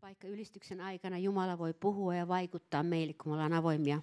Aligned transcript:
paikka 0.00 0.28
ylistyksen 0.28 0.80
aikana 0.80 1.18
Jumala 1.18 1.58
voi 1.58 1.74
puhua 1.74 2.14
ja 2.14 2.28
vaikuttaa 2.28 2.82
meille, 2.82 3.12
kun 3.12 3.32
me 3.32 3.34
ollaan 3.34 3.52
avoimia. 3.52 4.00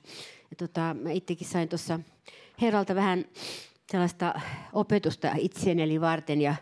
Ja 0.49 0.55
tota, 0.57 0.95
mä 1.01 1.11
itsekin 1.11 1.47
sain 1.47 1.69
tuossa 1.69 1.99
Herralta 2.61 2.95
vähän 2.95 3.25
sellaista 3.91 4.33
opetusta 4.73 5.31
itseäni 5.37 6.01
varten 6.01 6.41
ja 6.41 6.55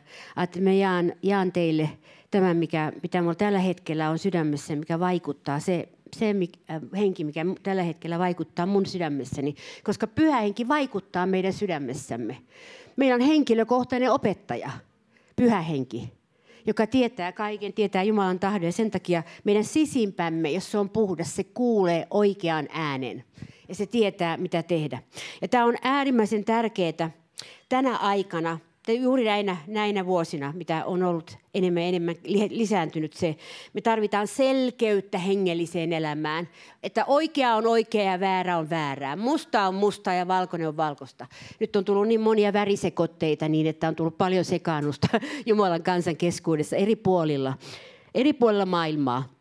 että 0.43 0.61
mä 0.61 0.71
jaan, 0.71 1.13
jaan 1.23 1.51
teille 1.51 1.89
tämän, 2.31 2.57
mikä, 2.57 2.93
mitä 3.03 3.17
minulla 3.17 3.35
tällä 3.35 3.59
hetkellä 3.59 4.09
on 4.09 4.19
sydämessä, 4.19 4.76
mikä 4.76 4.99
vaikuttaa, 4.99 5.60
se, 5.60 5.90
se 6.15 6.36
äh, 6.70 6.81
henki, 6.97 7.24
mikä 7.24 7.46
tällä 7.63 7.83
hetkellä 7.83 8.20
vaikuttaa 8.20 8.65
mun 8.65 8.86
sydämessäni, 8.86 9.56
koska 9.83 10.08
pyhä 10.08 10.42
henki 10.42 10.67
vaikuttaa 10.67 11.26
meidän 11.26 11.54
sydämessämme. 11.54 12.38
Meillä 12.96 13.15
on 13.15 13.22
henkilökohtainen 13.22 14.12
opettaja, 14.12 14.72
pyhä 15.36 15.62
henki 15.62 16.13
joka 16.66 16.88
tietää 16.88 17.31
kaiken, 17.31 17.73
tietää 17.73 18.03
Jumalan 18.03 18.39
tahdon 18.39 18.63
ja 18.65 18.71
sen 18.71 18.91
takia 18.91 19.23
meidän 19.43 19.63
sisimpämme, 19.63 20.52
jos 20.52 20.71
se 20.71 20.77
on 20.77 20.89
puhdas, 20.89 21.35
se 21.35 21.43
kuulee 21.43 22.07
oikean 22.09 22.67
äänen 22.71 23.23
ja 23.67 23.75
se 23.75 23.85
tietää, 23.85 24.37
mitä 24.37 24.63
tehdä. 24.63 25.01
Ja 25.41 25.47
tämä 25.47 25.65
on 25.65 25.75
äärimmäisen 25.81 26.45
tärkeää 26.45 27.11
tänä 27.70 27.97
aikana, 27.97 28.59
juuri 28.94 29.23
näinä, 29.23 29.57
näinä 29.67 30.05
vuosina, 30.05 30.53
mitä 30.55 30.85
on 30.85 31.03
ollut 31.03 31.38
enemmän 31.53 31.84
ja 31.84 31.89
enemmän 31.89 32.16
lisääntynyt 32.49 33.13
se, 33.13 33.35
me 33.73 33.81
tarvitaan 33.81 34.27
selkeyttä 34.27 35.17
hengelliseen 35.17 35.93
elämään, 35.93 36.49
että 36.84 37.05
oikea 37.05 37.55
on 37.55 37.67
oikea 37.67 38.12
ja 38.12 38.20
väärä 38.20 38.57
on 38.57 38.70
väärää. 38.70 39.16
Musta 39.16 39.67
on 39.67 39.76
musta 39.76 40.13
ja 40.13 40.27
valkoinen 40.27 40.67
on 40.67 40.77
valkoista. 40.77 41.27
Nyt 41.59 41.76
on 41.76 41.85
tullut 41.85 42.07
niin 42.07 42.21
monia 42.21 42.53
värisekotteita 42.53 43.49
niin, 43.49 43.67
että 43.67 43.88
on 43.88 43.95
tullut 43.95 44.17
paljon 44.17 44.45
sekaannusta 44.45 45.07
Jumalan 45.45 45.84
kansan 45.84 46.17
keskuudessa 46.17 46.76
eri 46.76 46.95
puolilla, 46.95 47.54
eri 48.15 48.34
puolilla 48.34 48.65
maailmaa. 48.65 49.34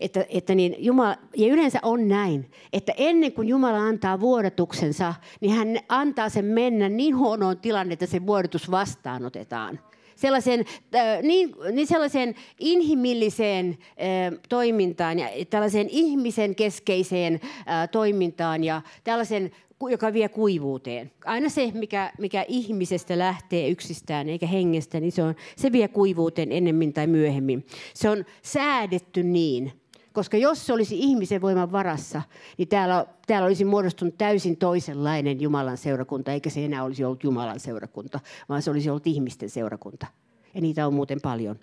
Että, 0.00 0.26
että 0.28 0.54
niin 0.54 0.76
Jumala, 0.78 1.16
ja 1.36 1.52
yleensä 1.52 1.78
on 1.82 2.08
näin, 2.08 2.50
että 2.72 2.92
ennen 2.96 3.32
kuin 3.32 3.48
Jumala 3.48 3.78
antaa 3.78 4.20
vuodatuksensa, 4.20 5.14
niin 5.40 5.54
hän 5.54 5.78
antaa 5.88 6.28
sen 6.28 6.44
mennä 6.44 6.88
niin 6.88 7.16
huonoon 7.16 7.58
tilanne, 7.58 7.92
että 7.92 8.06
se 8.06 8.26
vuodatus 8.26 8.70
vastaanotetaan. 8.70 9.78
Sellaisen, 10.16 10.64
äh, 10.94 11.22
niin, 11.22 11.54
niin 11.72 11.86
sellaiseen 11.86 12.34
inhimilliseen 12.60 13.78
äh, 13.80 14.38
toimintaan 14.48 15.18
ja 15.18 15.28
tällaiseen 15.50 15.88
ihmisen 15.90 16.54
keskeiseen 16.54 17.34
äh, 17.42 17.88
toimintaan 17.92 18.64
ja 18.64 18.82
tällaisen 19.04 19.50
joka 19.80 20.12
vie 20.12 20.28
kuivuuteen. 20.28 21.12
Aina 21.24 21.48
se, 21.48 21.70
mikä, 21.74 22.12
mikä 22.18 22.44
ihmisestä 22.48 23.18
lähtee 23.18 23.68
yksistään 23.68 24.28
eikä 24.28 24.46
hengestä, 24.46 25.00
niin 25.00 25.12
se, 25.12 25.22
on, 25.22 25.34
se 25.56 25.72
vie 25.72 25.88
kuivuuteen 25.88 26.52
ennemmin 26.52 26.92
tai 26.92 27.06
myöhemmin. 27.06 27.66
Se 27.94 28.10
on 28.10 28.24
säädetty 28.42 29.22
niin, 29.22 29.72
koska 30.12 30.36
jos 30.36 30.66
se 30.66 30.72
olisi 30.72 30.98
ihmisen 30.98 31.40
voiman 31.40 31.72
varassa, 31.72 32.22
niin 32.58 32.68
täällä, 32.68 33.06
täällä 33.26 33.46
olisi 33.46 33.64
muodostunut 33.64 34.18
täysin 34.18 34.56
toisenlainen 34.56 35.40
Jumalan 35.40 35.76
seurakunta, 35.76 36.32
eikä 36.32 36.50
se 36.50 36.64
enää 36.64 36.84
olisi 36.84 37.04
ollut 37.04 37.24
Jumalan 37.24 37.60
seurakunta, 37.60 38.20
vaan 38.48 38.62
se 38.62 38.70
olisi 38.70 38.90
ollut 38.90 39.06
ihmisten 39.06 39.50
seurakunta. 39.50 40.06
Ja 40.54 40.60
niitä 40.60 40.86
on 40.86 40.94
muuten 40.94 41.20
paljon. 41.20 41.56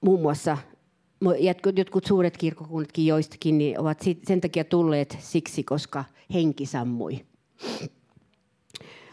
Muun 0.00 0.20
muassa 0.20 0.58
jotkut 1.76 2.06
suuret 2.06 2.36
kirkkokunnatkin 2.36 3.06
joistakin 3.06 3.58
niin 3.58 3.80
ovat 3.80 4.00
sen 4.26 4.40
takia 4.40 4.64
tulleet 4.64 5.16
siksi, 5.20 5.62
koska 5.62 6.04
henki 6.34 6.66
sammui 6.66 7.24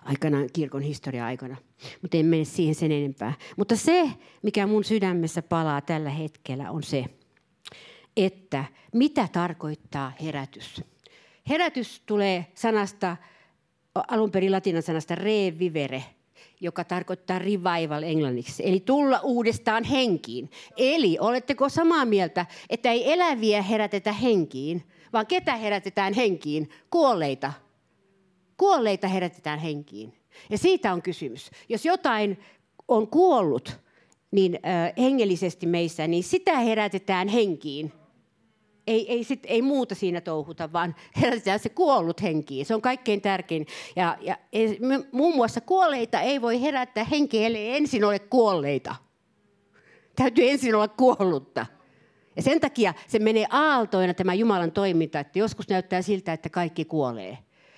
aikanaan 0.04 0.50
kirkon 0.54 0.82
historia 0.82 1.26
aikana. 1.26 1.58
Mutta 2.02 2.18
en 2.18 2.26
mene 2.26 2.46
siihen 2.46 2.76
sen 2.76 2.92
enempää. 2.92 3.34
Mutta 3.58 3.76
se, 3.76 4.12
mikä 4.42 4.68
mun 4.68 4.84
sydämessä 4.84 5.42
palaa 5.42 5.82
tällä 5.82 6.10
hetkellä, 6.10 6.72
on 6.72 6.84
se, 6.84 7.06
että 8.18 8.66
mitä 8.94 9.28
tarkoittaa 9.32 10.12
herätys. 10.24 10.84
Herätys 11.50 12.02
tulee 12.06 12.46
sanasta, 12.56 13.18
alun 13.96 14.32
perin 14.32 14.52
latinan 14.52 14.82
sanasta 14.82 15.16
revivere, 15.16 16.04
joka 16.60 16.84
tarkoittaa 16.84 17.40
revival 17.40 18.04
englanniksi, 18.04 18.64
eli 18.66 18.80
tulla 18.80 19.20
uudestaan 19.20 19.84
henkiin. 19.84 20.52
Eli 20.78 21.18
oletteko 21.20 21.70
samaa 21.70 22.06
mieltä, 22.06 22.46
että 22.70 22.92
ei 22.92 23.12
eläviä 23.12 23.62
herätetä 23.62 24.14
henkiin, 24.14 24.84
vaan 25.14 25.28
ketä 25.28 25.56
herätetään 25.56 26.14
henkiin? 26.14 26.70
Kuolleita. 26.90 27.54
Kuolleita 28.58 29.08
herätetään 29.08 29.60
henkiin. 29.60 30.14
Ja 30.50 30.58
siitä 30.58 30.94
on 30.94 31.02
kysymys. 31.02 31.52
Jos 31.70 31.86
jotain 31.86 32.40
on 32.88 33.08
kuollut 33.08 33.80
niin 34.32 34.60
äh, 34.66 34.94
hengellisesti 34.98 35.66
meissä, 35.66 36.08
niin 36.08 36.24
sitä 36.24 36.60
herätetään 36.60 37.28
henkiin 37.28 37.92
ei, 38.90 39.12
ei, 39.12 39.24
sit, 39.24 39.40
ei 39.48 39.62
muuta 39.62 39.96
siinä 39.96 40.22
touhuta, 40.22 40.74
vaan 40.74 40.96
herätetään 41.22 41.60
se 41.60 41.70
kuollut 41.70 42.22
henkiin. 42.22 42.66
Se 42.66 42.76
on 42.76 42.82
kaikkein 42.82 43.22
tärkein. 43.22 43.68
Ja, 43.96 44.18
ja 44.22 44.38
muun 45.12 45.36
muassa 45.36 45.62
kuolleita 45.62 46.22
ei 46.22 46.42
voi 46.42 46.62
herättää 46.62 47.04
henkiä, 47.04 47.48
ellei 47.48 47.76
ensin 47.76 48.04
ole 48.04 48.20
kuolleita. 48.20 48.96
Täytyy 50.16 50.50
ensin 50.50 50.76
olla 50.76 50.88
kuollutta. 50.88 51.66
Ja 52.36 52.42
sen 52.42 52.60
takia 52.60 52.94
se 53.08 53.20
menee 53.20 53.46
aaltoina 53.50 54.14
tämä 54.14 54.34
Jumalan 54.34 54.72
toiminta, 54.72 55.20
että 55.20 55.40
joskus 55.40 55.70
näyttää 55.70 56.02
siltä, 56.02 56.34
että 56.34 56.50
kaikki 56.50 56.86
kuolee. 56.86 57.38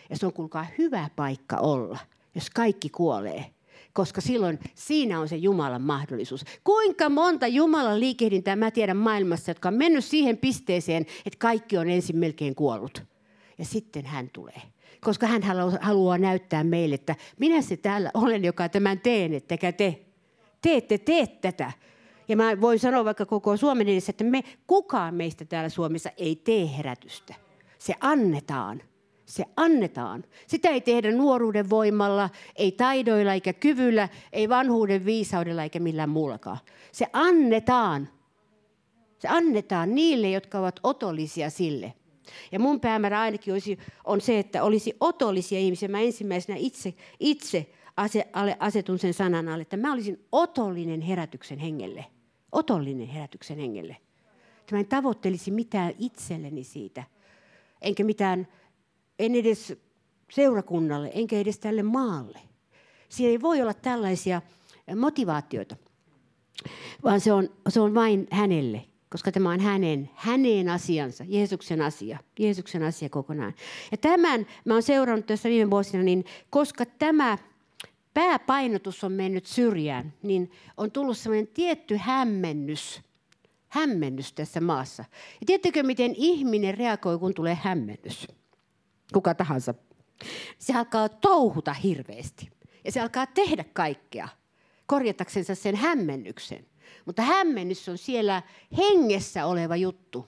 Ja 0.10 0.18
se 0.18 0.26
on 0.26 0.34
kuulkaa 0.34 0.66
hyvä 0.78 1.10
paikka 1.16 1.58
olla, 1.58 2.00
jos 2.36 2.50
kaikki 2.50 2.90
kuolee 2.90 3.46
koska 3.94 4.22
silloin 4.22 4.60
siinä 4.76 5.20
on 5.20 5.28
se 5.30 5.36
Jumalan 5.36 5.82
mahdollisuus. 5.82 6.46
Kuinka 6.64 7.10
monta 7.10 7.48
Jumalan 7.48 8.00
liikehdintää 8.00 8.56
mä 8.56 8.72
tiedän 8.72 8.98
maailmassa, 8.98 9.52
jotka 9.52 9.68
on 9.70 9.76
mennyt 9.76 10.06
siihen 10.06 10.38
pisteeseen, 10.38 11.06
että 11.26 11.40
kaikki 11.40 11.78
on 11.78 11.90
ensin 11.90 12.18
melkein 12.18 12.56
kuollut. 12.56 13.04
Ja 13.58 13.66
sitten 13.66 14.06
hän 14.06 14.30
tulee. 14.34 14.62
Koska 15.02 15.28
hän 15.28 15.42
haluaa 15.82 16.18
näyttää 16.18 16.64
meille, 16.64 16.96
että 16.96 17.16
minä 17.40 17.62
se 17.62 17.78
täällä 17.78 18.12
olen, 18.14 18.44
joka 18.44 18.70
tämän 18.70 19.00
teen, 19.00 19.34
ettekä 19.34 19.72
te. 19.72 20.06
Te 20.62 20.76
ette 20.76 20.98
tee 20.98 21.28
tätä. 21.28 21.72
Ja 22.28 22.38
mä 22.38 22.62
voin 22.62 22.80
sanoa 22.80 23.06
vaikka 23.06 23.26
koko 23.26 23.58
Suomen 23.58 23.88
edessä, 23.88 24.10
että 24.10 24.24
me, 24.24 24.44
kukaan 24.68 25.16
meistä 25.16 25.46
täällä 25.46 25.70
Suomessa 25.70 26.10
ei 26.18 26.36
tee 26.36 26.78
herätystä. 26.78 27.36
Se 27.78 27.94
annetaan. 28.00 28.82
Se 29.32 29.46
annetaan. 29.58 30.24
Sitä 30.48 30.70
ei 30.70 30.82
tehdä 30.82 31.12
nuoruuden 31.12 31.70
voimalla, 31.70 32.30
ei 32.56 32.72
taidoilla 32.72 33.34
eikä 33.34 33.54
kyvyllä, 33.54 34.10
ei 34.34 34.50
vanhuuden 34.50 35.06
viisaudella 35.06 35.64
eikä 35.64 35.80
millään 35.80 36.10
muullakaan. 36.10 36.58
Se 36.92 37.08
annetaan. 37.14 38.10
Se 39.20 39.28
annetaan 39.28 39.96
niille, 39.96 40.30
jotka 40.30 40.60
ovat 40.60 40.80
otollisia 40.84 41.50
sille. 41.50 41.94
Ja 42.52 42.60
mun 42.60 42.80
päämäärä 42.80 43.20
ainakin 43.20 43.54
olisi, 43.54 43.78
on 44.04 44.22
se, 44.22 44.40
että 44.40 44.64
olisi 44.64 44.96
otollisia 45.00 45.60
ihmisiä. 45.60 45.90
Mä 45.90 46.00
ensimmäisenä 46.00 46.58
itse, 46.60 46.94
itse 47.20 47.70
asetun 48.60 49.00
sen 49.00 49.14
sanan 49.14 49.48
alle, 49.48 49.62
että 49.62 49.78
mä 49.78 49.94
olisin 49.94 50.26
otollinen 50.32 51.02
herätyksen 51.02 51.60
hengelle. 51.60 52.06
Otollinen 52.52 53.08
herätyksen 53.08 53.58
hengelle. 53.58 53.98
Että 54.60 54.76
mä 54.76 54.80
en 54.80 54.88
tavoittelisi 54.88 55.52
mitään 55.52 55.94
itselleni 56.00 56.64
siitä, 56.64 57.04
enkä 57.82 58.04
mitään 58.04 58.48
en 59.20 59.36
edes 59.36 59.74
seurakunnalle, 60.32 61.12
enkä 61.14 61.38
edes 61.38 61.60
tälle 61.60 61.84
maalle. 61.84 62.40
Siinä 63.10 63.30
ei 63.30 63.42
voi 63.42 63.62
olla 63.62 63.74
tällaisia 63.74 64.42
motivaatioita, 64.96 65.76
vaan 67.04 67.22
se 67.22 67.34
on, 67.34 67.50
se 67.70 67.80
on 67.80 67.94
vain 67.94 68.28
hänelle, 68.32 68.86
koska 69.10 69.32
tämä 69.32 69.50
on 69.50 69.60
hänen, 69.60 70.10
hänen 70.16 70.70
asiansa, 70.70 71.24
Jeesuksen 71.28 71.82
asia, 71.82 72.20
Jeesuksen 72.40 72.84
asia 72.84 73.10
kokonaan. 73.10 73.54
Ja 73.92 73.98
tämän 73.98 74.48
mä 74.66 74.74
olen 74.74 74.84
seurannut 74.84 75.26
tässä 75.26 75.50
viime 75.50 75.72
vuosina, 75.72 76.04
niin 76.04 76.26
koska 76.50 76.86
tämä 76.86 77.38
pääpainotus 78.14 79.04
on 79.04 79.12
mennyt 79.12 79.46
syrjään, 79.46 80.14
niin 80.24 80.52
on 80.78 80.92
tullut 80.92 81.18
sellainen 81.18 81.48
tietty 81.48 81.98
hämmennys, 81.98 83.02
hämmennys 83.68 84.34
tässä 84.34 84.62
maassa. 84.62 85.06
Ja 85.42 85.46
tiedättekö, 85.46 85.84
miten 85.84 86.14
ihminen 86.16 86.78
reagoi, 86.78 87.20
kun 87.20 87.34
tulee 87.34 87.58
hämmennys? 87.62 88.28
Kuka 89.14 89.34
tahansa, 89.36 89.74
se 90.60 90.74
alkaa 90.74 91.10
touhuta 91.10 91.74
hirveästi. 91.74 92.50
Ja 92.86 92.92
se 92.92 93.02
alkaa 93.02 93.26
tehdä 93.26 93.66
kaikkea 93.74 94.28
korjataksensa 94.86 95.56
sen 95.56 95.76
hämmennyksen. 95.76 96.66
Mutta 97.06 97.22
hämmennys 97.22 97.90
on 97.90 97.98
siellä 97.98 98.44
hengessä 98.78 99.46
oleva 99.46 99.76
juttu. 99.76 100.28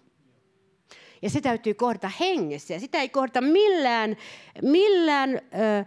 Ja 1.22 1.30
se 1.30 1.42
täytyy 1.42 1.74
kohdata 1.74 2.12
hengessä. 2.20 2.74
Ja 2.74 2.80
sitä 2.80 3.02
ei 3.02 3.10
kohdata 3.10 3.42
millään, 3.42 4.18
millään 4.62 5.30
ö, 5.30 5.86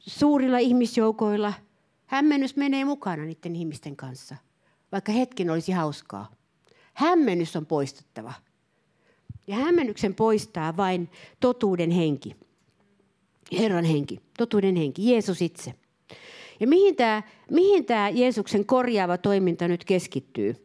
suurilla 0.00 0.58
ihmisjoukoilla. 0.58 1.52
Hämmennys 2.06 2.56
menee 2.56 2.84
mukana 2.84 3.24
niiden 3.24 3.56
ihmisten 3.56 3.96
kanssa, 3.96 4.36
vaikka 4.92 5.12
hetken 5.12 5.50
olisi 5.50 5.72
hauskaa. 5.72 6.30
Hämmennys 6.94 7.56
on 7.56 7.66
poistettava. 7.66 8.32
Ja 9.46 9.56
hämmennyksen 9.56 10.14
poistaa 10.14 10.76
vain 10.76 11.10
totuuden 11.40 11.90
henki. 11.90 12.36
Herran 13.58 13.84
henki, 13.84 14.20
totuuden 14.38 14.76
henki, 14.76 15.10
Jeesus 15.10 15.42
itse. 15.42 15.74
Ja 16.60 16.66
mihin 16.66 16.96
tämä, 16.96 17.22
mihin 17.50 17.84
tämä 17.84 18.08
Jeesuksen 18.08 18.66
korjaava 18.66 19.18
toiminta 19.18 19.68
nyt 19.68 19.84
keskittyy? 19.84 20.56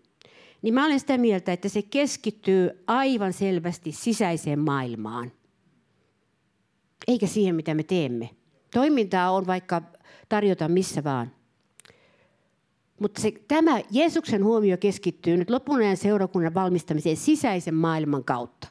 niin 0.62 0.74
mä 0.74 0.86
olen 0.86 1.00
sitä 1.00 1.18
mieltä, 1.18 1.54
että 1.54 1.70
se 1.70 1.82
keskittyy 1.82 2.84
aivan 2.88 3.34
selvästi 3.34 3.92
sisäiseen 3.92 4.60
maailmaan. 4.60 5.32
Eikä 7.08 7.28
siihen, 7.28 7.56
mitä 7.56 7.74
me 7.74 7.84
teemme. 7.84 8.30
Toimintaa 8.74 9.32
on 9.32 9.48
vaikka 9.48 9.82
tarjota 10.30 10.68
missä 10.68 11.04
vaan. 11.04 11.32
Mutta 13.00 13.22
se, 13.22 13.32
tämä 13.48 13.82
Jeesuksen 13.92 14.44
huomio 14.44 14.78
keskittyy 14.78 15.38
nyt 15.38 15.50
lopun 15.50 15.80
ajan 15.80 15.98
seurakunnan 15.98 16.54
valmistamiseen 16.54 17.18
sisäisen 17.18 17.76
maailman 17.76 18.24
kautta. 18.24 18.68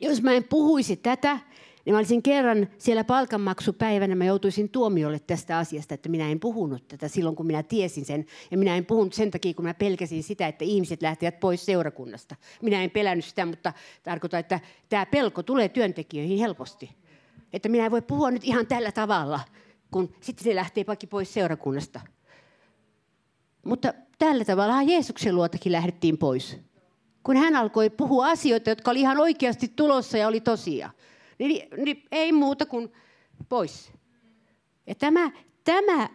Jos 0.00 0.22
mä 0.22 0.32
en 0.32 0.44
puhuisi 0.44 0.96
tätä, 0.96 1.38
niin 1.84 1.94
mä 1.94 1.98
olisin 1.98 2.22
kerran 2.22 2.68
siellä 2.78 3.04
palkanmaksupäivänä, 3.04 4.14
mä 4.14 4.24
joutuisin 4.24 4.68
tuomiolle 4.68 5.18
tästä 5.18 5.58
asiasta, 5.58 5.94
että 5.94 6.08
minä 6.08 6.30
en 6.30 6.40
puhunut 6.40 6.88
tätä 6.88 7.08
silloin, 7.08 7.36
kun 7.36 7.46
minä 7.46 7.62
tiesin 7.62 8.04
sen. 8.04 8.26
Ja 8.50 8.58
minä 8.58 8.76
en 8.76 8.86
puhunut 8.86 9.12
sen 9.12 9.30
takia, 9.30 9.54
kun 9.54 9.64
mä 9.64 9.74
pelkäsin 9.74 10.22
sitä, 10.22 10.46
että 10.46 10.64
ihmiset 10.64 11.02
lähtivät 11.02 11.40
pois 11.40 11.66
seurakunnasta. 11.66 12.36
Minä 12.62 12.82
en 12.82 12.90
pelännyt 12.90 13.24
sitä, 13.24 13.46
mutta 13.46 13.72
tarkoitan, 14.02 14.40
että 14.40 14.60
tämä 14.88 15.06
pelko 15.06 15.42
tulee 15.42 15.68
työntekijöihin 15.68 16.38
helposti. 16.38 16.90
Että 17.52 17.68
minä 17.68 17.84
en 17.84 17.90
voi 17.90 18.02
puhua 18.02 18.30
nyt 18.30 18.44
ihan 18.44 18.66
tällä 18.66 18.92
tavalla, 18.92 19.40
kun 19.90 20.14
sitten 20.20 20.44
se 20.44 20.54
lähtee 20.54 20.84
vaikka 20.86 21.06
pois 21.06 21.34
seurakunnasta. 21.34 22.00
Mutta 23.64 23.94
tällä 24.18 24.44
tavalla 24.44 24.82
Jeesuksen 24.82 25.34
luotakin 25.34 25.72
lähdettiin 25.72 26.18
pois. 26.18 26.58
Kun 27.22 27.36
hän 27.36 27.56
alkoi 27.56 27.90
puhua 27.90 28.26
asioita, 28.26 28.70
jotka 28.70 28.90
oli 28.90 29.00
ihan 29.00 29.18
oikeasti 29.18 29.72
tulossa 29.76 30.18
ja 30.18 30.28
oli 30.28 30.40
tosia. 30.40 30.90
Niin, 31.38 31.68
niin 31.84 32.02
ei 32.12 32.32
muuta 32.32 32.66
kuin 32.66 32.92
pois. 33.48 33.92
Ja 34.86 34.94
tämä, 34.94 35.30
tämä, 35.64 36.08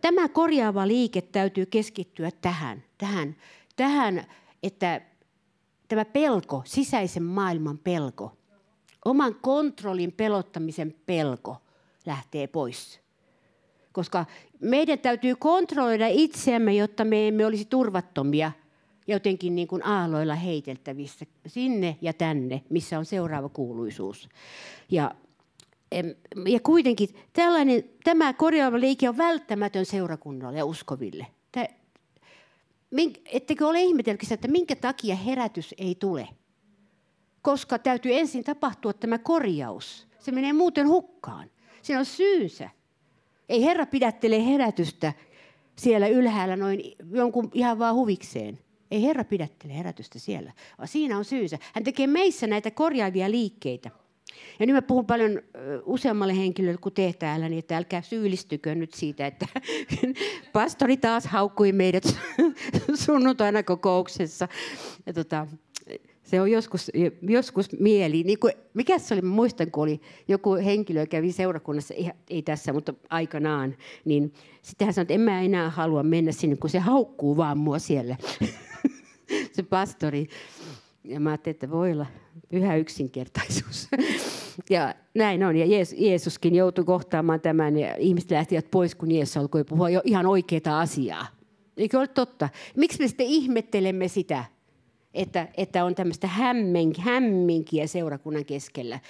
tämä 0.00 0.28
korjaava 0.28 0.88
liike 0.88 1.20
täytyy 1.20 1.66
keskittyä 1.66 2.30
tähän, 2.30 2.84
tähän, 2.98 3.36
tähän, 3.76 4.24
että 4.62 5.00
tämä 5.88 6.04
pelko, 6.04 6.62
sisäisen 6.64 7.22
maailman 7.22 7.78
pelko, 7.78 8.36
oman 9.04 9.34
kontrollin 9.34 10.12
pelottamisen 10.12 10.94
pelko 11.06 11.56
lähtee 12.06 12.46
pois. 12.46 13.03
Koska 13.94 14.26
meidän 14.60 14.98
täytyy 14.98 15.36
kontrolloida 15.36 16.06
itseämme, 16.08 16.74
jotta 16.74 17.04
me 17.04 17.28
emme 17.28 17.46
olisi 17.46 17.64
turvattomia 17.64 18.52
jotenkin 19.06 19.54
niin 19.54 19.68
kuin 19.68 19.86
aalloilla 19.86 20.34
heiteltävissä 20.34 21.26
sinne 21.46 21.96
ja 22.00 22.12
tänne, 22.12 22.62
missä 22.70 22.98
on 22.98 23.04
seuraava 23.04 23.48
kuuluisuus. 23.48 24.28
Ja, 24.90 25.14
ja 26.46 26.60
kuitenkin 26.60 27.08
tällainen, 27.32 27.84
tämä 28.04 28.32
korjaava 28.32 28.80
liike 28.80 29.08
on 29.08 29.16
välttämätön 29.16 29.86
seurakunnalle 29.86 30.58
ja 30.58 30.64
uskoville. 30.64 31.26
ettekö 33.32 33.66
ole 33.66 33.82
ihmetellyt 33.82 34.32
että 34.32 34.48
minkä 34.48 34.76
takia 34.76 35.16
herätys 35.16 35.74
ei 35.78 35.94
tule? 35.94 36.28
Koska 37.42 37.78
täytyy 37.78 38.14
ensin 38.14 38.44
tapahtua 38.44 38.92
tämä 38.92 39.18
korjaus. 39.18 40.06
Se 40.18 40.32
menee 40.32 40.52
muuten 40.52 40.88
hukkaan. 40.88 41.50
Siinä 41.82 41.98
on 41.98 42.06
syynsä. 42.06 42.70
Ei 43.48 43.64
Herra 43.64 43.86
pidättele 43.86 44.46
herätystä 44.46 45.12
siellä 45.78 46.08
ylhäällä 46.08 46.56
noin 46.56 46.80
jonkun 47.10 47.50
ihan 47.54 47.78
vaan 47.78 47.94
huvikseen. 47.94 48.58
Ei 48.90 49.02
Herra 49.02 49.24
pidättele 49.24 49.76
herätystä 49.76 50.18
siellä, 50.18 50.52
vaan 50.78 50.88
siinä 50.88 51.18
on 51.18 51.24
syynsä. 51.24 51.58
Hän 51.74 51.84
tekee 51.84 52.06
meissä 52.06 52.46
näitä 52.46 52.70
korjaavia 52.70 53.30
liikkeitä. 53.30 53.90
Ja 54.60 54.66
nyt 54.66 54.74
mä 54.74 54.82
puhun 54.82 55.06
paljon 55.06 55.42
useammalle 55.84 56.36
henkilölle 56.36 56.78
kuin 56.78 56.94
te 56.94 57.14
täällä, 57.18 57.48
niin 57.48 57.58
että 57.58 57.76
älkää 57.76 58.02
syyllistykö 58.02 58.74
nyt 58.74 58.94
siitä, 58.94 59.26
että 59.26 59.46
pastori 60.52 60.96
taas 60.96 61.26
haukkui 61.26 61.72
meidät 61.72 62.04
sunnuntaina 63.04 63.62
kokouksessa. 63.62 64.48
Ja 65.06 65.12
tota, 65.12 65.46
se 66.34 66.40
on 66.40 66.50
joskus, 66.50 66.90
joskus 67.22 67.68
mieli. 67.80 68.22
Niin 68.22 68.38
kuin, 68.38 68.52
mikä 68.74 68.98
se 68.98 69.14
oli, 69.14 69.22
mä 69.22 69.34
muistan, 69.34 69.70
kun 69.70 69.82
oli 69.82 70.00
joku 70.28 70.54
henkilö 70.54 71.06
kävi 71.06 71.32
seurakunnassa, 71.32 71.94
ei, 71.94 72.10
ei 72.30 72.42
tässä, 72.42 72.72
mutta 72.72 72.94
aikanaan, 73.10 73.76
niin 74.04 74.32
sitten 74.62 74.86
hän 74.86 74.94
sanoi, 74.94 75.02
että 75.02 75.14
en 75.14 75.20
mä 75.20 75.40
enää 75.40 75.70
halua 75.70 76.02
mennä 76.02 76.32
sinne, 76.32 76.56
kun 76.56 76.70
se 76.70 76.78
haukkuu 76.78 77.36
vaan 77.36 77.58
mua 77.58 77.78
siellä. 77.78 78.16
se 79.56 79.62
pastori. 79.62 80.28
Ja 81.04 81.20
mä 81.20 81.30
ajattelin, 81.30 81.54
että 81.54 81.70
voi 81.70 81.92
olla 81.92 82.06
pyhä 82.48 82.76
yksinkertaisuus. 82.76 83.88
ja 84.70 84.94
näin 85.14 85.44
on. 85.44 85.56
Ja 85.56 85.66
Jeesuskin 85.96 86.54
joutui 86.54 86.84
kohtaamaan 86.84 87.40
tämän 87.40 87.78
ja 87.78 87.96
ihmiset 87.96 88.30
lähtivät 88.30 88.70
pois, 88.70 88.94
kun 88.94 89.10
Jeesus 89.10 89.36
alkoi 89.36 89.64
puhua 89.64 89.90
jo 89.90 90.02
ihan 90.04 90.26
oikeaa 90.26 90.80
asiaa. 90.80 91.26
Eikö 91.76 91.98
ole 91.98 92.06
totta? 92.06 92.48
Miksi 92.76 92.98
me 92.98 93.08
sitten 93.08 93.26
ihmettelemme 93.26 94.08
sitä, 94.08 94.44
että, 95.14 95.48
että 95.56 95.84
on 95.84 95.94
tämmöistä 95.94 96.28
hämminkiä 96.98 97.86
seurakunnan 97.86 98.44
keskellä 98.44 99.00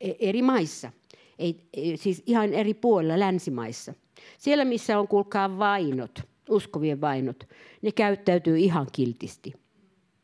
e, 0.00 0.12
eri 0.18 0.42
maissa. 0.42 0.92
Ei, 1.38 1.68
siis 1.96 2.22
ihan 2.26 2.52
eri 2.52 2.74
puolilla 2.74 3.18
länsimaissa. 3.18 3.94
Siellä, 4.38 4.64
missä 4.64 4.98
on 4.98 5.08
kuulkaa 5.08 5.58
vainot, 5.58 6.22
uskovien 6.48 7.00
vainot, 7.00 7.48
ne 7.82 7.92
käyttäytyy 7.92 8.58
ihan 8.58 8.86
kiltisti. 8.92 9.52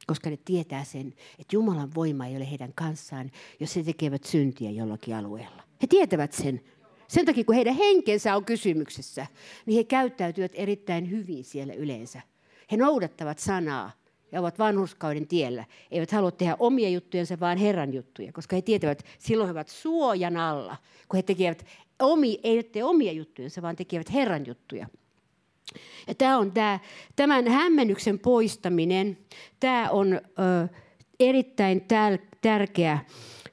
Koska 0.07 0.31
ne 0.31 0.39
tietää 0.45 0.85
sen, 0.85 1.15
että 1.39 1.57
Jumalan 1.57 1.95
voima 1.95 2.27
ei 2.27 2.37
ole 2.37 2.51
heidän 2.51 2.73
kanssaan, 2.75 3.31
jos 3.61 3.77
he 3.77 3.83
tekevät 3.83 4.25
syntiä 4.25 4.71
jollakin 4.71 5.17
alueella. 5.17 5.63
He 5.83 5.87
tietävät 5.87 6.33
sen. 6.33 6.61
Sen 7.09 7.27
takia, 7.27 7.45
kun 7.45 7.55
heidän 7.55 7.75
henkensä 7.75 8.37
on 8.37 8.45
kysymyksessä, 8.45 9.27
niin 9.67 9.77
he 9.77 9.85
käyttäytyvät 9.85 10.53
erittäin 10.55 11.11
hyvin 11.11 11.45
siellä 11.45 11.75
yleensä. 11.75 12.21
He 12.73 12.77
noudattavat 12.77 13.39
sanaa 13.39 14.00
ja 14.33 14.41
ovat 14.41 14.59
vanhurskauden 14.59 15.27
tiellä. 15.27 15.65
Eivät 15.91 16.11
halua 16.11 16.31
tehdä 16.31 16.57
omia 16.59 16.89
juttujensa, 16.89 17.41
vaan 17.41 17.59
Herran 17.59 17.95
juttuja, 17.95 18.33
koska 18.33 18.57
he 18.57 18.63
tietävät, 18.63 19.01
että 19.01 19.13
silloin 19.19 19.49
he 19.49 19.53
ovat 19.53 19.69
suojan 19.69 20.37
alla, 20.37 20.77
kun 21.09 21.17
he 21.17 21.23
tekevät 21.23 21.67
omi, 21.99 22.39
ei 22.43 22.63
tee 22.63 22.85
omia 22.85 23.13
juttujensa, 23.13 23.63
vaan 23.63 23.77
tekevät 23.77 24.13
Herran 24.13 24.47
juttuja. 24.47 24.87
Ja 26.07 26.15
tämä 26.15 26.39
on 26.39 26.53
tämä, 26.53 26.79
tämän 27.17 27.49
hämmennyksen 27.49 28.19
poistaminen, 28.19 29.19
tämä 29.61 29.91
on 29.91 30.13
ö, 30.13 30.21
erittäin 31.21 31.81
täl, 31.81 32.19
tärkeä, 32.41 32.99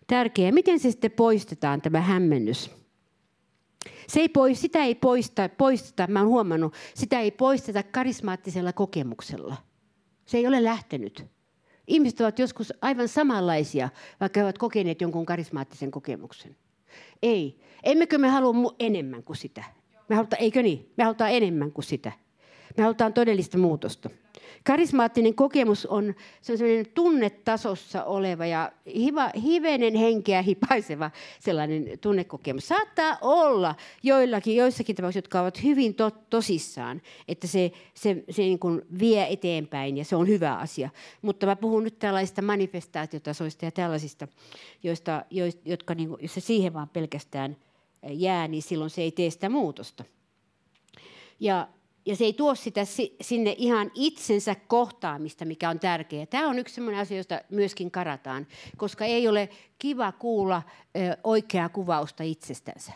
tärkeä. 0.08 0.52
Miten 0.52 0.80
se 0.80 0.92
sitten 0.92 1.12
poistetaan, 1.12 1.82
tämä 1.82 2.02
hämmennys? 2.02 2.72
Se 4.08 4.20
ei 4.20 4.30
pois, 4.30 4.62
sitä 4.62 4.84
ei 4.84 4.96
poista, 4.96 5.50
poisteta, 5.50 6.08
mä 6.08 6.20
olen 6.20 6.30
huomannut, 6.30 6.74
sitä 6.94 7.20
ei 7.20 7.32
poisteta 7.32 7.84
karismaattisella 7.84 8.74
kokemuksella. 8.74 9.56
Se 10.28 10.38
ei 10.38 10.48
ole 10.48 10.64
lähtenyt. 10.64 11.26
Ihmiset 11.88 12.22
ovat 12.22 12.40
joskus 12.40 12.74
aivan 12.82 13.08
samanlaisia, 13.08 13.90
vaikka 14.20 14.40
he 14.40 14.44
ovat 14.44 14.58
kokeneet 14.58 15.02
jonkun 15.02 15.26
karismaattisen 15.26 15.92
kokemuksen. 15.92 16.56
Ei. 17.22 17.60
Emmekö 17.84 18.18
me 18.18 18.28
halua 18.28 18.76
enemmän 18.80 19.24
kuin 19.24 19.38
sitä? 19.38 19.64
Me 20.10 20.16
halutaan, 20.16 20.42
eikö 20.42 20.62
niin? 20.62 20.94
Me 20.98 21.04
halutaan 21.04 21.32
enemmän 21.32 21.72
kuin 21.72 21.86
sitä. 21.86 22.12
Me 22.78 22.84
halutaan 22.84 23.14
todellista 23.14 23.58
muutosta. 23.58 24.10
Karismaattinen 24.64 25.36
kokemus 25.36 25.86
on 25.86 26.16
sellainen 26.42 26.86
tunnetasossa 26.94 28.04
oleva 28.04 28.46
ja 28.46 28.72
hiva, 28.96 29.30
hivenen 29.44 29.96
henkeä 29.96 30.42
hipaiseva 30.42 31.12
sellainen 31.40 32.00
tunnekokemus. 32.02 32.68
Saattaa 32.68 33.18
olla 33.22 33.76
joillakin, 34.04 34.56
joissakin 34.56 34.96
tapauksissa, 34.96 35.18
jotka 35.18 35.42
ovat 35.42 35.64
hyvin 35.64 35.96
to, 35.96 36.12
tosissaan, 36.12 37.02
että 37.28 37.48
se, 37.48 37.72
se, 37.94 38.24
se 38.30 38.42
niin 38.42 38.60
kuin 38.60 38.82
vie 39.00 39.28
eteenpäin 39.30 39.98
ja 39.98 40.06
se 40.06 40.16
on 40.16 40.28
hyvä 40.28 40.56
asia. 40.56 40.90
Mutta 41.22 41.46
mä 41.46 41.56
puhun 41.56 41.84
nyt 41.84 42.00
tällaisista 42.00 42.42
manifestaatiotasoista 42.42 43.66
ja 43.66 43.72
tällaisista, 43.72 44.28
joista, 44.84 45.26
jotka 45.66 45.96
niin 45.96 46.10
kuin, 46.10 46.22
jos 46.22 46.34
se 46.34 46.40
siihen 46.40 46.74
vaan 46.74 46.90
pelkästään 46.90 47.58
jää, 48.10 48.48
niin 48.48 48.64
silloin 48.64 48.90
se 48.90 49.02
ei 49.02 49.12
tee 49.12 49.30
sitä 49.30 49.50
muutosta. 49.50 50.04
Ja 51.40 51.68
ja 52.08 52.16
se 52.16 52.24
ei 52.24 52.34
tuo 52.34 52.56
sitä 52.56 52.82
sinne 53.22 53.56
ihan 53.58 53.92
itsensä 53.96 54.56
kohtaamista, 54.56 55.46
mikä 55.46 55.70
on 55.70 55.80
tärkeää. 55.80 56.26
Tämä 56.26 56.48
on 56.48 56.60
yksi 56.60 56.76
sellainen 56.76 57.02
asia, 57.02 57.18
josta 57.18 57.42
myöskin 57.50 57.92
karataan, 57.92 58.48
koska 58.78 59.06
ei 59.06 59.28
ole 59.28 59.50
kiva 59.80 60.12
kuulla 60.12 60.62
oikeaa 61.24 61.70
kuvausta 61.70 62.24
itsestänsä. 62.24 62.94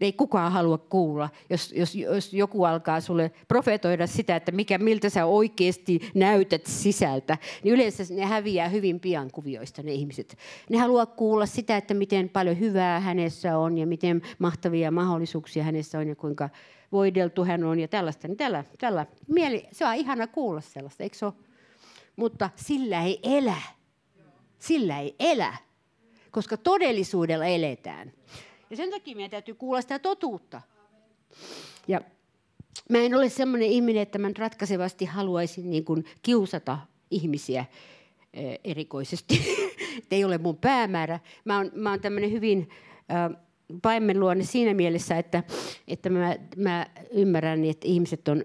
ei 0.00 0.12
kukaan 0.12 0.52
halua 0.52 0.78
kuulla, 0.78 1.28
jos, 1.50 1.72
jos, 1.72 1.94
jos 1.94 2.32
joku 2.32 2.64
alkaa 2.64 3.00
sulle 3.00 3.30
profetoida 3.48 4.06
sitä, 4.06 4.36
että 4.36 4.52
mikä, 4.52 4.78
miltä 4.78 5.08
sä 5.08 5.26
oikeasti 5.26 6.00
näytät 6.14 6.66
sisältä, 6.66 7.38
niin 7.62 7.74
yleensä 7.74 8.14
ne 8.14 8.24
häviää 8.24 8.68
hyvin 8.68 9.00
pian 9.00 9.30
kuvioista 9.30 9.82
ne 9.82 9.92
ihmiset. 9.92 10.38
Ne 10.70 10.78
haluaa 10.78 11.06
kuulla 11.06 11.46
sitä, 11.46 11.76
että 11.76 11.94
miten 11.94 12.28
paljon 12.28 12.58
hyvää 12.60 13.00
hänessä 13.00 13.58
on 13.58 13.78
ja 13.78 13.86
miten 13.86 14.22
mahtavia 14.38 14.90
mahdollisuuksia 14.90 15.64
hänessä 15.64 15.98
on 15.98 16.08
ja 16.08 16.16
kuinka 16.16 16.50
voideltu 16.92 17.44
hän 17.44 17.64
on 17.64 17.80
ja 17.80 17.88
tällaista. 17.88 18.28
Niin 18.28 18.36
tällä, 18.36 18.64
tällä 18.78 19.06
mieli, 19.28 19.66
se 19.72 19.86
on 19.86 19.94
ihana 19.94 20.26
kuulla 20.26 20.60
sellaista, 20.60 21.02
eikö 21.02 21.16
se? 21.16 21.26
Mutta 22.16 22.50
sillä 22.56 23.02
ei 23.02 23.20
elä. 23.22 23.62
Sillä 24.58 25.00
ei 25.00 25.14
elä, 25.18 25.56
koska 26.30 26.56
todellisuudella 26.56 27.44
eletään. 27.44 28.12
Ja 28.70 28.76
sen 28.76 28.90
takia 28.90 29.16
meidän 29.16 29.30
täytyy 29.30 29.54
kuulla 29.54 29.80
sitä 29.80 29.98
totuutta. 29.98 30.60
Ja 31.88 32.00
mä 32.88 32.98
en 32.98 33.14
ole 33.14 33.28
sellainen 33.28 33.68
ihminen, 33.68 34.02
että 34.02 34.18
mä 34.18 34.30
ratkaisevasti 34.38 35.04
haluaisin 35.04 35.70
niin 35.70 35.84
kuin 35.84 36.04
kiusata 36.22 36.78
ihmisiä 37.10 37.64
erikoisesti. 38.64 39.40
ei 40.10 40.24
ole 40.24 40.38
mun 40.38 40.56
päämäärä. 40.56 41.20
Mä 41.44 41.56
oon, 41.56 41.70
mä 41.74 41.90
oon 41.90 42.00
tämmöinen 42.00 42.32
hyvin 42.32 42.68
äh, 43.10 43.42
paimenluonne 43.82 44.44
siinä 44.44 44.74
mielessä, 44.74 45.18
että, 45.18 45.42
että 45.88 46.10
mä, 46.10 46.36
mä 46.56 46.86
ymmärrän, 47.10 47.64
että 47.64 47.88
ihmiset 47.88 48.28
on, 48.28 48.44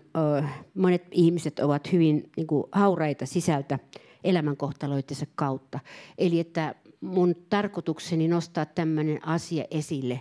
monet 0.73 1.03
ihmiset 1.11 1.59
ovat 1.59 1.91
hyvin 1.91 2.29
niin 2.37 2.47
kuin, 2.47 2.63
hauraita 2.71 3.25
sisältä 3.25 3.79
elämänkohtaloitensa 4.23 5.25
kautta. 5.35 5.79
Eli 6.17 6.39
että 6.39 6.75
mun 7.01 7.35
tarkoitukseni 7.49 8.27
nostaa 8.27 8.65
tämmöinen 8.65 9.27
asia 9.27 9.65
esille, 9.71 10.19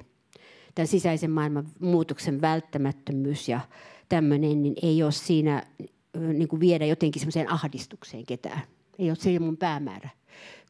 tämän 0.75 0.89
sisäisen 0.89 1.31
maailman 1.31 1.69
muutoksen 1.81 2.41
välttämättömyys 2.41 3.49
ja 3.49 3.61
tämmöinen, 4.09 4.63
niin 4.63 4.75
ei 4.83 5.03
ole 5.03 5.13
siinä 5.13 5.63
niin 6.33 6.49
kuin 6.49 6.61
viedä 6.61 6.87
jotenkin 6.87 7.21
semmoiseen 7.21 7.53
ahdistukseen 7.53 8.27
ketään. 8.27 8.63
Ei 8.99 9.11
ole 9.11 9.17
se 9.17 9.39
mun 9.39 9.57
päämäärä. 9.57 10.09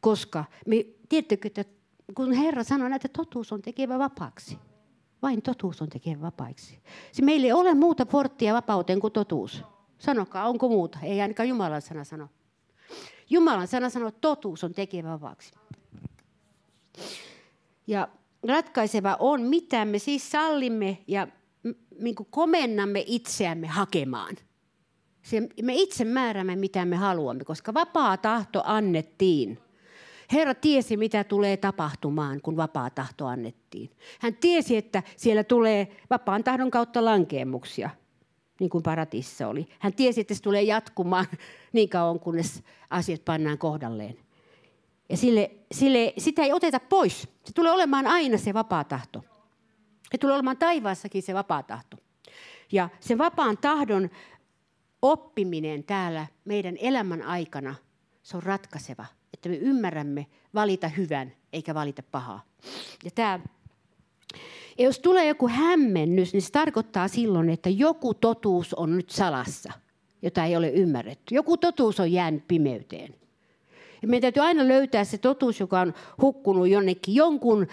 Koska 0.00 0.44
me, 0.66 0.84
tiedättekö, 1.08 1.46
että 1.48 1.64
kun 2.14 2.32
Herra 2.32 2.64
sanoi, 2.64 2.92
että 2.94 3.08
totuus 3.08 3.52
on 3.52 3.62
tekevä 3.62 3.98
vapaaksi. 3.98 4.58
Vain 5.22 5.42
totuus 5.42 5.82
on 5.82 5.88
tekevä 5.88 6.20
vapaiksi. 6.20 6.78
Se 7.12 7.22
meillä 7.22 7.44
ei 7.44 7.52
ole 7.52 7.74
muuta 7.74 8.06
porttia 8.06 8.54
vapauteen 8.54 9.00
kuin 9.00 9.12
totuus. 9.12 9.64
Sanokaa, 9.98 10.48
onko 10.48 10.68
muuta? 10.68 10.98
Ei 11.02 11.20
ainakaan 11.20 11.48
Jumalan 11.48 11.82
sana 11.82 12.04
sano. 12.04 12.28
Jumalan 13.30 13.68
sana 13.68 13.90
sanoo, 13.90 14.08
että 14.08 14.20
totuus 14.20 14.64
on 14.64 14.72
tekevä 14.72 15.10
vapaaksi. 15.10 15.52
Ja 17.86 18.08
ratkaiseva 18.48 19.16
on, 19.18 19.42
mitä 19.42 19.84
me 19.84 19.98
siis 19.98 20.30
sallimme 20.30 20.98
ja 21.06 21.28
niin 22.00 22.14
komennamme 22.30 23.04
itseämme 23.06 23.66
hakemaan. 23.66 24.36
Se, 25.22 25.48
me 25.62 25.74
itse 25.74 26.04
määräämme, 26.04 26.56
mitä 26.56 26.84
me 26.84 26.96
haluamme, 26.96 27.44
koska 27.44 27.74
vapaa 27.74 28.16
tahto 28.16 28.62
annettiin. 28.64 29.58
Herra 30.32 30.54
tiesi, 30.54 30.96
mitä 30.96 31.24
tulee 31.24 31.56
tapahtumaan, 31.56 32.40
kun 32.40 32.56
vapaa 32.56 32.90
tahto 32.90 33.26
annettiin. 33.26 33.90
Hän 34.20 34.34
tiesi, 34.34 34.76
että 34.76 35.02
siellä 35.16 35.44
tulee 35.44 35.96
vapaan 36.10 36.44
tahdon 36.44 36.70
kautta 36.70 37.04
lankeemuksia, 37.04 37.90
niin 38.60 38.70
kuin 38.70 38.82
paratissa 38.82 39.48
oli. 39.48 39.68
Hän 39.78 39.92
tiesi, 39.92 40.20
että 40.20 40.34
se 40.34 40.42
tulee 40.42 40.62
jatkumaan 40.62 41.26
niin 41.72 41.88
kauan, 41.88 42.20
kunnes 42.20 42.62
asiat 42.90 43.24
pannaan 43.24 43.58
kohdalleen. 43.58 44.18
Ja 45.08 45.16
sille, 45.16 45.50
sille, 45.72 46.12
sitä 46.18 46.42
ei 46.42 46.52
oteta 46.52 46.80
pois. 46.80 47.22
Se 47.22 47.52
tulee 47.54 47.72
olemaan 47.72 48.06
aina 48.06 48.38
se 48.38 48.54
vapaa 48.54 48.84
tahto. 48.84 49.24
Se 50.10 50.18
tulee 50.18 50.34
olemaan 50.34 50.56
taivaassakin 50.56 51.22
se 51.22 51.34
vapaa 51.34 51.62
tahto. 51.62 51.96
Ja 52.72 52.88
sen 53.00 53.18
vapaan 53.18 53.58
tahdon 53.58 54.10
oppiminen 55.02 55.84
täällä 55.84 56.26
meidän 56.44 56.76
elämän 56.80 57.22
aikana, 57.22 57.74
se 58.22 58.36
on 58.36 58.42
ratkaiseva. 58.42 59.06
Että 59.38 59.48
me 59.48 59.56
ymmärrämme 59.56 60.26
valita 60.54 60.88
hyvän 60.88 61.32
eikä 61.52 61.74
valita 61.74 62.02
pahaa. 62.02 62.42
Ja 63.04 63.10
tämä 63.10 63.40
ja 64.78 64.84
jos 64.84 64.98
tulee 64.98 65.28
joku 65.28 65.48
hämmennys, 65.48 66.32
niin 66.32 66.42
se 66.42 66.52
tarkoittaa 66.52 67.08
silloin, 67.08 67.50
että 67.50 67.70
joku 67.70 68.14
totuus 68.14 68.74
on 68.74 68.96
nyt 68.96 69.10
salassa, 69.10 69.72
jota 70.22 70.44
ei 70.44 70.56
ole 70.56 70.70
ymmärretty. 70.70 71.34
Joku 71.34 71.56
totuus 71.56 72.00
on 72.00 72.12
jäänyt 72.12 72.48
pimeyteen. 72.48 73.14
Ja 74.02 74.08
meidän 74.08 74.22
täytyy 74.22 74.42
aina 74.42 74.68
löytää 74.68 75.04
se 75.04 75.18
totuus, 75.18 75.60
joka 75.60 75.80
on 75.80 75.94
hukkunut 76.22 76.68
jonnekin 76.68 77.14
jonkun 77.14 77.66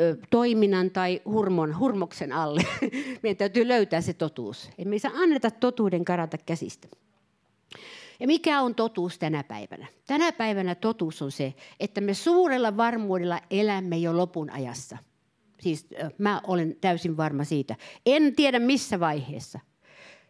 ö, 0.00 0.16
toiminnan 0.30 0.90
tai 0.90 1.20
hurmon, 1.24 1.78
hurmoksen 1.78 2.32
alle. 2.32 2.62
meidän 3.22 3.36
täytyy 3.36 3.68
löytää 3.68 4.00
se 4.00 4.12
totuus. 4.12 4.70
Emme 4.78 4.98
saa 4.98 5.12
anneta 5.14 5.50
totuuden 5.50 6.04
karata 6.04 6.38
käsistä. 6.46 6.88
Ja 8.22 8.26
mikä 8.26 8.62
on 8.62 8.74
totuus 8.74 9.18
tänä 9.18 9.44
päivänä? 9.44 9.86
Tänä 10.06 10.32
päivänä 10.32 10.74
totuus 10.74 11.22
on 11.22 11.32
se, 11.32 11.54
että 11.80 12.00
me 12.00 12.14
suurella 12.14 12.76
varmuudella 12.76 13.40
elämme 13.50 13.96
jo 13.96 14.16
lopun 14.16 14.50
ajassa. 14.50 14.98
Siis 15.60 15.86
mä 16.18 16.40
olen 16.46 16.76
täysin 16.80 17.16
varma 17.16 17.44
siitä. 17.44 17.76
En 18.06 18.36
tiedä 18.36 18.58
missä 18.58 19.00
vaiheessa. 19.00 19.60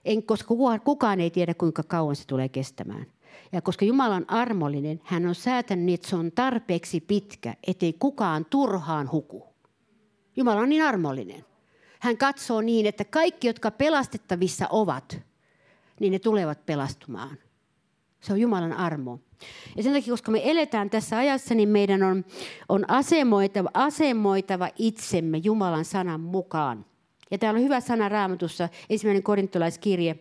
En, 0.04 0.22
koska 0.22 0.54
kukaan 0.84 1.20
ei 1.20 1.30
tiedä, 1.30 1.54
kuinka 1.54 1.82
kauan 1.82 2.16
se 2.16 2.26
tulee 2.26 2.48
kestämään. 2.48 3.06
Ja 3.52 3.62
koska 3.62 3.84
Jumala 3.84 4.14
on 4.14 4.30
armollinen, 4.30 5.00
hän 5.04 5.26
on 5.26 5.34
säätänyt, 5.34 5.94
että 5.94 6.08
se 6.08 6.16
on 6.16 6.32
tarpeeksi 6.32 7.00
pitkä, 7.00 7.54
ettei 7.66 7.92
kukaan 7.92 8.44
turhaan 8.44 9.10
huku. 9.12 9.46
Jumala 10.36 10.60
on 10.60 10.68
niin 10.68 10.84
armollinen. 10.84 11.44
Hän 12.00 12.16
katsoo 12.16 12.60
niin, 12.60 12.86
että 12.86 13.04
kaikki, 13.04 13.46
jotka 13.46 13.70
pelastettavissa 13.70 14.66
ovat, 14.70 15.20
niin 16.00 16.12
ne 16.12 16.18
tulevat 16.18 16.66
pelastumaan. 16.66 17.38
Se 18.22 18.32
on 18.32 18.40
Jumalan 18.40 18.72
armo. 18.72 19.20
Ja 19.76 19.82
sen 19.82 19.92
takia, 19.92 20.12
koska 20.12 20.30
me 20.30 20.50
eletään 20.50 20.90
tässä 20.90 21.18
ajassa, 21.18 21.54
niin 21.54 21.68
meidän 21.68 22.02
on, 22.02 22.24
on 22.68 22.90
asemoitava, 22.90 23.70
asemoitava 23.74 24.68
itsemme 24.78 25.38
Jumalan 25.38 25.84
sanan 25.84 26.20
mukaan. 26.20 26.84
Ja 27.30 27.38
täällä 27.38 27.58
on 27.58 27.64
hyvä 27.64 27.80
sana 27.80 28.08
raamatussa, 28.08 28.68
ensimmäinen 28.90 29.22
korintolaiskirje, 29.22 30.18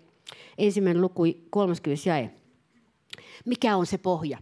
ensimmäinen 0.58 1.02
luku 1.02 1.24
30 1.50 2.10
jae. 2.10 2.32
Mikä 3.46 3.76
on 3.76 3.86
se 3.86 3.98
pohja? 3.98 4.38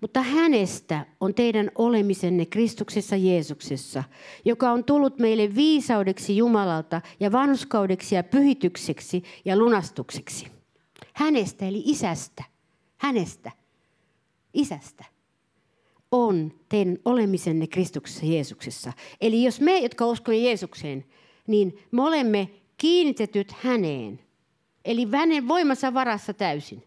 Mutta 0.00 0.22
hänestä 0.22 1.06
on 1.20 1.34
teidän 1.34 1.70
olemisenne 1.74 2.46
Kristuksessa 2.46 3.16
Jeesuksessa, 3.16 4.04
joka 4.44 4.72
on 4.72 4.84
tullut 4.84 5.18
meille 5.18 5.54
viisaudeksi 5.54 6.36
Jumalalta 6.36 7.00
ja 7.20 7.32
vanhuskaudeksi 7.32 8.14
ja 8.14 8.24
pyhitykseksi 8.24 9.22
ja 9.44 9.56
lunastukseksi. 9.56 10.46
Hänestä 11.12 11.66
eli 11.66 11.82
isästä. 11.84 12.51
Hänestä. 13.02 13.50
Isästä 14.54 15.04
on 16.12 16.52
teidän 16.68 16.98
olemisenne 17.04 17.66
Kristuksessa 17.66 18.26
Jeesuksessa. 18.26 18.92
Eli 19.20 19.44
jos 19.44 19.60
me, 19.60 19.78
jotka 19.78 20.06
uskomme 20.06 20.38
Jeesukseen, 20.38 21.04
niin 21.46 21.78
me 21.90 22.02
olemme 22.02 22.50
kiinnitetyt 22.76 23.52
häneen. 23.52 24.20
Eli 24.84 25.08
hänen 25.12 25.48
voimansa 25.48 25.94
varassa 25.94 26.34
täysin. 26.34 26.82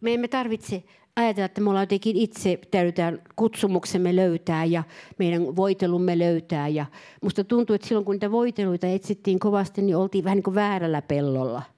Me 0.00 0.14
emme 0.14 0.28
tarvitse 0.28 0.84
ajatella, 1.16 1.46
että 1.46 1.60
me 1.60 1.70
ollaan 1.70 1.82
jotenkin 1.82 2.16
itse 2.16 2.58
täydytään 2.70 3.22
kutsumuksemme 3.36 4.16
löytää 4.16 4.64
ja 4.64 4.82
meidän 5.18 5.56
voitelumme 5.56 6.18
löytää. 6.18 6.68
Ja 6.68 6.86
musta 7.22 7.44
tuntuu, 7.44 7.74
että 7.74 7.88
silloin 7.88 8.04
kun 8.04 8.14
niitä 8.14 8.30
voiteluita 8.30 8.86
etsittiin 8.86 9.38
kovasti, 9.38 9.82
niin 9.82 9.96
oltiin 9.96 10.24
vähän 10.24 10.36
niin 10.36 10.44
kuin 10.44 10.54
väärällä 10.54 11.02
pellolla. 11.02 11.73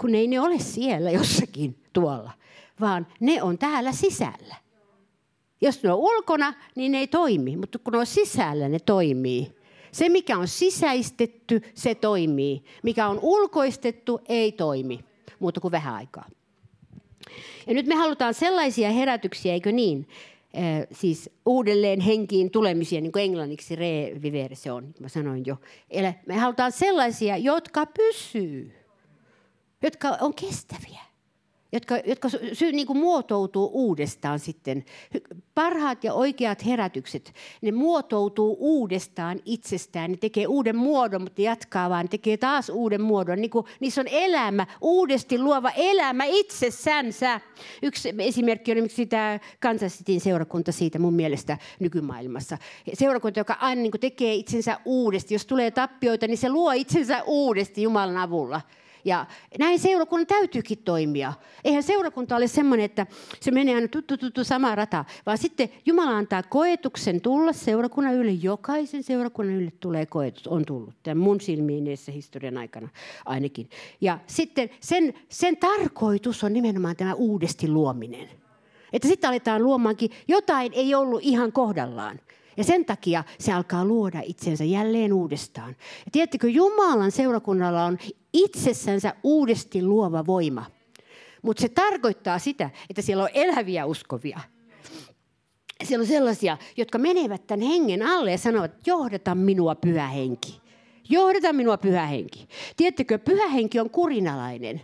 Kun 0.00 0.14
ei 0.14 0.26
ne 0.26 0.40
ole 0.40 0.58
siellä 0.58 1.10
jossakin 1.10 1.76
tuolla, 1.92 2.30
vaan 2.80 3.06
ne 3.20 3.42
on 3.42 3.58
täällä 3.58 3.92
sisällä. 3.92 4.54
Jos 5.60 5.82
ne 5.82 5.92
on 5.92 5.98
ulkona, 5.98 6.54
niin 6.74 6.92
ne 6.92 6.98
ei 6.98 7.06
toimi, 7.06 7.56
mutta 7.56 7.78
kun 7.78 7.92
ne 7.92 7.98
on 7.98 8.06
sisällä, 8.06 8.68
ne 8.68 8.78
toimii. 8.78 9.58
Se, 9.92 10.08
mikä 10.08 10.38
on 10.38 10.48
sisäistetty, 10.48 11.62
se 11.74 11.94
toimii. 11.94 12.64
Mikä 12.82 13.08
on 13.08 13.18
ulkoistettu, 13.22 14.20
ei 14.28 14.52
toimi, 14.52 15.00
muuta 15.38 15.60
kuin 15.60 15.72
vähän 15.72 15.94
aikaa. 15.94 16.28
Ja 17.66 17.74
nyt 17.74 17.86
me 17.86 17.94
halutaan 17.94 18.34
sellaisia 18.34 18.90
herätyksiä, 18.90 19.52
eikö 19.52 19.72
niin? 19.72 20.08
Äh, 20.56 20.86
siis 20.92 21.30
uudelleen 21.46 22.00
henkiin 22.00 22.50
tulemisia, 22.50 23.00
niin 23.00 23.12
kuin 23.12 23.24
englanniksi 23.24 23.76
revivere 23.76 24.54
se 24.54 24.72
on, 24.72 24.84
niin 24.84 24.92
kuin 24.94 25.02
mä 25.02 25.08
sanoin 25.08 25.46
jo. 25.46 25.56
Eli 25.90 26.06
me 26.26 26.36
halutaan 26.36 26.72
sellaisia, 26.72 27.36
jotka 27.36 27.86
pysyy, 27.86 28.77
jotka 29.82 30.16
on 30.20 30.34
kestäviä 30.34 31.08
jotka, 31.72 31.98
jotka 32.06 32.28
sy, 32.52 32.72
niin 32.72 32.86
kuin 32.86 32.98
muotoutuu 32.98 33.70
uudestaan 33.72 34.38
sitten. 34.38 34.84
Parhaat 35.54 36.04
ja 36.04 36.14
oikeat 36.14 36.66
herätykset, 36.66 37.32
ne 37.62 37.72
muotoutuu 37.72 38.56
uudestaan 38.60 39.40
itsestään. 39.44 40.10
Ne 40.10 40.16
tekee 40.16 40.46
uuden 40.46 40.76
muodon, 40.76 41.22
mutta 41.22 41.42
jatkaa 41.42 41.90
vaan, 41.90 42.04
ne 42.04 42.08
tekee 42.08 42.36
taas 42.36 42.68
uuden 42.68 43.02
muodon. 43.02 43.40
Niin 43.40 43.50
kuin, 43.50 43.66
niissä 43.80 44.00
on 44.00 44.08
elämä, 44.10 44.66
uudesti 44.80 45.38
luova 45.38 45.70
elämä 45.76 46.24
itsessänsä. 46.24 47.40
Yksi 47.82 48.14
esimerkki 48.18 48.70
on 48.70 48.76
esimerkiksi 48.76 49.06
tämä 49.06 49.40
Kansassitin 49.60 50.20
seurakunta 50.20 50.72
siitä 50.72 50.98
mun 50.98 51.14
mielestä 51.14 51.58
nykymaailmassa. 51.80 52.58
Seurakunta, 52.94 53.40
joka 53.40 53.56
aina 53.60 53.82
niin 53.82 53.92
tekee 54.00 54.34
itsensä 54.34 54.80
uudesti. 54.84 55.34
Jos 55.34 55.46
tulee 55.46 55.70
tappioita, 55.70 56.26
niin 56.26 56.38
se 56.38 56.48
luo 56.48 56.72
itsensä 56.72 57.22
uudesti 57.22 57.82
Jumalan 57.82 58.16
avulla. 58.16 58.60
Ja 59.08 59.26
näin 59.58 59.78
seurakunnan 59.78 60.26
täytyykin 60.26 60.78
toimia. 60.78 61.32
Eihän 61.64 61.82
seurakunta 61.82 62.36
ole 62.36 62.48
semmoinen, 62.48 62.84
että 62.84 63.06
se 63.40 63.50
menee 63.50 63.74
aina 63.74 63.88
tuttu, 63.88 64.16
tuttu 64.16 64.44
sama 64.44 64.74
rata, 64.74 65.04
vaan 65.26 65.38
sitten 65.38 65.68
Jumala 65.86 66.16
antaa 66.16 66.42
koetuksen 66.42 67.20
tulla 67.20 67.52
seurakunnan 67.52 68.14
ylle. 68.14 68.32
Jokaisen 68.32 69.02
seurakunnan 69.02 69.56
ylle 69.56 69.72
tulee 69.80 70.06
koetus, 70.06 70.46
on 70.48 70.64
tullut. 70.64 70.94
Tämän 71.02 71.18
mun 71.18 71.40
silmiin 71.40 71.86
edessä 71.86 72.12
historian 72.12 72.58
aikana 72.58 72.88
ainakin. 73.24 73.70
Ja 74.00 74.18
sitten 74.26 74.70
sen, 74.80 75.14
sen 75.28 75.56
tarkoitus 75.56 76.44
on 76.44 76.52
nimenomaan 76.52 76.96
tämä 76.96 77.14
uudesti 77.14 77.68
luominen. 77.68 78.28
Että 78.92 79.08
sitten 79.08 79.30
aletaan 79.30 79.64
luomaankin, 79.64 80.10
jotain 80.28 80.72
ei 80.74 80.94
ollut 80.94 81.20
ihan 81.22 81.52
kohdallaan. 81.52 82.20
Ja 82.58 82.64
sen 82.64 82.84
takia 82.84 83.24
se 83.38 83.52
alkaa 83.52 83.84
luoda 83.84 84.20
itsensä 84.24 84.64
jälleen 84.64 85.12
uudestaan. 85.12 85.70
Ja 86.04 86.10
tiedättekö, 86.12 86.48
Jumalan 86.48 87.10
seurakunnalla 87.10 87.84
on 87.84 87.98
itsessänsä 88.32 89.14
uudesti 89.22 89.82
luova 89.82 90.26
voima. 90.26 90.64
Mutta 91.42 91.60
se 91.60 91.68
tarkoittaa 91.68 92.38
sitä, 92.38 92.70
että 92.90 93.02
siellä 93.02 93.22
on 93.22 93.30
eläviä 93.34 93.86
uskovia. 93.86 94.40
Siellä 95.84 96.02
on 96.02 96.08
sellaisia, 96.08 96.58
jotka 96.76 96.98
menevät 96.98 97.46
tämän 97.46 97.66
hengen 97.66 98.02
alle 98.02 98.30
ja 98.30 98.38
sanovat, 98.38 98.86
johdata 98.86 99.34
minua 99.34 99.74
pyhä 99.74 100.08
henki. 100.08 100.60
Johdata 101.08 101.52
minua 101.52 101.76
pyhä 101.76 102.06
henki. 102.06 102.48
Tiedättekö, 102.76 103.18
pyhä 103.18 103.48
henki 103.48 103.80
on 103.80 103.90
kurinalainen. 103.90 104.80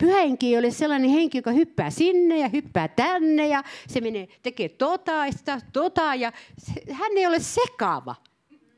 Pyhä 0.00 0.20
henki 0.20 0.46
ei 0.46 0.58
ole 0.58 0.70
sellainen 0.70 1.10
henki, 1.10 1.38
joka 1.38 1.50
hyppää 1.50 1.90
sinne 1.90 2.38
ja 2.38 2.48
hyppää 2.48 2.88
tänne 2.88 3.48
ja 3.48 3.64
se 3.88 4.00
menee, 4.00 4.28
tekee 4.42 4.68
tota, 4.68 5.12
tota 5.72 6.14
ja 6.14 6.32
se, 6.58 6.72
hän 6.92 7.12
ei 7.16 7.26
ole 7.26 7.40
sekava. 7.40 8.14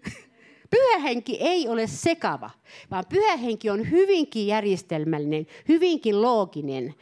Pyhä 0.71 0.99
henki 1.03 1.37
ei 1.41 1.69
ole 1.69 1.87
sekava, 1.87 2.51
vaan 2.91 3.05
pyhä 3.09 3.37
henki 3.37 3.71
on 3.71 3.91
hyvinkin 3.91 4.47
järjestelmällinen, 4.47 5.47
hyvinkin 5.69 6.23
looginen 6.23 6.95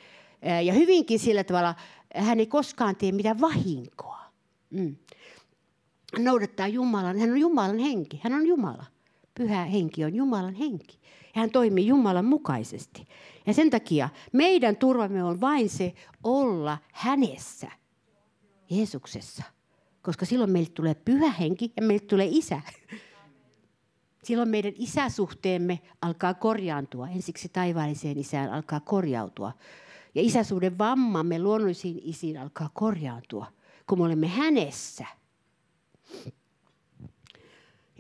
ja 0.65 0.73
hyvinkin 0.73 1.19
sillä 1.19 1.45
tavalla, 1.45 1.75
hän 2.15 2.41
ei 2.41 2.47
koskaan 2.47 2.97
tee 2.97 3.13
mitään 3.13 3.41
vahinkoa. 3.41 4.21
Mm. 4.71 4.97
Noudattaa 6.19 6.69
Jumalan, 6.69 7.19
hän 7.19 7.31
on 7.31 7.39
Jumalan 7.39 7.79
henki, 7.79 8.21
hän 8.25 8.33
on 8.33 8.47
Jumala. 8.47 8.85
Pyhä 9.41 9.65
henki 9.65 10.05
on 10.05 10.15
Jumalan 10.15 10.55
henki. 10.55 10.99
Ja 11.35 11.41
hän 11.41 11.51
toimii 11.51 11.87
Jumalan 11.87 12.25
mukaisesti. 12.25 13.07
Ja 13.47 13.55
sen 13.55 13.71
takia 13.71 14.09
meidän 14.33 14.77
turvamme 14.77 15.25
on 15.25 15.41
vain 15.41 15.69
se 15.69 15.95
olla 16.25 16.79
hänessä, 16.93 17.71
Jeesuksessa. 18.71 19.43
Koska 20.03 20.27
silloin 20.27 20.51
meille 20.51 20.71
tulee 20.71 20.95
pyhä 20.95 21.31
henki 21.33 21.73
ja 21.77 21.83
meille 21.83 22.07
tulee 22.07 22.29
isä. 22.31 22.61
Silloin 24.23 24.49
meidän 24.49 24.73
isäsuhteemme 24.79 25.81
alkaa 26.03 26.35
korjaantua. 26.35 27.09
Ensiksi 27.09 27.49
taivaalliseen 27.49 28.19
isään 28.19 28.53
alkaa 28.53 28.81
korjautua. 28.81 29.53
Ja 30.15 30.23
isäsuuden 30.23 30.79
vammamme 30.79 31.39
luonnollisiin 31.39 32.01
isiin 32.03 32.39
alkaa 32.39 32.71
korjaantua, 32.75 33.47
kun 33.87 33.99
me 33.99 34.05
olemme 34.05 34.29
hänessä. 34.29 35.07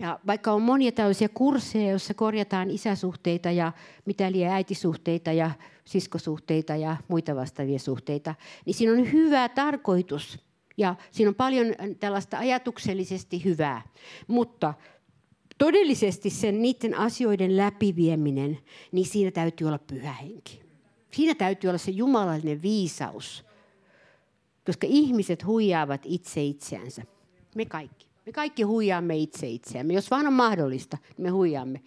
Ja 0.00 0.20
vaikka 0.26 0.52
on 0.52 0.62
monia 0.62 0.92
tällaisia 0.92 1.28
kursseja, 1.28 1.90
joissa 1.90 2.14
korjataan 2.14 2.70
isäsuhteita 2.70 3.50
ja 3.50 3.72
mitä 4.04 4.32
liian 4.32 4.52
äitisuhteita 4.52 5.32
ja 5.32 5.50
siskosuhteita 5.84 6.76
ja 6.76 6.96
muita 7.08 7.36
vastaavia 7.36 7.78
suhteita, 7.78 8.34
niin 8.66 8.74
siinä 8.74 8.92
on 8.92 9.12
hyvä 9.12 9.48
tarkoitus. 9.48 10.38
Ja 10.76 10.94
siinä 11.10 11.28
on 11.28 11.34
paljon 11.34 11.66
tällaista 12.00 12.38
ajatuksellisesti 12.38 13.44
hyvää. 13.44 13.82
Mutta 14.26 14.74
todellisesti 15.58 16.30
sen 16.30 16.62
niiden 16.62 16.98
asioiden 16.98 17.56
läpivieminen, 17.56 18.58
niin 18.92 19.06
siinä 19.06 19.30
täytyy 19.30 19.66
olla 19.66 19.78
pyhä 19.78 20.12
henki. 20.12 20.62
Siinä 21.10 21.34
täytyy 21.34 21.68
olla 21.68 21.78
se 21.78 21.90
jumalallinen 21.90 22.62
viisaus. 22.62 23.44
Koska 24.66 24.86
ihmiset 24.90 25.46
huijaavat 25.46 26.00
itse 26.04 26.42
itseänsä. 26.42 27.02
Me 27.54 27.64
kaikki. 27.64 28.09
Me 28.30 28.34
kaikki 28.34 28.62
huijaamme 28.62 29.16
itse 29.16 29.48
itseämme. 29.48 29.92
Jos 29.92 30.10
vaan 30.10 30.26
on 30.26 30.32
mahdollista, 30.32 30.98
niin 31.08 31.22
me 31.22 31.28
huijaamme. 31.28 31.80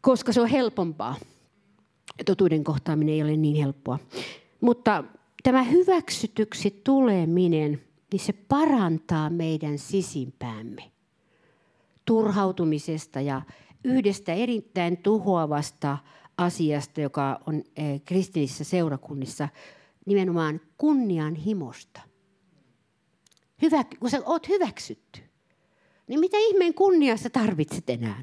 Koska 0.00 0.32
se 0.32 0.40
on 0.40 0.48
helpompaa. 0.48 1.16
Totuuden 2.26 2.64
kohtaaminen 2.64 3.14
ei 3.14 3.22
ole 3.22 3.36
niin 3.36 3.56
helppoa. 3.56 3.98
Mutta 4.60 5.04
tämä 5.42 5.62
hyväksytyksi 5.62 6.80
tuleminen, 6.84 7.82
niin 8.12 8.20
se 8.20 8.32
parantaa 8.32 9.30
meidän 9.30 9.78
sisimpäämme 9.78 10.90
turhautumisesta 12.04 13.20
ja 13.20 13.42
yhdestä 13.84 14.32
erittäin 14.32 14.96
tuhoavasta 14.96 15.98
asiasta, 16.38 17.00
joka 17.00 17.40
on 17.46 17.62
eh, 17.76 18.02
kristillisissä 18.04 18.64
seurakunnissa, 18.64 19.48
nimenomaan 20.06 20.60
kunnianhimosta. 20.78 22.00
Hyvä, 23.62 23.84
kun 24.00 24.10
sä 24.10 24.22
oot 24.24 24.48
hyväksytty, 24.48 25.20
niin 26.06 26.20
mitä 26.20 26.36
ihmeen 26.40 26.74
kunniaa 26.74 27.16
sä 27.16 27.30
tarvitset 27.30 27.90
enää? 27.90 28.22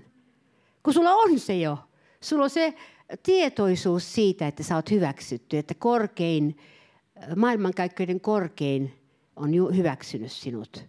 Kun 0.84 0.93
sulla 0.93 1.13
on 1.13 1.39
se 1.39 1.58
jo. 1.58 1.78
Sulla 2.22 2.43
on 2.43 2.50
se 2.50 2.74
tietoisuus 3.24 4.13
siitä, 4.13 4.48
että 4.48 4.63
sä 4.63 4.76
oot 4.76 4.91
hyväksytty, 4.91 5.58
että 5.58 5.74
korkein, 5.74 6.58
maailmankaikkeuden 7.36 8.22
korkein 8.22 8.93
on 9.36 9.52
hyväksynyt 9.78 10.32
sinut 10.32 10.86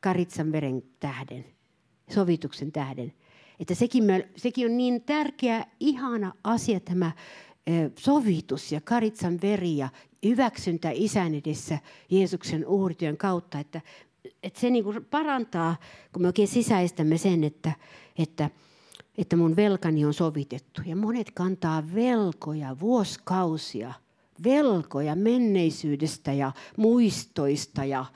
karitsan 0.00 0.52
veren 0.52 0.82
tähden, 1.00 1.44
sovituksen 2.10 2.72
tähden. 2.72 3.12
Että 3.60 3.74
sekin, 3.74 4.04
sekin 4.36 4.66
on 4.66 4.76
niin 4.76 5.02
tärkeä, 5.02 5.66
ihana 5.80 6.32
asia 6.44 6.80
tämä 6.80 7.12
sovitus 7.98 8.72
ja 8.72 8.80
karitsan 8.80 9.38
veri 9.42 9.76
ja 9.76 9.88
hyväksyntä 10.24 10.90
isän 10.94 11.34
edessä 11.34 11.78
Jeesuksen 12.10 12.66
uhrityön 12.66 13.16
kautta, 13.16 13.58
että, 13.58 13.80
että 14.42 14.60
se 14.60 14.70
niin 14.70 14.84
kuin 14.84 15.04
parantaa, 15.04 15.76
kun 16.12 16.22
me 16.22 16.28
oikein 16.28 16.48
sisäistämme 16.48 17.18
sen, 17.18 17.44
että, 17.44 17.72
että, 18.18 18.50
että 19.18 19.36
mun 19.36 19.56
velkani 19.56 20.04
on 20.04 20.14
sovitettu. 20.14 20.82
Ja 20.86 20.96
monet 20.96 21.30
kantaa 21.30 21.94
velkoja 21.94 22.76
vuosikausia, 22.80 23.92
velkoja 24.44 25.14
menneisyydestä 25.14 26.32
ja 26.32 26.52
muistoista 26.76 27.84
ja 27.84 28.00
äh, 28.00 28.06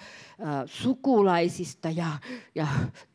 sukulaisista 0.66 1.90
ja, 1.90 2.08
ja 2.54 2.66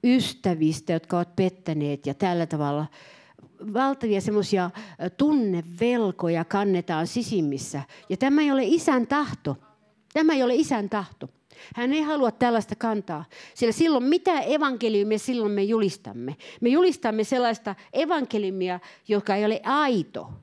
ystävistä, 0.03 0.93
jotka 0.93 1.17
ovat 1.17 1.35
pettäneet 1.35 2.05
ja 2.05 2.13
tällä 2.13 2.45
tavalla– 2.45 2.85
valtavia 3.73 4.21
semmoisia 4.21 4.71
tunnevelkoja 5.17 6.45
kannetaan 6.45 7.07
sisimmissä. 7.07 7.81
Ja 8.09 8.17
tämä 8.17 8.41
ei 8.41 8.51
ole 8.51 8.63
isän 8.65 9.07
tahto. 9.07 9.57
Tämä 10.13 10.33
ei 10.33 10.43
ole 10.43 10.55
isän 10.55 10.89
tahto. 10.89 11.29
Hän 11.75 11.93
ei 11.93 12.01
halua 12.01 12.31
tällaista 12.31 12.75
kantaa, 12.75 13.25
sillä 13.53 13.71
silloin 13.71 14.03
mitä 14.03 14.39
evankeliumia 14.39 15.19
silloin 15.19 15.51
me 15.51 15.63
julistamme? 15.63 16.35
Me 16.61 16.69
julistamme 16.69 17.23
sellaista 17.23 17.75
evankeliumia, 17.93 18.79
joka 19.07 19.35
ei 19.35 19.45
ole 19.45 19.61
aito. 19.63 20.33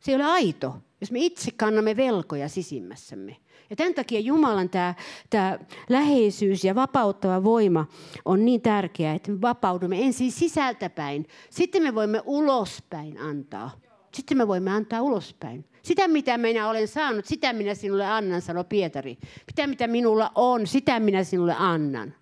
Se 0.00 0.10
ei 0.12 0.16
ole 0.16 0.24
aito, 0.24 0.76
jos 1.00 1.10
me 1.10 1.18
itse 1.18 1.50
kannamme 1.50 1.96
velkoja 1.96 2.48
sisimmässämme. 2.48 3.36
Ja 3.70 3.76
tämän 3.76 3.94
takia 3.94 4.20
Jumalan 4.20 4.70
tämä, 4.70 4.94
tämä 5.30 5.58
läheisyys 5.88 6.64
ja 6.64 6.74
vapauttava 6.74 7.44
voima 7.44 7.86
on 8.24 8.44
niin 8.44 8.60
tärkeää, 8.60 9.14
että 9.14 9.30
me 9.30 9.40
vapaudumme 9.40 10.04
ensin 10.04 10.32
sisältäpäin. 10.32 11.26
Sitten 11.50 11.82
me 11.82 11.94
voimme 11.94 12.22
ulospäin 12.24 13.18
antaa. 13.18 13.70
Sitten 14.14 14.36
me 14.36 14.48
voimme 14.48 14.70
antaa 14.70 15.02
ulospäin. 15.02 15.64
Sitä, 15.82 16.08
mitä 16.08 16.38
minä 16.38 16.68
olen 16.68 16.88
saanut, 16.88 17.24
sitä 17.24 17.52
minä 17.52 17.74
sinulle 17.74 18.06
annan, 18.06 18.42
sanoi 18.42 18.64
Pietari. 18.64 19.18
Sitä, 19.48 19.66
mitä 19.66 19.86
minulla 19.86 20.32
on, 20.34 20.66
sitä 20.66 21.00
minä 21.00 21.24
sinulle 21.24 21.54
annan. 21.58 22.14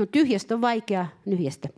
On 0.00 0.08
tyhjästä 0.08 0.54
on 0.54 0.60
vaikea 0.60 1.06
nyhjästä. 1.24 1.68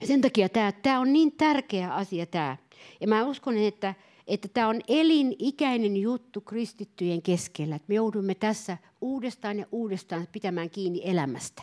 Ja 0.00 0.06
sen 0.06 0.20
takia 0.20 0.48
tämä, 0.48 0.72
tämä 0.72 1.00
on 1.00 1.12
niin 1.12 1.32
tärkeä 1.32 1.94
asia 1.94 2.26
tämä. 2.26 2.56
Ja 3.00 3.08
mä 3.08 3.24
uskon, 3.24 3.56
että, 3.56 3.94
että 4.26 4.48
tämä 4.48 4.68
on 4.68 4.80
elinikäinen 4.88 5.96
juttu 5.96 6.40
kristittyjen 6.40 7.22
keskellä. 7.22 7.76
Että 7.76 7.88
me 7.88 7.94
joudumme 7.94 8.34
tässä 8.34 8.78
uudestaan 9.00 9.58
ja 9.58 9.66
uudestaan 9.72 10.28
pitämään 10.32 10.70
kiinni 10.70 11.00
elämästä. 11.04 11.62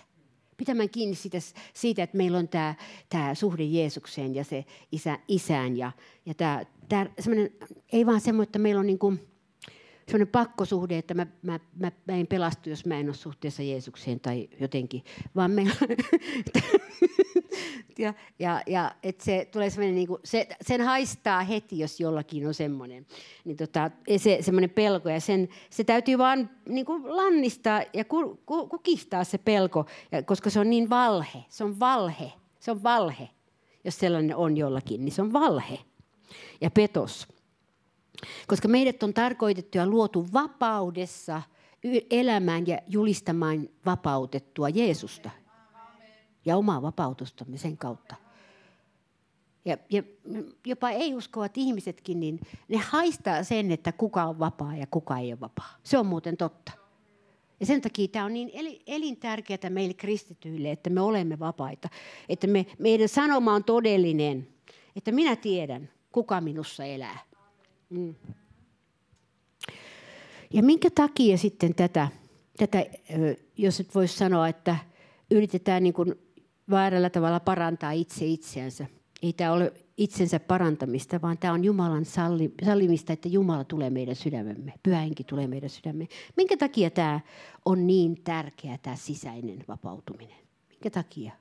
Pitämään 0.58 0.90
kiinni 0.90 1.16
siitä, 1.16 1.38
siitä 1.74 2.04
että 2.04 2.18
meillä 2.18 2.38
on 2.38 2.48
tämä, 2.48 2.76
tämä 3.10 3.36
suhde 3.36 3.64
Jeesukseen 3.64 4.36
ja 4.36 4.44
se 4.44 4.66
isä, 4.92 5.20
isään. 5.28 5.78
Ja, 5.78 5.92
ja 6.26 6.34
tämä, 6.34 6.66
tämä 6.90 7.06
ei 7.92 8.06
vaan 8.06 8.22
semmoinen, 8.22 8.48
että 8.48 8.60
meillä 8.60 8.80
on 8.80 8.88
niin 8.88 9.00
kuin, 9.00 9.31
semmoinen 10.12 10.32
pakkosuhde, 10.32 10.98
että 10.98 11.14
mä, 11.14 11.28
mä, 11.42 11.60
mä, 11.76 11.92
mä 12.08 12.14
en 12.14 12.28
pelastu, 12.28 12.70
jos 12.70 12.86
mä 12.86 13.00
en 13.00 13.08
ole 13.08 13.14
suhteessa 13.14 13.64
Jeesukseen 13.64 14.20
tai 14.20 14.50
jotenkin, 14.60 15.04
vaan 15.36 15.52
me, 15.52 15.64
ja, 18.00 18.14
ja, 18.40 18.62
ja 18.68 18.96
että 19.04 19.24
se 19.24 19.48
tulee 19.52 19.70
semmoinen, 19.70 19.96
niin 19.96 20.08
kuin, 20.08 20.20
se, 20.24 20.48
sen 20.62 20.82
haistaa 20.82 21.44
heti, 21.44 21.80
jos 21.80 22.00
jollakin 22.00 22.48
on 22.48 22.54
semmoinen, 22.54 23.06
niin 23.46 23.58
tota, 23.58 23.92
se, 24.18 24.38
semmoinen 24.42 24.70
pelko 24.70 25.10
ja 25.10 25.20
sen, 25.20 25.50
se 25.70 25.84
täytyy 25.84 26.18
vaan 26.18 26.50
niin 26.70 26.86
kuin 26.86 27.18
lannistaa 27.18 27.84
ja 27.94 28.06
ku, 28.06 28.42
ku, 28.46 28.68
kukistaa 28.68 29.24
se 29.24 29.38
pelko, 29.38 29.86
ja, 30.12 30.24
koska 30.24 30.50
se 30.50 30.60
on 30.60 30.70
niin 30.70 30.90
valhe, 30.90 31.46
se 31.50 31.64
on 31.64 31.80
valhe, 31.80 32.32
se 32.60 32.72
on 32.72 32.84
valhe, 32.84 33.30
jos 33.84 34.00
sellainen 34.00 34.36
on 34.36 34.58
jollakin, 34.58 35.06
niin 35.06 35.14
se 35.14 35.22
on 35.22 35.34
valhe. 35.34 35.80
Ja 36.62 36.72
petos. 36.72 37.28
Koska 38.48 38.68
meidät 38.68 39.04
on 39.04 39.14
tarkoitettu 39.14 39.78
ja 39.78 39.88
luotu 39.88 40.28
vapaudessa 40.34 41.42
elämään 42.10 42.68
ja 42.68 42.80
julistamaan 42.88 43.70
vapautettua 43.86 44.70
Jeesusta. 44.70 45.30
Ja 46.46 46.58
omaa 46.58 46.82
vapautustamme 46.82 47.58
sen 47.58 47.78
kautta. 47.78 48.16
Ja, 49.66 49.78
ja 49.90 50.04
jopa 50.66 50.90
ei-uskovat 50.90 51.58
ihmisetkin, 51.58 52.20
niin 52.20 52.40
ne 52.68 52.78
haistaa 52.78 53.44
sen, 53.44 53.72
että 53.72 53.92
kuka 53.92 54.24
on 54.24 54.40
vapaa 54.40 54.76
ja 54.76 54.88
kuka 54.92 55.18
ei 55.18 55.32
ole 55.32 55.40
vapaa. 55.40 55.78
Se 55.84 55.98
on 55.98 56.06
muuten 56.06 56.38
totta. 56.38 56.72
Ja 57.60 57.66
sen 57.66 57.82
takia 57.82 58.08
tämä 58.08 58.26
on 58.26 58.34
niin 58.34 58.52
elintärkeää 58.88 59.70
meille 59.70 59.94
kristityille, 59.94 60.72
että 60.72 60.90
me 60.90 61.02
olemme 61.02 61.40
vapaita. 61.40 61.90
Että 62.30 62.48
me, 62.48 62.66
meidän 62.80 63.10
sanoma 63.10 63.54
on 63.54 63.64
todellinen, 63.64 64.48
että 64.96 65.12
minä 65.12 65.36
tiedän, 65.36 65.90
kuka 66.12 66.42
minussa 66.42 66.86
elää. 66.86 67.20
Mm. 67.92 68.16
Ja 70.54 70.64
minkä 70.64 70.90
takia 70.90 71.38
sitten 71.38 71.76
tätä, 71.76 72.08
tätä 72.58 72.86
jos 73.58 73.80
nyt 73.80 73.96
voisi 73.96 74.18
sanoa, 74.18 74.48
että 74.48 74.76
yritetään 75.32 75.84
niin 75.84 75.94
kuin 75.94 76.16
väärällä 76.70 77.10
tavalla 77.10 77.40
parantaa 77.40 77.92
itse 77.92 78.26
itseänsä. 78.26 78.86
Ei 79.22 79.34
tämä 79.34 79.52
ole 79.52 79.74
itsensä 79.98 80.40
parantamista, 80.40 81.22
vaan 81.22 81.38
tämä 81.38 81.54
on 81.54 81.64
Jumalan 81.64 82.06
salli, 82.06 82.54
sallimista, 82.66 83.14
että 83.14 83.30
Jumala 83.30 83.64
tulee 83.64 83.90
meidän 83.90 84.16
sydämemme. 84.16 84.74
Pyhähenki 84.84 85.24
tulee 85.24 85.48
meidän 85.48 85.70
sydämemme. 85.70 86.08
Minkä 86.38 86.58
takia 86.58 86.90
tämä 86.90 87.20
on 87.66 87.88
niin 87.88 88.22
tärkeä, 88.24 88.78
tämä 88.82 88.96
sisäinen 88.96 89.64
vapautuminen? 89.68 90.38
Minkä 90.70 90.90
takia? 90.90 91.32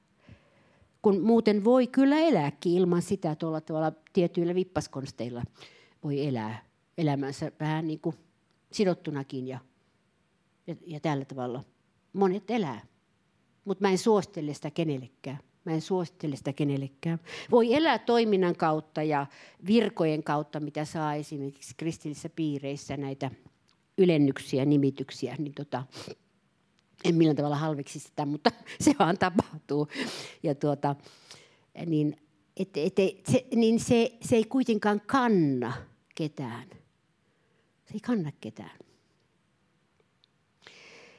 Kun 1.02 1.20
muuten 1.20 1.64
voi 1.64 1.86
kyllä 1.86 2.18
elääkin 2.18 2.72
ilman 2.72 3.02
sitä 3.02 3.34
tuolla 3.34 3.60
tavalla 3.60 3.92
tietyillä 4.12 4.54
vippaskonsteilla 4.54 5.42
voi 6.04 6.26
elää 6.26 6.64
elämänsä 6.98 7.52
vähän 7.60 7.86
niin 7.86 8.00
kuin 8.00 8.16
sidottunakin 8.72 9.48
ja, 9.48 9.58
ja, 10.66 10.76
ja 10.86 11.00
tällä 11.00 11.24
tavalla. 11.24 11.64
Monet 12.12 12.50
elää, 12.50 12.86
mutta 13.64 13.84
mä 13.84 13.90
en 13.90 13.98
suostele 13.98 14.54
sitä 14.54 14.70
kenellekään. 14.70 15.38
Mä 15.64 15.72
en 15.72 15.80
suosittele 15.80 16.36
sitä 16.36 16.52
kenellekään. 16.52 17.18
Voi 17.50 17.74
elää 17.74 17.98
toiminnan 17.98 18.56
kautta 18.56 19.02
ja 19.02 19.26
virkojen 19.66 20.22
kautta, 20.22 20.60
mitä 20.60 20.84
saa 20.84 21.14
esimerkiksi 21.14 21.74
kristillisissä 21.76 22.28
piireissä 22.28 22.96
näitä 22.96 23.30
ylennyksiä, 23.98 24.64
nimityksiä, 24.64 25.36
niin 25.38 25.54
tota, 25.54 25.84
en 27.04 27.14
millään 27.14 27.36
tavalla 27.36 27.56
halveksi 27.56 28.00
sitä, 28.00 28.26
mutta 28.26 28.50
se 28.84 28.94
vaan 28.98 29.18
tapahtuu. 29.18 29.88
Ja 30.42 30.54
tuota, 30.54 30.96
niin, 31.86 32.16
et, 32.56 32.76
et, 32.76 32.96
se, 33.28 33.46
niin 33.54 33.80
se, 33.80 34.18
se 34.20 34.36
ei 34.36 34.44
kuitenkaan 34.44 35.00
kanna 35.06 35.72
ketään. 36.20 36.68
Se 37.86 37.94
ei 37.94 38.00
kanna 38.00 38.32
ketään. 38.40 38.78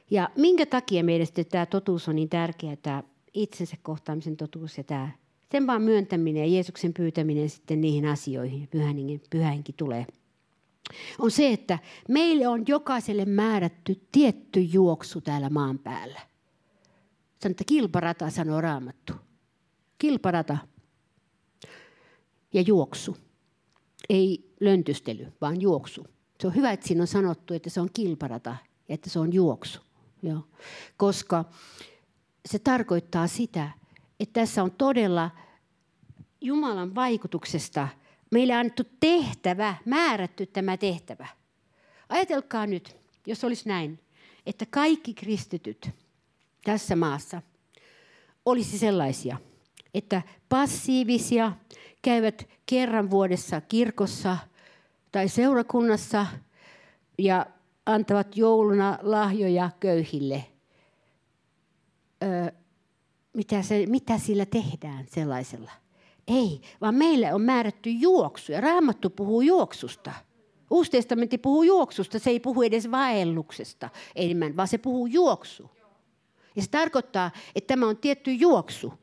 Ja 0.10 0.30
minkä 0.36 0.66
takia 0.66 1.04
meidän 1.04 1.28
tämä 1.52 1.66
totuus 1.66 2.08
on 2.08 2.16
niin 2.16 2.30
tärkeä, 2.30 2.76
tämä 2.76 3.04
itsensä 3.34 3.78
kohtaamisen 3.82 4.38
totuus 4.38 4.78
ja 4.78 4.84
tämä 4.84 5.10
sen 5.52 5.68
vaan 5.68 5.82
myöntäminen 5.82 6.44
ja 6.44 6.54
Jeesuksen 6.54 6.94
pyytäminen 6.94 7.50
sitten 7.50 7.82
niihin 7.82 8.06
asioihin, 8.06 8.68
pyhänkin, 8.68 9.22
pyhänkin 9.30 9.76
tulee, 9.76 10.06
on 11.20 11.32
se, 11.32 11.52
että 11.52 11.80
meille 12.10 12.48
on 12.48 12.64
jokaiselle 12.68 13.26
määrätty 13.26 14.08
tietty 14.12 14.60
juoksu 14.60 15.22
täällä 15.22 15.50
maan 15.50 15.80
päällä. 15.80 16.20
Sanotaan, 16.20 17.52
että 17.52 17.64
kilparata 17.68 18.30
sanoo 18.30 18.62
raamattu. 18.62 19.14
Kilparata 19.98 20.58
ja 22.54 22.62
juoksu. 22.62 23.18
Ei 24.12 24.54
löntystely, 24.60 25.34
vaan 25.42 25.62
juoksu. 25.62 26.08
Se 26.40 26.48
on 26.48 26.56
hyvä, 26.56 26.72
että 26.72 26.88
siinä 26.88 27.04
on 27.04 27.08
sanottu, 27.08 27.54
että 27.54 27.70
se 27.70 27.82
on 27.82 27.90
kilparata 27.94 28.56
ja 28.90 28.94
että 28.94 29.10
se 29.10 29.20
on 29.20 29.34
juoksu. 29.34 29.80
Joo. 30.24 30.48
Koska 30.98 31.46
se 32.46 32.60
tarkoittaa 32.60 33.28
sitä, 33.28 33.72
että 34.20 34.40
tässä 34.42 34.64
on 34.64 34.72
todella 34.72 35.32
Jumalan 36.42 36.96
vaikutuksesta 36.96 37.88
meille 38.32 38.54
annettu 38.54 38.84
tehtävä, 39.00 39.76
määrätty 39.86 40.46
tämä 40.46 40.78
tehtävä. 40.78 41.28
Ajatelkaa 42.10 42.68
nyt, 42.68 42.98
jos 43.28 43.44
olisi 43.44 43.68
näin, 43.68 44.00
että 44.46 44.66
kaikki 44.66 45.14
kristityt 45.14 45.90
tässä 46.64 46.96
maassa 46.96 47.42
olisi 48.46 48.78
sellaisia, 48.78 49.38
että 49.94 50.22
passiivisia, 50.50 51.52
käyvät 52.02 52.48
kerran 52.66 53.10
vuodessa 53.10 53.62
kirkossa 53.62 54.38
tai 55.12 55.28
seurakunnassa 55.28 56.26
ja 57.18 57.46
antavat 57.86 58.38
jouluna 58.38 59.00
lahjoja 59.02 59.70
köyhille– 59.80 60.46
ö, 62.24 62.52
mitä, 63.34 63.62
se, 63.62 63.86
mitä 63.88 64.18
sillä 64.18 64.46
tehdään 64.46 65.06
sellaisella. 65.08 65.72
Ei, 66.28 66.62
vaan 66.82 66.96
meille 66.96 67.34
on 67.34 67.42
määrätty 67.42 67.90
juoksu. 67.90 68.52
Ja 68.52 68.62
Raamattu 68.62 69.10
puhuu 69.10 69.42
juoksusta. 69.42 70.12
Uusi 70.70 70.92
testamentti 70.92 71.38
puhuu 71.38 71.64
juoksusta, 71.64 72.20
se 72.20 72.30
ei 72.30 72.40
puhu 72.40 72.62
edes 72.62 72.92
vaelluksesta 72.92 73.90
enemmän, 74.16 74.58
vaan 74.58 74.68
se 74.68 74.78
puhuu 74.78 75.08
juoksu. 75.08 75.70
Ja 76.56 76.62
se 76.62 76.70
tarkoittaa, 76.70 77.32
että 77.56 77.68
tämä 77.68 77.88
on 77.88 77.98
tietty 77.98 78.34
juoksu. 78.34 78.94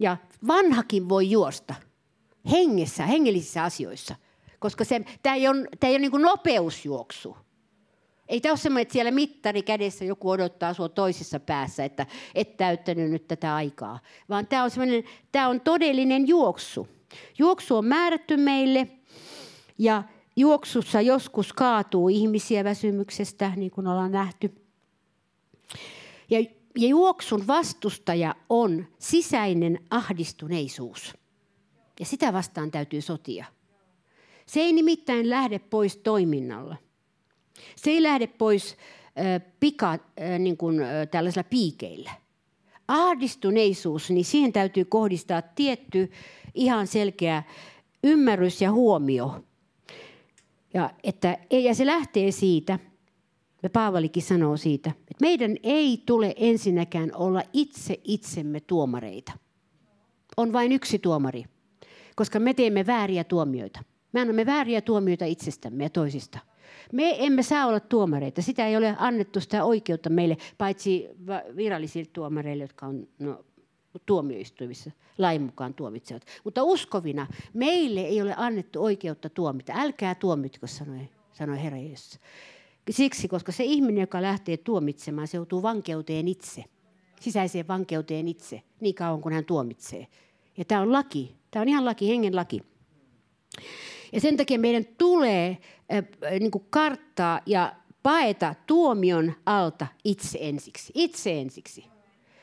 Ja 0.00 0.16
vanhakin 0.46 1.08
voi 1.08 1.30
juosta 1.30 1.74
hengessä, 2.50 3.06
hengellisissä 3.06 3.62
asioissa, 3.62 4.16
koska 4.58 4.84
tämä 5.22 5.36
ei 5.36 5.48
ole, 5.48 5.68
tämä 5.80 5.88
ei 5.88 5.96
ole 5.96 5.98
niin 5.98 6.22
nopeusjuoksu. 6.22 7.36
Ei 8.28 8.40
tämä 8.40 8.52
ole 8.52 8.58
semmoinen, 8.58 8.82
että 8.82 8.92
siellä 8.92 9.10
mittari 9.10 9.62
kädessä 9.62 10.04
joku 10.04 10.30
odottaa 10.30 10.74
sinua 10.74 10.88
toisessa 10.88 11.40
päässä, 11.40 11.84
että 11.84 12.06
et 12.34 12.56
täyttänyt 12.56 13.10
nyt 13.10 13.28
tätä 13.28 13.54
aikaa. 13.54 13.98
Vaan 14.28 14.46
tämä 14.46 14.64
on, 14.64 14.70
tämä 15.32 15.48
on 15.48 15.60
todellinen 15.60 16.28
juoksu. 16.28 16.88
Juoksu 17.38 17.76
on 17.76 17.84
määrätty 17.84 18.36
meille 18.36 18.88
ja 19.78 20.02
juoksussa 20.36 21.00
joskus 21.00 21.52
kaatuu 21.52 22.08
ihmisiä 22.08 22.64
väsymyksestä, 22.64 23.52
niin 23.56 23.70
kuin 23.70 23.86
ollaan 23.86 24.12
nähty. 24.12 24.54
Ja, 26.30 26.38
ja 26.76 26.88
juoksun 26.88 27.46
vastustaja 27.46 28.34
on 28.48 28.86
sisäinen 28.98 29.78
ahdistuneisuus. 29.90 31.14
Ja 32.00 32.06
sitä 32.06 32.32
vastaan 32.32 32.70
täytyy 32.70 33.00
sotia. 33.00 33.44
Se 34.46 34.60
ei 34.60 34.72
nimittäin 34.72 35.30
lähde 35.30 35.58
pois 35.58 35.96
toiminnalla. 35.96 36.76
Se 37.76 37.90
ei 37.90 38.02
lähde 38.02 38.26
pois 38.26 38.76
pika, 39.60 39.98
niin 40.38 40.56
kuin, 40.56 40.80
tällaisilla 41.10 41.44
piikeillä. 41.44 42.10
Ahdistuneisuus, 42.88 44.10
niin 44.10 44.24
siihen 44.24 44.52
täytyy 44.52 44.84
kohdistaa 44.84 45.42
tietty 45.42 46.12
ihan 46.54 46.86
selkeä 46.86 47.42
ymmärrys 48.04 48.60
ja 48.60 48.72
huomio. 48.72 49.44
Ja, 50.74 50.90
että, 51.04 51.38
ja 51.50 51.74
se 51.74 51.86
lähtee 51.86 52.30
siitä, 52.30 52.78
ja 53.62 53.70
Paavalikin 53.70 54.22
sanoo 54.22 54.56
siitä, 54.56 54.90
että 54.90 55.20
meidän 55.20 55.56
ei 55.62 56.02
tule 56.06 56.34
ensinnäkään 56.36 57.10
olla 57.14 57.42
itse 57.52 58.00
itsemme 58.04 58.60
tuomareita. 58.60 59.32
On 60.36 60.52
vain 60.52 60.72
yksi 60.72 60.98
tuomari, 60.98 61.44
koska 62.16 62.40
me 62.40 62.54
teemme 62.54 62.86
vääriä 62.86 63.24
tuomioita. 63.24 63.80
Me 64.12 64.20
annamme 64.20 64.46
vääriä 64.46 64.80
tuomioita 64.80 65.24
itsestämme 65.24 65.84
ja 65.84 65.90
toisista. 65.90 66.38
Me 66.92 67.26
emme 67.26 67.42
saa 67.42 67.66
olla 67.66 67.80
tuomareita. 67.80 68.42
Sitä 68.42 68.66
ei 68.66 68.76
ole 68.76 68.96
annettu 68.98 69.40
sitä 69.40 69.64
oikeutta 69.64 70.10
meille, 70.10 70.36
paitsi 70.58 71.08
virallisille 71.56 72.10
tuomareille, 72.12 72.64
jotka 72.64 72.86
on 72.86 73.08
no, 73.18 73.44
tuomioistuimissa 74.06 74.90
lain 75.18 75.42
mukaan 75.42 75.74
tuomitsevat. 75.74 76.22
Mutta 76.44 76.62
uskovina 76.62 77.26
meille 77.54 78.00
ei 78.00 78.22
ole 78.22 78.34
annettu 78.36 78.84
oikeutta 78.84 79.30
tuomita. 79.30 79.72
Älkää 79.76 80.14
tuomitko, 80.14 80.66
sanoi, 80.66 81.08
sanoi 81.32 81.62
Herra 81.62 81.78
Jeesus. 81.78 82.20
Siksi, 82.90 83.28
koska 83.28 83.52
se 83.52 83.64
ihminen, 83.64 84.00
joka 84.00 84.22
lähtee 84.22 84.56
tuomitsemaan, 84.56 85.28
se 85.28 85.36
joutuu 85.36 85.62
vankeuteen 85.62 86.28
itse. 86.28 86.64
Sisäiseen 87.20 87.68
vankeuteen 87.68 88.28
itse, 88.28 88.62
niin 88.80 88.94
kauan 88.94 89.20
kuin 89.20 89.34
hän 89.34 89.44
tuomitsee. 89.44 90.06
Ja 90.56 90.64
tämä 90.64 90.80
on 90.80 90.92
laki. 90.92 91.36
Tämä 91.50 91.60
on 91.60 91.68
ihan 91.68 91.84
laki, 91.84 92.08
hengen 92.08 92.36
laki. 92.36 92.60
Ja 94.12 94.20
sen 94.20 94.36
takia 94.36 94.58
meidän 94.58 94.84
tulee 94.98 95.58
äh, 95.92 96.40
niin 96.40 96.50
kuin 96.50 96.66
karttaa 96.70 97.40
ja 97.46 97.76
paeta 98.02 98.54
tuomion 98.66 99.32
alta 99.46 99.86
itse 100.04 100.38
ensiksi. 100.40 100.92
Itse 100.94 101.40
ensiksi. 101.40 101.84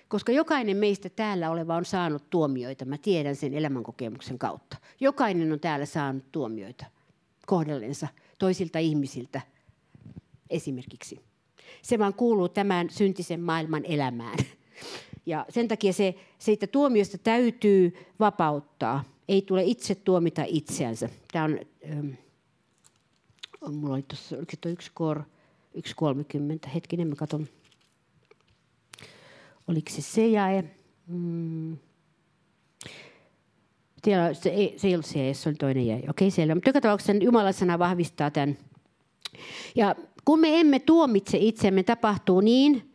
Koska 0.08 0.32
jokainen 0.32 0.78
meistä 0.78 1.10
täällä 1.10 1.52
oleva 1.52 1.76
on 1.76 1.86
saanut 1.86 2.30
tuomioita. 2.30 2.86
Mä 2.86 2.98
tiedän 2.98 3.36
sen 3.36 3.54
elämänkokemuksen 3.54 4.40
kautta. 4.40 4.78
Jokainen 5.00 5.52
on 5.52 5.60
täällä 5.60 5.86
saanut 5.86 6.32
tuomioita 6.32 6.86
kohdellensa 7.46 8.08
toisilta 8.40 8.80
ihmisiltä 8.80 9.42
esimerkiksi. 10.54 11.20
Se 11.82 12.00
vaan 12.00 12.14
kuuluu 12.14 12.50
tämän 12.50 12.90
syntisen 12.90 13.42
maailman 13.42 13.86
elämään. 13.86 14.38
Ja 15.26 15.46
sen 15.50 15.68
takia 15.68 15.94
se, 15.94 16.16
siitä 16.40 16.68
tuomiosta 16.68 17.18
täytyy 17.18 17.94
vapauttaa 18.20 19.04
ei 19.28 19.42
tule 19.42 19.64
itse 19.64 19.96
tuomita 19.96 20.44
itseänsä. 20.48 21.10
Tämä 21.32 21.46
on, 21.46 21.60
ähm, 21.92 22.10
on 23.62 23.76
mulla 23.76 23.94
oli 23.94 24.04
tuossa, 24.08 24.38
oliko 24.38 24.52
tuo 24.62 24.72
yksi 24.72 24.92
kor, 24.94 25.24
yksi 25.74 25.96
30, 25.96 26.70
hetkinen 26.70 27.08
mä 27.08 27.16
katson. 27.16 27.48
Oliko 29.68 29.90
se 29.92 30.02
se 30.02 30.28
jae? 30.28 30.64
Mm. 31.08 31.78
Tiedä, 34.02 34.34
se, 34.34 34.50
ei, 34.50 34.74
se 34.78 34.88
ei 34.88 34.94
ollut 34.94 35.06
se, 35.06 35.34
se 35.34 35.50
oli 35.50 35.56
toinen 35.56 35.88
jäi. 35.88 36.04
Okei, 36.10 36.32
siellä. 36.32 36.56
Mutta 36.56 36.70
joka 36.70 36.82
tapauksessa 36.82 37.24
Jumalan 37.24 37.54
sana 37.54 37.80
vahvistaa 37.80 38.32
tämän, 38.32 38.58
Ja 39.76 39.96
kun 40.26 40.40
me 40.40 40.60
emme 40.60 40.80
tuomitse 40.80 41.38
itsemme, 41.38 41.84
tapahtuu 41.84 42.42
niin, 42.42 42.94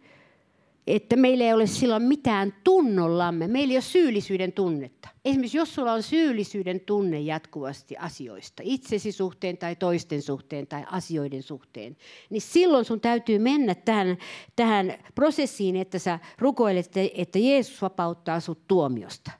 että 0.89 1.17
meillä 1.17 1.45
ei 1.45 1.53
ole 1.53 1.67
silloin 1.67 2.03
mitään 2.03 2.55
tunnollamme. 2.65 3.49
Meillä 3.49 3.73
ei 3.73 3.77
ole 3.77 3.83
syyllisyyden 3.83 4.53
tunnetta. 4.53 5.09
Esimerkiksi 5.25 5.59
jos 5.59 5.75
sulla 5.75 5.93
on 5.93 6.03
syyllisyyden 6.03 6.81
tunne 6.81 7.21
jatkuvasti 7.21 7.97
asioista, 7.97 8.63
itsesi 8.67 9.13
suhteen 9.13 9.59
tai 9.59 9.77
toisten 9.77 10.23
suhteen 10.23 10.67
tai 10.67 10.85
asioiden 10.91 11.43
suhteen, 11.43 11.97
niin 12.31 12.41
silloin 12.41 12.85
sun 12.85 13.01
täytyy 13.01 13.39
mennä 13.39 13.75
tähän, 13.75 14.17
tähän 14.57 14.95
prosessiin, 15.15 15.77
että 15.77 15.99
sä 15.99 16.19
rukoilet, 16.39 16.93
että 17.15 17.39
Jeesus 17.39 17.83
vapauttaa 17.83 18.41
sut 18.41 18.69
tuomiosta. 18.69 19.31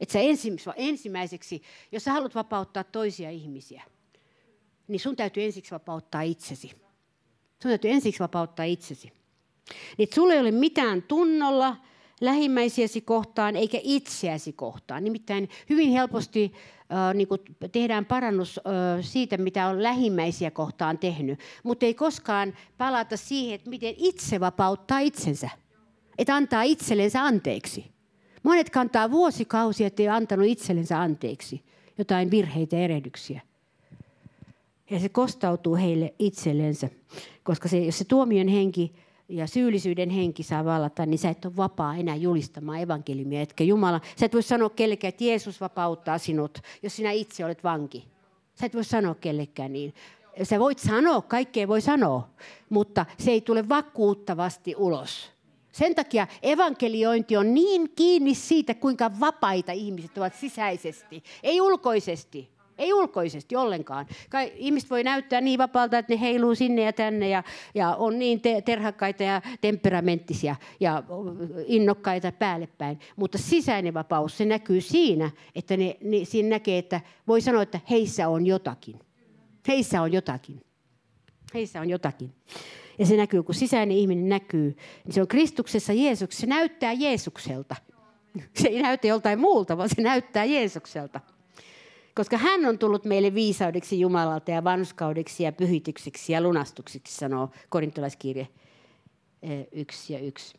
Että 0.00 0.12
sä 0.12 0.18
ensimmäiseksi, 0.76 1.62
jos 1.92 2.04
sä 2.04 2.12
haluat 2.12 2.34
vapauttaa 2.34 2.84
toisia 2.84 3.30
ihmisiä, 3.30 3.82
niin 4.88 5.00
sun 5.00 5.16
täytyy 5.16 5.44
ensiksi 5.44 5.70
vapauttaa 5.70 6.22
itsesi. 6.22 6.70
Sun 7.62 7.68
täytyy 7.68 7.90
ensiksi 7.90 8.20
vapauttaa 8.20 8.64
itsesi. 8.64 9.12
Niin 9.98 10.08
sulla 10.14 10.34
ei 10.34 10.40
ole 10.40 10.50
mitään 10.50 11.02
tunnolla 11.02 11.76
lähimmäisiäsi 12.20 13.00
kohtaan 13.00 13.56
eikä 13.56 13.78
itseäsi 13.82 14.52
kohtaan. 14.52 15.04
Nimittäin 15.04 15.48
hyvin 15.70 15.90
helposti 15.90 16.52
äh, 16.54 17.14
niin 17.14 17.28
tehdään 17.72 18.04
parannus 18.04 18.58
äh, 18.58 18.64
siitä, 19.00 19.36
mitä 19.36 19.66
on 19.66 19.82
lähimmäisiä 19.82 20.50
kohtaan 20.50 20.98
tehnyt, 20.98 21.40
mutta 21.62 21.86
ei 21.86 21.94
koskaan 21.94 22.56
palata 22.78 23.16
siihen, 23.16 23.54
että 23.54 23.70
miten 23.70 23.94
itse 23.96 24.40
vapauttaa 24.40 24.98
itsensä. 24.98 25.50
Että 26.18 26.34
antaa 26.34 26.62
itsellensä 26.62 27.24
anteeksi. 27.24 27.92
Monet 28.42 28.70
kantaa 28.70 29.10
vuosikausia, 29.10 29.86
ettei 29.86 30.08
antanut 30.08 30.46
itsellensä 30.46 31.00
anteeksi 31.00 31.64
jotain 31.98 32.30
virheitä 32.30 32.76
ja 32.76 32.82
erehdyksiä. 32.82 33.40
Ja 34.92 35.00
se 35.00 35.08
kostautuu 35.08 35.76
heille 35.76 36.14
itsellensä, 36.18 36.88
koska 37.42 37.68
se, 37.68 37.78
jos 37.78 37.98
se 37.98 38.04
tuomion 38.04 38.48
henki 38.48 38.92
ja 39.28 39.46
syyllisyyden 39.46 40.10
henki 40.10 40.42
saa 40.42 40.64
vallata, 40.64 41.06
niin 41.06 41.18
sä 41.18 41.30
et 41.30 41.44
ole 41.44 41.56
vapaa 41.56 41.96
enää 41.96 42.16
julistamaan 42.16 42.80
evankeliumia. 42.80 43.40
Etkä 43.40 43.64
Jumala, 43.64 44.00
sä 44.16 44.26
et 44.26 44.34
voi 44.34 44.42
sanoa 44.42 44.70
kellekään, 44.70 45.08
että 45.08 45.24
Jeesus 45.24 45.60
vapauttaa 45.60 46.18
sinut, 46.18 46.58
jos 46.82 46.96
sinä 46.96 47.10
itse 47.10 47.44
olet 47.44 47.64
vanki. 47.64 48.04
Sä 48.54 48.66
et 48.66 48.74
voi 48.74 48.84
sanoa 48.84 49.14
kellekään 49.14 49.72
niin. 49.72 49.94
Sä 50.42 50.58
voit 50.58 50.78
sanoa, 50.78 51.22
kaikkea 51.22 51.68
voi 51.68 51.80
sanoa, 51.80 52.28
mutta 52.68 53.06
se 53.18 53.30
ei 53.30 53.40
tule 53.40 53.68
vakuuttavasti 53.68 54.74
ulos. 54.76 55.30
Sen 55.72 55.94
takia 55.94 56.26
evankeliointi 56.42 57.36
on 57.36 57.54
niin 57.54 57.90
kiinni 57.96 58.34
siitä, 58.34 58.74
kuinka 58.74 59.10
vapaita 59.20 59.72
ihmiset 59.72 60.18
ovat 60.18 60.34
sisäisesti, 60.34 61.22
ei 61.42 61.60
ulkoisesti. 61.60 62.51
Ei 62.78 62.92
ulkoisesti 62.92 63.56
ollenkaan. 63.56 64.06
Kai 64.30 64.52
ihmiset 64.56 64.90
voi 64.90 65.04
näyttää 65.04 65.40
niin 65.40 65.58
vapaalta, 65.58 65.98
että 65.98 66.12
ne 66.12 66.20
heiluu 66.20 66.54
sinne 66.54 66.82
ja 66.82 66.92
tänne 66.92 67.28
ja, 67.28 67.42
ja 67.74 67.96
on 67.96 68.18
niin 68.18 68.40
te- 68.40 68.62
terhakkaita 68.62 69.22
ja 69.22 69.42
temperamenttisia 69.60 70.56
ja 70.80 71.02
innokkaita 71.66 72.32
päälle 72.32 72.68
päin. 72.78 72.98
Mutta 73.16 73.38
sisäinen 73.38 73.94
vapaus, 73.94 74.38
se 74.38 74.44
näkyy 74.44 74.80
siinä, 74.80 75.30
että 75.54 75.76
ne, 75.76 75.96
ne, 76.00 76.24
siinä 76.24 76.48
näkee, 76.48 76.78
että 76.78 77.00
voi 77.28 77.40
sanoa, 77.40 77.62
että 77.62 77.80
heissä 77.90 78.28
on 78.28 78.46
jotakin. 78.46 78.98
Heissä 79.68 80.02
on 80.02 80.12
jotakin. 80.12 80.60
Heissä 81.54 81.80
on 81.80 81.90
jotakin. 81.90 82.34
Ja 82.98 83.06
se 83.06 83.16
näkyy, 83.16 83.42
kun 83.42 83.54
sisäinen 83.54 83.96
ihminen 83.96 84.28
näkyy, 84.28 84.76
niin 85.04 85.12
se 85.12 85.20
on 85.20 85.28
Kristuksessa 85.28 85.92
Jeesuksessa. 85.92 86.40
Se 86.40 86.46
näyttää 86.46 86.92
Jeesukselta. 86.92 87.76
Se 88.56 88.68
ei 88.68 88.82
näytä 88.82 89.06
joltain 89.06 89.38
muulta, 89.38 89.76
vaan 89.76 89.88
se 89.88 90.02
näyttää 90.02 90.44
Jeesukselta. 90.44 91.20
Koska 92.14 92.36
hän 92.36 92.66
on 92.66 92.78
tullut 92.78 93.04
meille 93.04 93.34
viisaudeksi 93.34 94.00
Jumalalta 94.00 94.50
ja 94.50 94.64
vanskaudeksi 94.64 95.42
ja 95.42 95.52
pyhitykseksi 95.52 96.32
ja 96.32 96.40
lunastuksiksi, 96.40 97.16
sanoo 97.16 97.50
korintolaiskirje 97.68 98.48
1 99.72 100.14
eh, 100.14 100.20
ja 100.20 100.26
1 100.26 100.54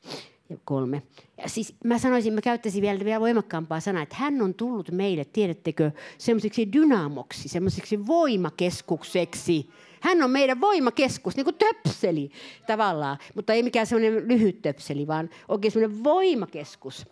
ja 0.49 0.57
3. 0.65 1.01
Ja 1.37 1.49
siis 1.49 1.75
mä 1.83 1.97
sanoisin, 1.97 2.33
mä 2.33 2.41
käyttäisin 2.41 2.81
vielä, 2.81 3.05
vielä 3.05 3.19
voimakkaampaa 3.19 3.79
sanaa, 3.79 4.03
että 4.03 4.15
hän 4.15 4.41
on 4.41 4.53
tullut 4.53 4.91
meille, 4.91 5.25
tiedättekö, 5.25 5.91
semmoiseksi 6.17 6.73
dynamoksi, 6.73 7.49
semmoiseksi 7.49 8.07
voimakeskukseksi. 8.07 9.69
Hän 10.01 10.23
on 10.23 10.31
meidän 10.31 10.61
voimakeskus, 10.61 11.35
niin 11.35 11.45
kuin 11.45 11.55
töpseli 11.55 12.31
tavallaan, 12.67 13.17
mutta 13.35 13.53
ei 13.53 13.63
mikään 13.63 13.87
semmoinen 13.87 14.27
lyhyt 14.27 14.61
töpseli, 14.61 15.07
vaan 15.07 15.29
oikein 15.47 15.71
semmoinen 15.71 16.03
voimakeskus. 16.03 17.05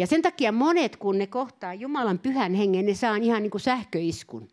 Ja 0.00 0.06
sen 0.06 0.22
takia 0.22 0.52
monet, 0.52 0.96
kun 0.96 1.18
ne 1.18 1.26
kohtaa 1.26 1.74
Jumalan 1.74 2.18
pyhän 2.18 2.54
hengen, 2.54 2.86
ne 2.86 2.94
saa 2.94 3.16
ihan 3.16 3.42
niin 3.42 3.50
kuin 3.50 3.60
sähköiskun 3.60 4.48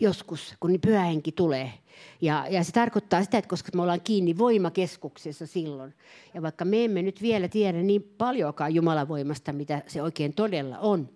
joskus, 0.00 0.54
kun 0.60 0.78
pyhä 0.86 1.04
henki 1.04 1.32
tulee. 1.32 1.72
Ja, 2.20 2.46
ja 2.50 2.64
se 2.64 2.72
tarkoittaa 2.72 3.22
sitä, 3.22 3.38
että 3.38 3.48
koska 3.48 3.70
me 3.74 3.82
ollaan 3.82 4.00
kiinni 4.00 4.38
voimakeskuksessa 4.38 5.46
silloin, 5.46 5.94
ja 6.34 6.42
vaikka 6.42 6.64
me 6.64 6.84
emme 6.84 7.02
nyt 7.02 7.22
vielä 7.22 7.48
tiedä 7.48 7.82
niin 7.82 8.02
paljonkaan 8.18 8.74
Jumalan 8.74 9.08
voimasta, 9.08 9.52
mitä 9.52 9.82
se 9.86 10.02
oikein 10.02 10.34
todella 10.34 10.78
on, 10.78 11.08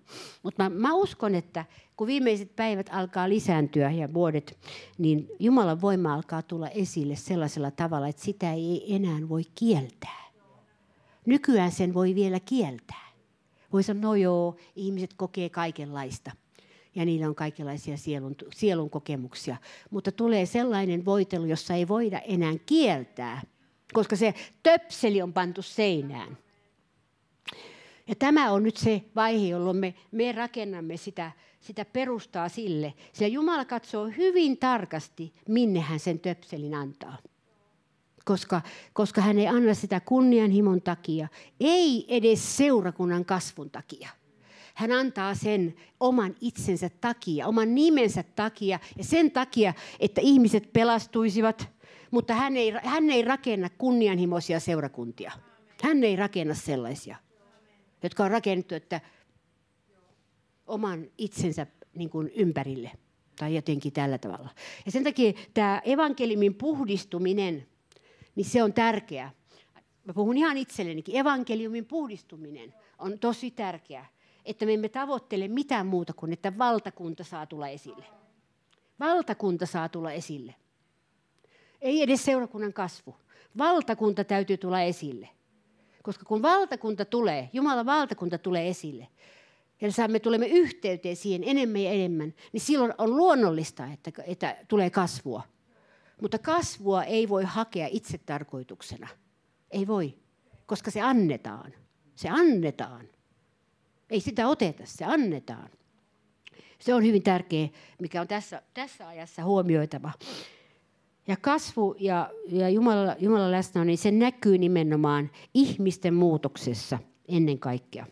mutta 0.42 0.62
mä, 0.62 0.68
mä 0.68 0.94
uskon, 0.94 1.34
että 1.34 1.64
kun 1.96 2.06
viimeiset 2.06 2.56
päivät 2.56 2.90
alkaa 2.92 3.28
lisääntyä 3.28 3.90
ja 3.90 4.14
vuodet, 4.14 4.58
niin 4.98 5.28
Jumalan 5.38 5.80
voima 5.80 6.14
alkaa 6.14 6.42
tulla 6.42 6.68
esille 6.68 7.16
sellaisella 7.16 7.70
tavalla, 7.70 8.08
että 8.08 8.22
sitä 8.22 8.52
ei 8.52 8.94
enää 8.94 9.28
voi 9.28 9.42
kieltää. 9.54 10.23
Nykyään 11.26 11.72
sen 11.72 11.94
voi 11.94 12.14
vielä 12.14 12.40
kieltää. 12.40 13.08
Voi 13.72 13.82
sanoa, 13.82 14.02
no 14.02 14.14
joo, 14.14 14.56
ihmiset 14.76 15.14
kokee 15.14 15.48
kaikenlaista 15.48 16.30
ja 16.94 17.04
niillä 17.04 17.28
on 17.28 17.34
kaikenlaisia 17.34 17.96
sielun, 17.96 18.34
sielun 18.54 18.90
kokemuksia. 18.90 19.56
Mutta 19.90 20.12
tulee 20.12 20.46
sellainen 20.46 21.04
voitelu, 21.04 21.44
jossa 21.44 21.74
ei 21.74 21.88
voida 21.88 22.18
enää 22.18 22.54
kieltää, 22.66 23.42
koska 23.92 24.16
se 24.16 24.34
töpseli 24.62 25.22
on 25.22 25.32
pantu 25.32 25.62
seinään. 25.62 26.38
Ja 28.08 28.14
tämä 28.14 28.52
on 28.52 28.62
nyt 28.62 28.76
se 28.76 29.04
vaihe, 29.16 29.46
jolloin 29.46 29.76
me, 29.76 29.94
me 30.12 30.32
rakennamme 30.32 30.96
sitä, 30.96 31.32
sitä 31.60 31.84
perustaa 31.84 32.48
sille. 32.48 32.94
Sillä 33.12 33.28
Jumala 33.28 33.64
katsoo 33.64 34.06
hyvin 34.16 34.58
tarkasti, 34.58 35.34
minne 35.48 35.80
hän 35.80 36.00
sen 36.00 36.20
töpselin 36.20 36.74
antaa 36.74 37.16
koska, 38.24 38.62
koska 38.92 39.20
hän 39.20 39.38
ei 39.38 39.46
anna 39.46 39.74
sitä 39.74 40.00
kunnianhimon 40.00 40.82
takia, 40.82 41.28
ei 41.60 42.04
edes 42.08 42.56
seurakunnan 42.56 43.24
kasvun 43.24 43.70
takia. 43.70 44.08
Hän 44.74 44.92
antaa 44.92 45.34
sen 45.34 45.74
oman 46.00 46.34
itsensä 46.40 46.90
takia, 47.00 47.46
oman 47.46 47.74
nimensä 47.74 48.22
takia 48.22 48.78
ja 48.98 49.04
sen 49.04 49.30
takia, 49.30 49.74
että 50.00 50.20
ihmiset 50.20 50.72
pelastuisivat, 50.72 51.68
mutta 52.10 52.34
hän 52.34 52.56
ei, 52.56 52.70
hän 52.70 53.10
ei 53.10 53.22
rakenna 53.22 53.70
kunnianhimoisia 53.78 54.60
seurakuntia. 54.60 55.32
Hän 55.82 56.04
ei 56.04 56.16
rakenna 56.16 56.54
sellaisia, 56.54 57.16
jotka 58.02 58.24
on 58.24 58.30
rakennettu, 58.30 58.74
että 58.74 59.00
oman 60.66 61.06
itsensä 61.18 61.66
niin 61.94 62.10
kuin 62.10 62.30
ympärille 62.36 62.90
tai 63.36 63.54
jotenkin 63.54 63.92
tällä 63.92 64.18
tavalla. 64.18 64.48
Ja 64.86 64.92
sen 64.92 65.04
takia 65.04 65.32
tämä 65.54 65.82
evankeliumin 65.84 66.54
puhdistuminen– 66.54 67.66
niin 68.36 68.44
se 68.44 68.62
on 68.62 68.72
tärkeää. 68.72 69.30
Mä 70.04 70.14
puhun 70.14 70.36
ihan 70.36 70.56
itsellenikin. 70.56 71.16
Evankeliumin 71.16 71.86
puhdistuminen 71.86 72.74
on 72.98 73.18
tosi 73.18 73.50
tärkeää, 73.50 74.06
että 74.44 74.66
me 74.66 74.74
emme 74.74 74.88
tavoittele 74.88 75.48
mitään 75.48 75.86
muuta 75.86 76.12
kuin, 76.12 76.32
että 76.32 76.58
valtakunta 76.58 77.24
saa 77.24 77.46
tulla 77.46 77.68
esille. 77.68 78.04
Valtakunta 79.00 79.66
saa 79.66 79.88
tulla 79.88 80.12
esille. 80.12 80.54
Ei 81.80 82.02
edes 82.02 82.24
seurakunnan 82.24 82.72
kasvu. 82.72 83.16
Valtakunta 83.58 84.24
täytyy 84.24 84.56
tulla 84.56 84.82
esille. 84.82 85.28
Koska 86.02 86.24
kun 86.24 86.42
valtakunta 86.42 87.04
tulee, 87.04 87.50
Jumalan 87.52 87.86
valtakunta 87.86 88.38
tulee 88.38 88.68
esille, 88.68 89.08
ja 89.80 90.08
me 90.08 90.20
tulemme 90.20 90.46
yhteyteen 90.46 91.16
siihen 91.16 91.44
enemmän 91.44 91.80
ja 91.80 91.90
enemmän, 91.90 92.34
niin 92.52 92.60
silloin 92.60 92.94
on 92.98 93.16
luonnollista, 93.16 93.86
että, 93.92 94.22
että 94.26 94.56
tulee 94.68 94.90
kasvua. 94.90 95.42
Mutta 96.20 96.38
kasvua 96.38 97.04
ei 97.04 97.28
voi 97.28 97.44
hakea 97.44 97.88
itse 97.90 98.18
tarkoituksena. 98.18 99.08
Ei 99.70 99.86
voi, 99.86 100.18
koska 100.66 100.90
se 100.90 101.00
annetaan. 101.00 101.72
Se 102.14 102.28
annetaan. 102.28 103.08
Ei 104.10 104.20
sitä 104.20 104.48
oteta, 104.48 104.82
se 104.86 105.04
annetaan. 105.04 105.70
Se 106.78 106.94
on 106.94 107.04
hyvin 107.04 107.22
tärkeä, 107.22 107.68
mikä 107.98 108.20
on 108.20 108.28
tässä, 108.28 108.62
tässä 108.74 109.08
ajassa 109.08 109.44
huomioitava. 109.44 110.12
Ja 111.26 111.36
kasvu 111.36 111.94
ja, 111.98 112.30
ja 112.48 112.68
Jumala, 112.68 113.16
Jumalan 113.18 113.52
läsnä, 113.52 113.84
niin 113.84 113.98
se 113.98 114.10
näkyy 114.10 114.58
nimenomaan 114.58 115.30
ihmisten 115.54 116.14
muutoksessa 116.14 116.98
ennen 117.28 117.58
kaikkea. 117.58 118.06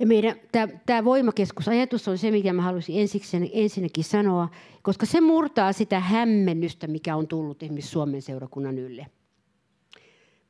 Ja 0.00 0.06
meidän, 0.06 0.36
tämä, 0.52 0.68
tämä 0.86 1.04
voimakeskusajatus 1.04 2.08
on 2.08 2.18
se, 2.18 2.30
mikä 2.30 2.52
mä 2.52 2.62
haluaisin 2.62 3.00
ensiksi, 3.00 3.50
ensinnäkin 3.52 4.04
sanoa, 4.04 4.48
koska 4.82 5.06
se 5.06 5.20
murtaa 5.20 5.72
sitä 5.72 6.00
hämmennystä, 6.00 6.86
mikä 6.86 7.16
on 7.16 7.28
tullut 7.28 7.62
esimerkiksi 7.62 7.90
Suomen 7.90 8.22
seurakunnan 8.22 8.78
ylle. 8.78 9.06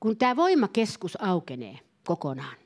Kun 0.01 0.17
tämä 0.17 0.37
voimakeskus 0.37 1.23
aukenee 1.23 1.79
kokonaan, 2.07 2.57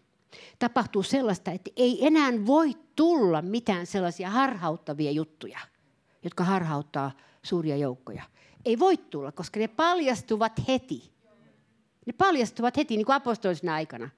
tapahtuu 0.59 1.03
sellaista, 1.03 1.51
että 1.51 1.71
ei 1.77 2.07
enää 2.07 2.33
voi 2.47 2.75
tulla 2.97 3.43
mitään 3.43 3.87
sellaisia 3.87 4.31
harhauttavia 4.31 5.11
juttuja. 5.11 5.59
jotka 6.25 6.45
harhauttaa 6.45 7.11
suuria 7.43 7.77
joukkoja. 7.77 8.23
Ei 8.65 8.79
voi 8.79 8.97
tulla, 8.97 9.33
koska 9.33 9.61
ne 9.61 9.69
paljastuvat 9.69 10.53
heti. 10.69 11.13
Ne 12.07 12.13
paljastuvat 12.13 12.77
heti, 12.77 12.97
niin 12.97 13.07
kuin 13.07 13.17
apostolisena 13.17 13.75
aikana. 13.75 14.11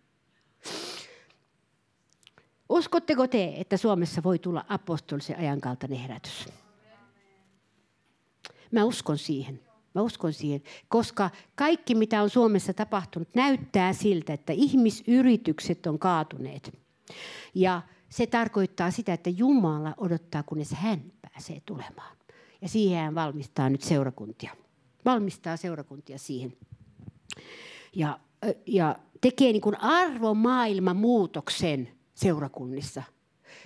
Uskotteko 2.70 3.26
te, 3.26 3.52
että 3.56 3.76
Suomessa 3.76 4.22
voi 4.22 4.38
tulla 4.38 4.64
apostolisen 4.68 5.38
ajan 5.38 5.60
kaltainen 5.60 5.98
herätys? 5.98 6.48
Mä 8.70 8.84
uskon 8.84 9.18
siihen. 9.18 9.60
Mä 9.94 10.02
uskon 10.02 10.32
siihen, 10.32 10.62
koska 10.88 11.30
kaikki 11.54 11.94
mitä 11.94 12.22
on 12.22 12.30
Suomessa 12.30 12.74
tapahtunut 12.74 13.28
näyttää 13.34 13.92
siltä, 13.92 14.32
että 14.32 14.52
ihmisyritykset 14.52 15.86
on 15.86 15.98
kaatuneet. 15.98 16.78
Ja 17.54 17.82
se 18.08 18.26
tarkoittaa 18.26 18.90
sitä, 18.90 19.12
että 19.12 19.30
Jumala 19.30 19.94
odottaa, 19.96 20.42
kunnes 20.42 20.70
hän 20.70 21.12
pääsee 21.22 21.62
tulemaan. 21.66 22.16
Ja 22.62 22.68
siihen 22.68 23.04
hän 23.04 23.14
valmistaa 23.14 23.70
nyt 23.70 23.82
seurakuntia. 23.82 24.56
Valmistaa 25.04 25.56
seurakuntia 25.56 26.18
siihen. 26.18 26.56
Ja, 27.94 28.20
ja 28.66 28.96
tekee 29.20 29.52
niin 29.52 29.80
arvomaailman 29.80 30.96
muutoksen 30.96 31.99
seurakunnissa. 32.20 33.02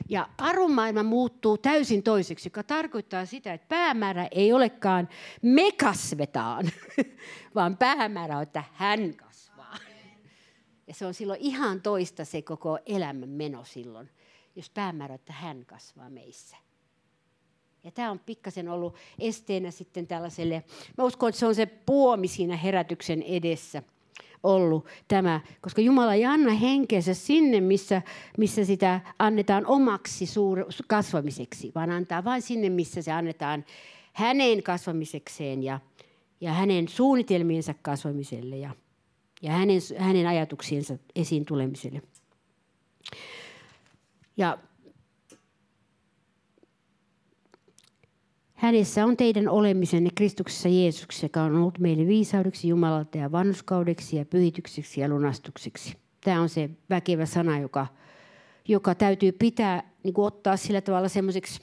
Ja 0.08 0.28
arvomaailma 0.38 1.02
muuttuu 1.02 1.58
täysin 1.58 2.02
toiseksi, 2.02 2.46
joka 2.46 2.62
tarkoittaa 2.62 3.26
sitä, 3.26 3.52
että 3.52 3.68
päämäärä 3.68 4.28
ei 4.30 4.52
olekaan 4.52 5.08
me 5.42 5.72
kasvetaan, 5.72 6.70
vaan 7.54 7.76
päämäärä 7.76 8.36
on, 8.36 8.42
että 8.42 8.64
hän 8.72 9.14
kasvaa. 9.16 9.76
Ja 10.86 10.94
se 10.94 11.06
on 11.06 11.14
silloin 11.14 11.40
ihan 11.40 11.82
toista 11.82 12.24
se 12.24 12.42
koko 12.42 12.78
elämän 12.86 13.28
meno 13.28 13.64
silloin, 13.64 14.10
jos 14.56 14.70
päämäärä 14.70 15.12
on, 15.12 15.20
että 15.20 15.32
hän 15.32 15.66
kasvaa 15.66 16.10
meissä. 16.10 16.56
Ja 17.84 17.90
tämä 17.90 18.10
on 18.10 18.18
pikkasen 18.18 18.68
ollut 18.68 18.96
esteenä 19.18 19.70
sitten 19.70 20.06
tällaiselle, 20.06 20.64
mä 20.98 21.04
uskon, 21.04 21.28
että 21.28 21.38
se 21.38 21.46
on 21.46 21.54
se 21.54 21.66
puomi 21.66 22.28
siinä 22.28 22.56
herätyksen 22.56 23.22
edessä– 23.22 23.82
ollut 24.44 24.87
tämä, 25.09 25.40
koska 25.61 25.80
Jumala 25.80 26.14
ei 26.14 26.24
anna 26.24 26.52
henkeensä 26.52 27.14
sinne, 27.14 27.61
missä, 27.61 28.02
missä 28.38 28.64
sitä 28.64 29.00
annetaan 29.18 29.66
omaksi 29.66 30.26
suur, 30.26 30.64
kasvamiseksi, 30.87 31.72
vaan 31.74 31.90
antaa 31.90 32.24
vain 32.24 32.42
sinne, 32.42 32.68
missä 32.68 33.02
se 33.02 33.12
annetaan 33.12 33.64
hänen 34.12 34.62
kasvamisekseen 34.62 35.62
ja, 35.62 35.80
ja 36.40 36.52
hänen 36.52 36.88
suunnitelmiensa 36.88 37.74
kasvamiselle 37.83 38.57
ja, 38.57 38.70
ja 39.42 39.52
hänen, 39.52 39.80
hänen 39.98 40.26
ajatuksiensa 40.26 40.98
esiin 41.16 41.44
tulemiselle. 41.44 42.02
Ja 44.37 44.59
Hänessä 48.54 49.06
on 49.06 49.16
teidän 49.16 49.48
olemisenne 49.48 50.10
Kristuksessa 50.14 50.68
Jeesuksessa, 50.68 51.24
joka 51.24 51.42
on 51.42 51.56
ollut 51.56 51.78
meille 51.78 52.06
viisaudeksi 52.06 52.68
Jumalalta 52.68 53.18
ja 53.18 53.32
vannuskaudeksi 53.32 54.16
ja 54.16 54.24
pyhitykseksi 54.24 55.00
ja 55.00 55.08
lunastukseksi. 55.08 55.96
Tämä 56.20 56.40
on 56.40 56.48
se 56.48 56.70
väkevä 56.90 57.26
sana, 57.26 57.58
joka, 57.58 57.86
joka 58.68 58.94
täytyy 58.94 59.32
pitää, 59.32 59.90
niin 60.02 60.14
kuin 60.14 60.26
ottaa 60.26 60.56
sillä 60.56 60.80
tavalla 60.80 61.08
semmoiseksi, 61.08 61.60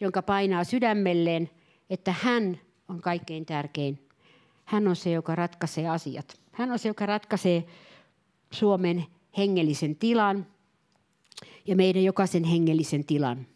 jonka 0.00 0.22
painaa 0.22 0.64
sydämelleen, 0.64 1.50
että 1.90 2.14
hän 2.20 2.60
on 2.88 3.00
kaikkein 3.00 3.46
tärkein. 3.46 4.08
Hän 4.64 4.88
on 4.88 4.96
se, 4.96 5.10
joka 5.10 5.34
ratkaisee 5.34 5.88
asiat. 5.88 6.40
Hän 6.52 6.70
on 6.70 6.78
se, 6.78 6.88
joka 6.88 7.06
ratkaisee 7.06 7.64
Suomen 8.50 9.04
hengellisen 9.38 9.96
tilan 9.96 10.46
ja 11.66 11.76
meidän 11.76 12.04
jokaisen 12.04 12.44
hengellisen 12.44 13.04
tilan. 13.04 13.46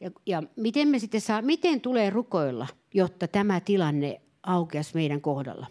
Ja, 0.00 0.10
ja 0.26 0.42
miten, 0.56 0.88
me 0.88 0.98
sitten 0.98 1.20
saa, 1.20 1.42
miten 1.42 1.80
tulee 1.80 2.10
rukoilla, 2.10 2.66
jotta 2.94 3.28
tämä 3.28 3.60
tilanne 3.60 4.20
aukeaisi 4.42 4.94
meidän 4.94 5.20
kohdalla? 5.20 5.66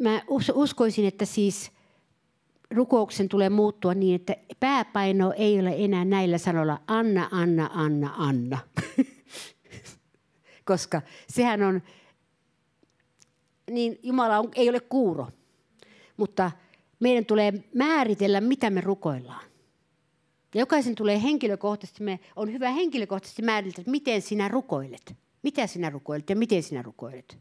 Mä 0.00 0.22
uskoisin, 0.54 1.06
että 1.06 1.24
siis 1.24 1.70
rukouksen 2.70 3.28
tulee 3.28 3.50
muuttua 3.50 3.94
niin, 3.94 4.14
että 4.14 4.36
pääpaino 4.60 5.32
ei 5.36 5.60
ole 5.60 5.74
enää 5.78 6.04
näillä 6.04 6.38
sanoilla 6.38 6.80
anna, 6.86 7.28
anna, 7.32 7.70
anna, 7.74 8.14
anna. 8.16 8.58
Koska 10.64 11.02
sehän 11.28 11.62
on, 11.62 11.82
niin 13.70 13.98
Jumala 14.02 14.38
on, 14.38 14.50
ei 14.54 14.68
ole 14.68 14.80
kuuro. 14.80 15.28
Mutta 16.16 16.50
meidän 17.00 17.24
tulee 17.26 17.64
määritellä, 17.74 18.40
mitä 18.40 18.70
me 18.70 18.80
rukoillaan. 18.80 19.45
Ja 20.54 20.60
jokaisen 20.60 20.94
tulee 20.94 21.22
henkilökohtaisesti, 21.22 22.04
me 22.04 22.20
on 22.36 22.52
hyvä 22.52 22.70
henkilökohtaisesti 22.70 23.42
määritellä, 23.42 23.80
että 23.80 23.90
miten 23.90 24.22
sinä 24.22 24.48
rukoilet. 24.48 25.14
Mitä 25.42 25.66
sinä 25.66 25.90
rukoilet 25.90 26.30
ja 26.30 26.36
miten 26.36 26.62
sinä 26.62 26.82
rukoilet. 26.82 27.38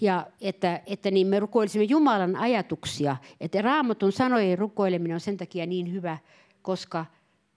Ja 0.00 0.26
että, 0.40 0.82
että 0.86 1.10
niin 1.10 1.26
me 1.26 1.40
rukoilisimme 1.40 1.84
Jumalan 1.84 2.36
ajatuksia. 2.36 3.16
Että 3.40 3.62
raamatun 3.62 4.12
sanojen 4.12 4.58
rukoileminen 4.58 5.14
on 5.14 5.20
sen 5.20 5.36
takia 5.36 5.66
niin 5.66 5.92
hyvä, 5.92 6.18
koska 6.62 7.06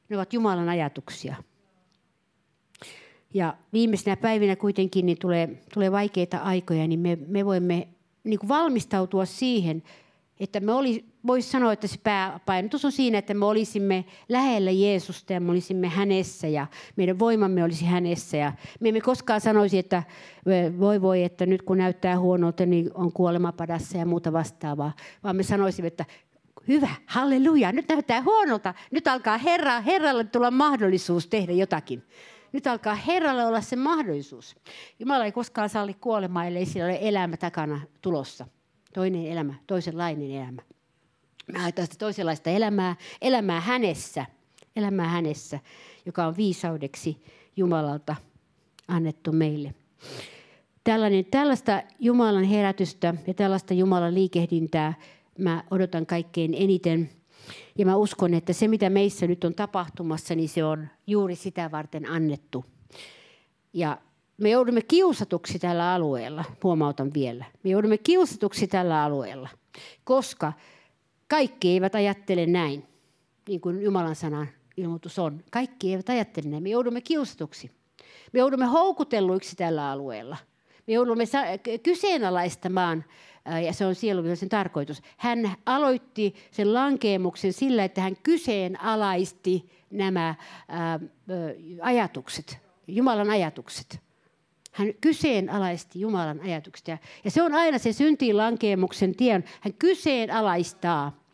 ne 0.09 0.17
ovat 0.17 0.33
Jumalan 0.33 0.69
ajatuksia. 0.69 1.35
Ja 3.33 3.57
viimeisenä 3.73 4.17
päivinä 4.17 4.55
kuitenkin 4.55 5.05
niin 5.05 5.17
tulee, 5.17 5.61
tulee 5.73 5.91
vaikeita 5.91 6.37
aikoja, 6.37 6.87
niin 6.87 6.99
me, 6.99 7.17
me 7.27 7.45
voimme 7.45 7.87
niin 8.23 8.39
kuin 8.39 8.47
valmistautua 8.47 9.25
siihen, 9.25 9.83
että 10.39 10.59
me 10.59 10.73
oli, 10.73 11.05
voisi 11.27 11.49
sanoa, 11.49 11.73
että 11.73 11.87
se 11.87 11.97
pääpainotus 12.03 12.85
on 12.85 12.91
siinä, 12.91 13.17
että 13.17 13.33
me 13.33 13.45
olisimme 13.45 14.05
lähellä 14.29 14.71
Jeesusta 14.71 15.33
ja 15.33 15.39
me 15.39 15.51
olisimme 15.51 15.87
hänessä 15.87 16.47
ja 16.47 16.67
meidän 16.95 17.19
voimamme 17.19 17.63
olisi 17.63 17.85
hänessä. 17.85 18.37
Ja 18.37 18.53
me 18.79 18.89
emme 18.89 19.01
koskaan 19.01 19.41
sanoisi, 19.41 19.77
että 19.77 20.03
voi 20.79 21.01
voi, 21.01 21.23
että 21.23 21.45
nyt 21.45 21.61
kun 21.61 21.77
näyttää 21.77 22.19
huonolta, 22.19 22.65
niin 22.65 22.91
on 22.93 23.11
kuolemapadassa 23.11 23.97
ja 23.97 24.05
muuta 24.05 24.33
vastaavaa, 24.33 24.91
vaan 25.23 25.35
me 25.35 25.43
sanoisimme, 25.43 25.87
että 25.87 26.05
hyvä, 26.67 26.89
halleluja, 27.05 27.71
nyt 27.71 27.89
näyttää 27.89 28.21
huonolta. 28.21 28.73
Nyt 28.91 29.07
alkaa 29.07 29.37
Herra, 29.37 29.81
Herralle 29.81 30.23
tulla 30.23 30.51
mahdollisuus 30.51 31.27
tehdä 31.27 31.53
jotakin. 31.53 32.03
Nyt 32.51 32.67
alkaa 32.67 32.95
Herralle 32.95 33.45
olla 33.45 33.61
se 33.61 33.75
mahdollisuus. 33.75 34.55
Jumala 34.99 35.25
ei 35.25 35.31
koskaan 35.31 35.69
salli 35.69 35.93
kuolemaa, 35.93 36.45
ellei 36.45 36.65
sillä 36.65 36.85
ole 36.85 36.97
elämä 37.01 37.37
takana 37.37 37.81
tulossa 38.01 38.45
toinen 38.95 39.25
elämä, 39.25 39.53
toisenlainen 39.67 40.31
elämä. 40.31 40.61
Mä 41.53 41.63
ajattelen 41.63 41.87
sitä 41.87 41.99
toisenlaista 41.99 42.49
elämää, 42.49 42.95
elämää 43.21 43.61
hänessä, 43.61 44.25
elämää 44.75 45.07
hänessä, 45.07 45.59
joka 46.05 46.25
on 46.25 46.37
viisaudeksi 46.37 47.23
Jumalalta 47.55 48.15
annettu 48.87 49.31
meille. 49.31 49.75
Tällainen, 50.83 51.25
tällaista 51.25 51.83
Jumalan 51.99 52.43
herätystä 52.43 53.13
ja 53.27 53.33
tällaista 53.33 53.73
Jumalan 53.73 54.13
liikehdintää 54.13 54.93
mä 55.39 55.63
odotan 55.71 56.05
kaikkein 56.05 56.53
eniten. 56.53 57.09
Ja 57.77 57.85
mä 57.85 57.95
uskon, 57.95 58.33
että 58.33 58.53
se 58.53 58.67
mitä 58.67 58.89
meissä 58.89 59.27
nyt 59.27 59.43
on 59.43 59.55
tapahtumassa, 59.55 60.35
niin 60.35 60.49
se 60.49 60.63
on 60.63 60.87
juuri 61.07 61.35
sitä 61.35 61.71
varten 61.71 62.09
annettu. 62.09 62.65
Ja 63.73 63.97
me 64.37 64.49
joudumme 64.49 64.81
kiusatuksi 64.81 65.59
tällä 65.59 65.93
alueella, 65.93 66.43
huomautan 66.63 67.13
vielä. 67.13 67.45
Me 67.63 67.69
joudumme 67.69 67.97
kiusatuksi 67.97 68.67
tällä 68.67 69.03
alueella, 69.03 69.49
koska 70.03 70.53
kaikki 71.27 71.69
eivät 71.69 71.95
ajattele 71.95 72.45
näin, 72.45 72.83
niin 73.47 73.61
kuin 73.61 73.81
Jumalan 73.81 74.15
sanan 74.15 74.47
ilmoitus 74.77 75.19
on. 75.19 75.43
Kaikki 75.51 75.91
eivät 75.91 76.09
ajattele 76.09 76.49
näin. 76.49 76.63
Me 76.63 76.69
joudumme 76.69 77.01
kiusatuksi. 77.01 77.71
Me 78.33 78.39
joudumme 78.39 78.65
houkutelluiksi 78.65 79.55
tällä 79.55 79.91
alueella. 79.91 80.37
Me 80.87 80.93
joudumme 80.93 81.23
kyseenalaistamaan, 81.83 83.03
ja 83.65 83.73
se 83.73 83.85
on 83.85 83.95
sen 84.35 84.49
tarkoitus. 84.49 85.01
Hän 85.17 85.51
aloitti 85.65 86.35
sen 86.51 86.73
lankeemuksen 86.73 87.53
sillä, 87.53 87.83
että 87.83 88.01
hän 88.01 88.17
kyseenalaisti 88.23 89.69
nämä 89.91 90.35
ajatukset, 91.81 92.57
Jumalan 92.87 93.29
ajatukset. 93.29 93.99
Hän 94.75 94.93
kyseenalaisti 95.01 95.99
Jumalan 95.99 96.39
ajatukset. 96.41 96.87
Ja 97.23 97.31
se 97.31 97.41
on 97.41 97.53
aina 97.53 97.77
se 97.77 97.93
syntiin 97.93 98.37
lankeemuksen 98.37 99.15
tien. 99.15 99.43
Hän 99.61 99.73
kyseenalaistaa. 99.73 101.25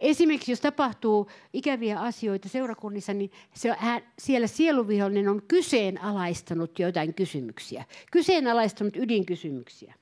Esimerkiksi 0.00 0.52
jos 0.52 0.60
tapahtuu 0.60 1.30
ikäviä 1.52 2.00
asioita 2.00 2.48
seurakunnissa, 2.48 3.14
niin 3.14 3.30
se, 3.54 3.74
hän, 3.78 4.02
siellä 4.18 4.46
sieluvihollinen 4.46 5.28
on 5.28 5.42
kyseenalaistanut 5.48 6.78
jotain 6.78 7.14
kysymyksiä. 7.14 7.84
Kyseenalaistanut 8.12 8.96
ydinkysymyksiä. 8.96 9.94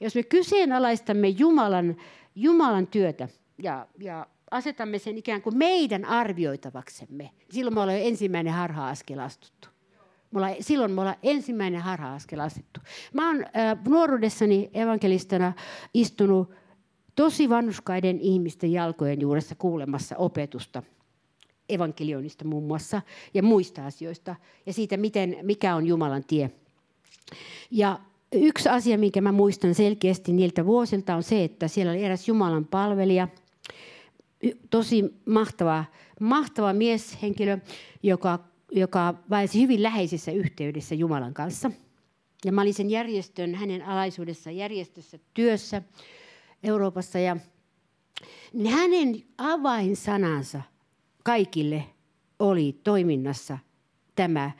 Jos 0.00 0.14
me 0.14 0.22
kyseenalaistamme 0.22 1.28
Jumalan, 1.28 1.96
Jumalan 2.34 2.86
työtä 2.86 3.28
ja, 3.62 3.86
ja 3.98 4.26
asetamme 4.50 4.98
sen 4.98 5.18
ikään 5.18 5.42
kuin 5.42 5.58
meidän 5.58 6.04
arvioitavaksemme, 6.04 7.30
silloin 7.50 7.74
me 7.74 7.80
olemme 7.80 8.08
ensimmäinen 8.08 8.52
harha-askel 8.52 9.18
astuttu. 9.18 9.71
Me 10.32 10.38
ollaan, 10.38 10.54
silloin 10.60 10.90
me 10.90 11.00
ollaan 11.00 11.16
ensimmäinen 11.22 11.80
harha-askel 11.80 12.40
asettu. 12.40 12.80
Mä 13.12 13.28
oon 13.28 13.44
äh, 13.44 13.78
nuoruudessani 13.88 14.70
evankelistana 14.74 15.52
istunut 15.94 16.50
tosi 17.14 17.48
vanhuskaiden 17.48 18.20
ihmisten 18.20 18.72
jalkojen 18.72 19.20
juuressa 19.20 19.54
kuulemassa 19.54 20.16
opetusta. 20.16 20.82
evankelioinnista 21.68 22.44
muun 22.44 22.64
muassa 22.64 23.02
ja 23.34 23.42
muista 23.42 23.86
asioista 23.86 24.36
ja 24.66 24.72
siitä, 24.72 24.96
miten, 24.96 25.36
mikä 25.42 25.74
on 25.74 25.86
Jumalan 25.86 26.24
tie. 26.24 26.50
Ja 27.70 27.98
yksi 28.32 28.68
asia, 28.68 28.98
minkä 28.98 29.20
mä 29.20 29.32
muistan 29.32 29.74
selkeästi 29.74 30.32
niiltä 30.32 30.66
vuosilta, 30.66 31.16
on 31.16 31.22
se, 31.22 31.44
että 31.44 31.68
siellä 31.68 31.92
oli 31.92 32.04
eräs 32.04 32.28
Jumalan 32.28 32.64
palvelija, 32.64 33.28
tosi 34.70 35.04
mahtava, 35.26 35.84
mahtava 36.20 36.72
mieshenkilö, 36.72 37.58
joka, 38.02 38.38
joka 38.72 39.14
vaelsi 39.30 39.62
hyvin 39.62 39.82
läheisessä 39.82 40.32
yhteydessä 40.32 40.94
Jumalan 40.94 41.34
kanssa. 41.34 41.70
Ja 42.44 42.52
mä 42.52 42.62
olin 42.62 42.74
sen 42.74 42.90
järjestön, 42.90 43.54
hänen 43.54 43.82
alaisuudessa 43.86 44.50
järjestössä 44.50 45.18
työssä 45.34 45.82
Euroopassa. 46.62 47.18
Ja 47.18 47.36
hänen 48.70 49.22
avainsanansa 49.38 50.62
kaikille 51.24 51.84
oli 52.38 52.80
toiminnassa 52.84 53.58
tämä, 54.14 54.50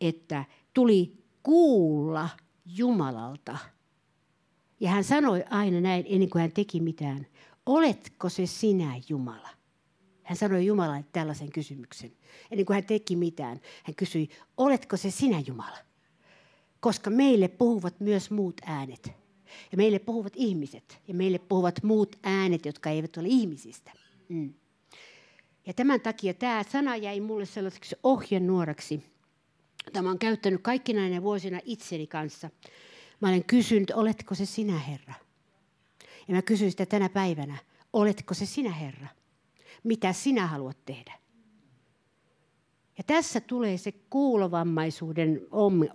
että 0.00 0.44
tuli 0.74 1.12
kuulla 1.42 2.28
Jumalalta. 2.66 3.58
Ja 4.80 4.90
hän 4.90 5.04
sanoi 5.04 5.44
aina 5.50 5.80
näin, 5.80 6.04
ennen 6.08 6.30
kuin 6.30 6.42
hän 6.42 6.52
teki 6.52 6.80
mitään, 6.80 7.26
oletko 7.66 8.28
se 8.28 8.46
sinä 8.46 9.00
Jumala? 9.08 9.59
Hän 10.30 10.36
sanoi 10.36 10.66
Jumalalle 10.66 11.04
tällaisen 11.12 11.52
kysymyksen. 11.52 12.12
Ennen 12.50 12.66
kuin 12.66 12.74
hän 12.74 12.84
teki 12.84 13.16
mitään, 13.16 13.60
hän 13.84 13.94
kysyi, 13.94 14.30
oletko 14.56 14.96
se 14.96 15.10
sinä 15.10 15.42
Jumala? 15.46 15.78
Koska 16.80 17.10
meille 17.10 17.48
puhuvat 17.48 18.00
myös 18.00 18.30
muut 18.30 18.60
äänet. 18.66 19.12
Ja 19.72 19.76
meille 19.76 19.98
puhuvat 19.98 20.32
ihmiset. 20.36 21.00
Ja 21.08 21.14
meille 21.14 21.38
puhuvat 21.38 21.82
muut 21.82 22.16
äänet, 22.22 22.66
jotka 22.66 22.90
eivät 22.90 23.16
ole 23.16 23.28
ihmisistä. 23.28 23.92
Mm. 24.28 24.54
Ja 25.66 25.74
tämän 25.74 26.00
takia 26.00 26.34
tämä 26.34 26.64
sana 26.72 26.96
jäi 26.96 27.20
mulle 27.20 27.46
sellaiseksi 27.46 27.96
ohjenuoraksi. 28.02 29.02
Tämä 29.92 30.10
on 30.10 30.18
käyttänyt 30.18 30.60
kaikki 30.62 30.92
näinä 30.92 31.22
vuosina 31.22 31.60
itseni 31.64 32.06
kanssa. 32.06 32.50
Mä 33.20 33.28
olen 33.28 33.44
kysynyt, 33.44 33.90
oletko 33.90 34.34
se 34.34 34.46
sinä 34.46 34.78
Herra? 34.78 35.14
Ja 36.28 36.34
mä 36.34 36.42
kysyn 36.42 36.70
sitä 36.70 36.86
tänä 36.86 37.08
päivänä, 37.08 37.58
oletko 37.92 38.34
se 38.34 38.46
sinä 38.46 38.72
Herra? 38.72 39.19
Mitä 39.84 40.12
sinä 40.12 40.46
haluat 40.46 40.84
tehdä? 40.84 41.12
Ja 42.98 43.04
tässä 43.04 43.40
tulee 43.40 43.76
se 43.76 43.92
kuulovammaisuuden 43.92 45.40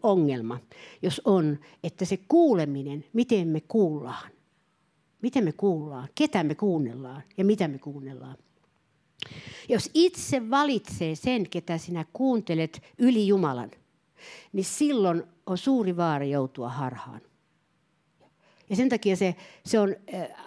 ongelma, 0.03 0.59
jos 1.01 1.21
on, 1.25 1.59
että 1.83 2.05
se 2.05 2.17
kuuleminen, 2.17 3.05
miten 3.13 3.47
me 3.47 3.61
kuullaan. 3.61 4.31
Miten 5.21 5.43
me 5.43 5.51
kuullaan, 5.51 6.07
ketä 6.15 6.43
me 6.43 6.55
kuunnellaan 6.55 7.23
ja 7.37 7.45
mitä 7.45 7.67
me 7.67 7.79
kuunnellaan. 7.79 8.37
Jos 9.69 9.89
itse 9.93 10.49
valitsee 10.49 11.15
sen, 11.15 11.49
ketä 11.49 11.77
sinä 11.77 12.05
kuuntelet 12.13 12.81
yli 12.97 13.27
Jumalan, 13.27 13.71
niin 14.53 14.65
silloin 14.65 15.23
on 15.45 15.57
suuri 15.57 15.97
vaara 15.97 16.25
joutua 16.25 16.69
harhaan. 16.69 17.21
Ja 18.69 18.75
sen 18.75 18.89
takia 18.89 19.15
se, 19.15 19.35
se 19.65 19.79
on 19.79 19.95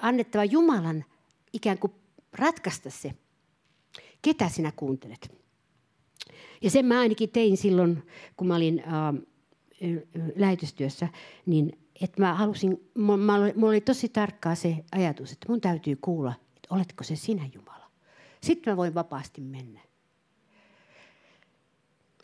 annettava 0.03 0.45
Jumalan 0.45 1.05
ikään 1.53 1.79
kuin 1.79 1.93
ratkaista 2.33 2.91
se, 2.91 3.15
ketä 4.23 4.49
sinä 4.49 4.73
kuuntelet. 4.77 5.39
Ja 6.63 6.71
sen 6.71 6.87
mä 6.87 7.01
ainakin 7.01 7.31
tein 7.31 7.57
silloin, 7.57 8.03
kun 8.37 8.47
mä 8.47 8.57
olin 8.57 8.83
äh, 8.87 9.23
lähetystyössä, 10.37 11.09
niin 11.47 11.79
että 12.03 12.21
mä 12.21 12.35
halusin, 12.35 12.91
mulla 12.97 13.69
oli 13.69 13.81
tosi 13.81 14.09
tarkkaa 14.09 14.55
se 14.55 14.77
ajatus, 14.93 15.33
että 15.33 15.47
mun 15.49 15.61
täytyy 15.61 15.97
kuulla, 15.97 16.33
että 16.57 16.75
oletko 16.75 17.05
se 17.05 17.17
sinä 17.17 17.49
Jumala. 17.55 17.91
Sitten 18.41 18.73
mä 18.73 18.77
voin 18.77 18.95
vapaasti 18.95 19.41
mennä. 19.41 19.81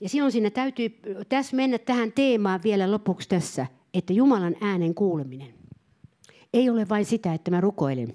Ja 0.00 0.08
silloin 0.08 0.32
siinä 0.32 0.50
täytyy 0.50 1.00
tässä 1.28 1.56
mennä 1.56 1.78
tähän 1.78 2.12
teemaan 2.12 2.62
vielä 2.62 2.90
lopuksi 2.90 3.28
tässä, 3.28 3.66
että 3.94 4.12
Jumalan 4.12 4.56
äänen 4.60 4.94
kuuleminen 4.94 5.54
ei 6.52 6.70
ole 6.70 6.88
vain 6.88 7.04
sitä, 7.04 7.34
että 7.34 7.50
mä 7.50 7.60
rukoilen. 7.60 8.14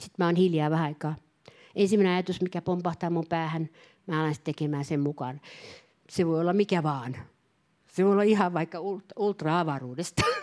Sitten 0.00 0.14
mä 0.18 0.26
oon 0.26 0.36
hiljaa 0.36 0.70
vähän 0.70 0.84
aikaa. 0.84 1.14
Ensimmäinen 1.74 2.14
ajatus, 2.14 2.40
mikä 2.40 2.62
pompahtaa 2.62 3.10
mun 3.10 3.26
päähän, 3.28 3.68
mä 4.06 4.20
alan 4.20 4.34
tekemään 4.44 4.84
sen 4.84 5.00
mukaan. 5.00 5.40
Se 6.08 6.26
voi 6.26 6.40
olla 6.40 6.52
mikä 6.52 6.82
vaan. 6.82 7.16
Se 7.88 8.04
voi 8.04 8.12
olla 8.12 8.22
ihan 8.22 8.54
vaikka 8.54 8.78
ultra-avaruudesta. 9.16 10.22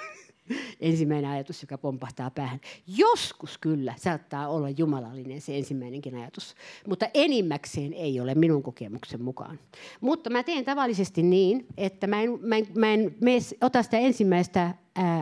ensimmäinen 0.80 1.32
ajatus, 1.32 1.62
joka 1.62 1.78
pompahtaa 1.78 2.32
päähän. 2.32 2.60
Joskus 2.88 3.58
kyllä 3.58 3.94
saattaa 3.98 4.48
olla 4.48 4.70
jumalallinen 4.70 5.42
se 5.42 5.58
ensimmäinenkin 5.58 6.16
ajatus, 6.16 6.56
mutta 6.88 7.08
enimmäkseen 7.14 7.94
ei 7.94 8.20
ole 8.20 8.36
minun 8.36 8.64
kokemuksen 8.64 9.22
mukaan. 9.22 9.60
Mutta 10.02 10.30
mä 10.30 10.44
teen 10.44 10.66
tavallisesti 10.66 11.24
niin, 11.24 11.66
että 11.78 12.08
mä 12.08 12.22
en, 12.22 12.40
mä 12.42 12.58
en, 12.58 12.68
mä 12.76 12.88
en 12.88 13.16
ota 13.62 13.84
sitä 13.84 13.98
ensimmäistä 13.98 14.76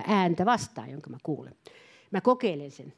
ääntä 0.07 0.45
vastaan, 0.45 0.89
jonka 0.89 1.09
mä 1.09 1.17
kuulen. 1.23 1.55
Mä 2.11 2.21
kokeilen 2.21 2.71
sen. 2.71 2.93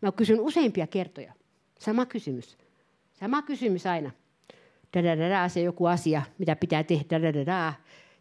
Mä 0.00 0.12
kysyn 0.12 0.40
useimpia 0.40 0.86
kertoja. 0.86 1.32
Sama 1.78 2.06
kysymys. 2.06 2.58
Sama 3.20 3.42
kysymys 3.42 3.86
aina. 3.86 4.10
Da-da-da-da, 4.96 5.48
se 5.48 5.60
joku 5.60 5.86
asia, 5.86 6.22
mitä 6.38 6.56
pitää 6.56 6.84
tehdä. 6.84 7.04
Da-da-da-da. 7.10 7.72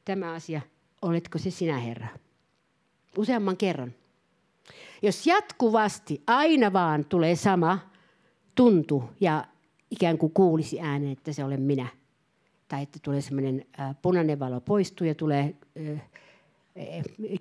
Tämä 0.05 0.33
asia, 0.33 0.61
oletko 1.01 1.37
se 1.37 1.51
sinä, 1.51 1.79
Herra? 1.79 2.07
useamman 3.17 3.57
kerran. 3.57 3.93
Jos 5.01 5.27
jatkuvasti 5.27 6.21
aina 6.27 6.73
vaan 6.73 7.05
tulee 7.05 7.35
sama 7.35 7.79
tuntu 8.55 9.03
ja 9.19 9.45
ikään 9.91 10.17
kuin 10.17 10.33
kuulisi 10.33 10.81
äänen, 10.81 11.11
että 11.11 11.33
se 11.33 11.43
olen 11.43 11.61
minä, 11.61 11.87
tai 12.67 12.83
että 12.83 12.99
tulee 13.01 13.21
semmoinen 13.21 13.65
punainen 14.01 14.39
valo 14.39 14.61
poistuu 14.61 15.07
ja 15.07 15.15
tulee 15.15 15.55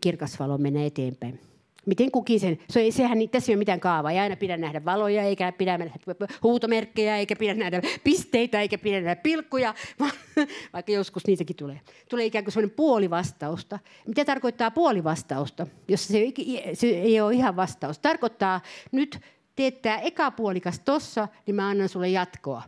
kirkas 0.01 0.39
valo 0.39 0.59
mennä 0.59 0.84
eteenpäin 0.84 1.41
miten 1.87 2.11
kukin 2.11 2.41
sen, 2.41 2.59
se 2.70 2.80
ei, 2.80 2.93
sehän, 2.93 3.18
tässä 3.30 3.53
ei 3.53 3.55
ole 3.55 3.59
mitään 3.59 3.80
kaavaa, 3.80 4.11
ei 4.11 4.18
aina 4.18 4.37
pidä 4.37 4.57
nähdä 4.57 4.84
valoja, 4.84 5.22
eikä 5.22 5.53
pidä 5.53 5.78
nähdä 5.78 5.95
huutomerkkejä, 6.43 7.16
eikä 7.16 7.37
pidä 7.37 7.55
nähdä 7.55 7.82
pisteitä, 8.05 8.61
eikä 8.61 8.78
pidä 8.78 9.01
nähdä 9.01 9.16
pilkkuja, 9.16 9.74
vaikka 10.72 10.93
joskus 10.93 11.26
niitäkin 11.26 11.57
tulee. 11.57 11.80
Tulee 12.09 12.24
ikään 12.24 12.45
kuin 12.45 12.53
sellainen 12.53 12.76
puolivastausta. 12.76 13.78
Mitä 14.07 14.24
tarkoittaa 14.24 14.70
puolivastausta, 14.70 15.66
jos 15.89 16.09
se, 16.09 16.32
se 16.74 16.87
ei 16.87 17.20
ole 17.20 17.34
ihan 17.34 17.57
vastaus? 17.57 17.99
Tarkoittaa 17.99 18.61
nyt, 18.93 19.20
teet 19.57 19.82
tämä 19.82 19.99
eka 19.99 20.30
puolikas 20.30 20.80
tossa, 20.80 21.28
niin 21.47 21.55
mä 21.55 21.68
annan 21.68 21.89
sulle 21.89 22.09
jatkoa. 22.09 22.62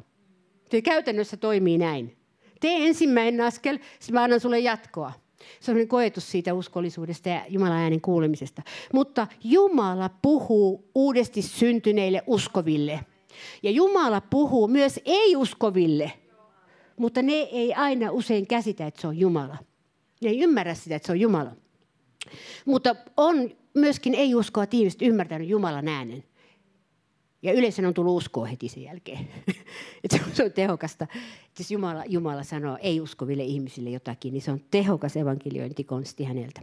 Se 0.71 0.83
käytännössä 0.83 1.37
toimii 1.37 1.79
näin. 1.79 2.17
Tee 2.61 2.87
ensimmäinen 2.87 3.41
askel, 3.41 3.79
sitten 3.99 4.15
mä 4.15 4.23
annan 4.23 4.41
sulle 4.41 4.59
jatkoa. 4.59 5.13
Se 5.61 5.73
on 5.73 5.89
koetus 5.89 6.31
siitä 6.31 6.55
uskollisuudesta 6.55 7.29
ja 7.29 7.45
Jumalan 7.49 7.79
äänen 7.79 8.01
kuulemisesta. 8.01 8.63
Mutta 8.93 9.27
Jumala 9.45 10.11
puhuu 10.23 10.91
uudesti 10.95 11.43
syntyneille 11.43 12.23
uskoville. 12.27 13.01
Ja 13.63 13.71
Jumala 13.71 14.21
puhuu 14.21 14.69
myös 14.69 15.01
ei-uskoville. 15.05 16.13
Mutta 16.97 17.23
ne 17.23 17.33
ei 17.33 17.75
aina 17.75 18.11
usein 18.11 18.47
käsitä, 18.47 18.87
että 18.87 19.01
se 19.01 19.07
on 19.07 19.19
Jumala. 19.19 19.57
Ne 20.23 20.31
ei 20.31 20.41
ymmärrä 20.41 20.75
sitä, 20.75 20.97
että 20.97 21.07
se 21.07 21.13
on 21.13 21.21
Jumala. 21.21 21.51
Mutta 22.65 22.97
on 23.17 23.51
myöskin 23.75 24.15
ei-uskoa 24.15 24.65
ihmiset 24.73 25.03
ymmärtänyt 25.03 25.49
Jumalan 25.49 25.89
äänen. 25.89 26.25
Ja 27.43 27.53
yleensä 27.53 27.89
on 27.89 27.95
tullut 27.95 28.17
uskoa 28.17 28.47
heti 28.47 28.69
sen 28.69 28.83
jälkeen. 28.83 29.29
että 30.05 30.19
se 30.33 30.45
on 30.45 30.53
tehokasta. 30.53 31.05
Että 31.15 31.61
jos 31.61 31.71
Jumala, 31.71 32.05
Jumala 32.05 32.43
sanoo 32.43 32.79
ei-uskoville 32.81 33.43
ihmisille 33.43 33.91
jotakin, 33.91 34.33
niin 34.33 34.43
se 34.43 34.51
on 34.51 34.61
tehokas 34.71 35.17
evankeliointikonsti 35.17 36.25
häneltä. 36.25 36.61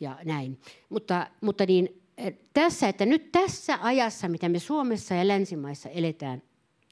Ja 0.00 0.18
näin. 0.24 0.60
Mutta, 0.88 1.26
mutta 1.40 1.66
niin, 1.66 2.02
eh, 2.16 2.34
tässä, 2.52 2.88
että 2.88 3.06
nyt 3.06 3.32
tässä 3.32 3.78
ajassa, 3.82 4.28
mitä 4.28 4.48
me 4.48 4.58
Suomessa 4.58 5.14
ja 5.14 5.28
länsimaissa 5.28 5.88
eletään 5.88 6.42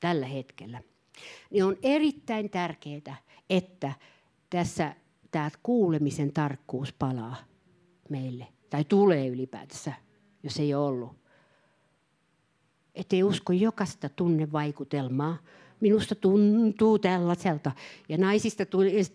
tällä 0.00 0.26
hetkellä, 0.26 0.82
niin 1.50 1.64
on 1.64 1.76
erittäin 1.82 2.50
tärkeää, 2.50 3.16
että 3.50 3.92
tässä 4.50 4.94
tämä 5.30 5.50
kuulemisen 5.62 6.32
tarkkuus 6.32 6.92
palaa 6.92 7.36
meille. 8.08 8.46
Tai 8.70 8.84
tulee 8.84 9.28
ylipäätänsä, 9.28 9.92
jos 10.42 10.60
ei 10.60 10.74
ole 10.74 10.86
ollut 10.86 11.21
ettei 12.94 13.22
usko 13.22 13.52
jokaista 13.52 14.08
tunnevaikutelmaa. 14.08 15.38
Minusta 15.80 16.14
tuntuu 16.14 16.98
tällaiselta. 16.98 17.72
Ja 18.08 18.18
naisista 18.18 18.64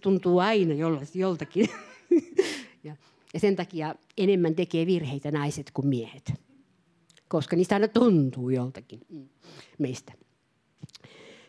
tuntuu 0.02 0.40
aina 0.40 0.74
joltakin. 1.14 1.70
ja, 2.84 2.96
ja 3.34 3.40
sen 3.40 3.56
takia 3.56 3.96
enemmän 4.18 4.56
tekee 4.56 4.86
virheitä 4.86 5.32
naiset 5.32 5.72
kuin 5.74 5.88
miehet. 5.88 6.34
Koska 7.28 7.56
niistä 7.56 7.76
aina 7.76 7.88
tuntuu 7.88 8.50
joltakin 8.50 9.00
meistä. 9.78 10.14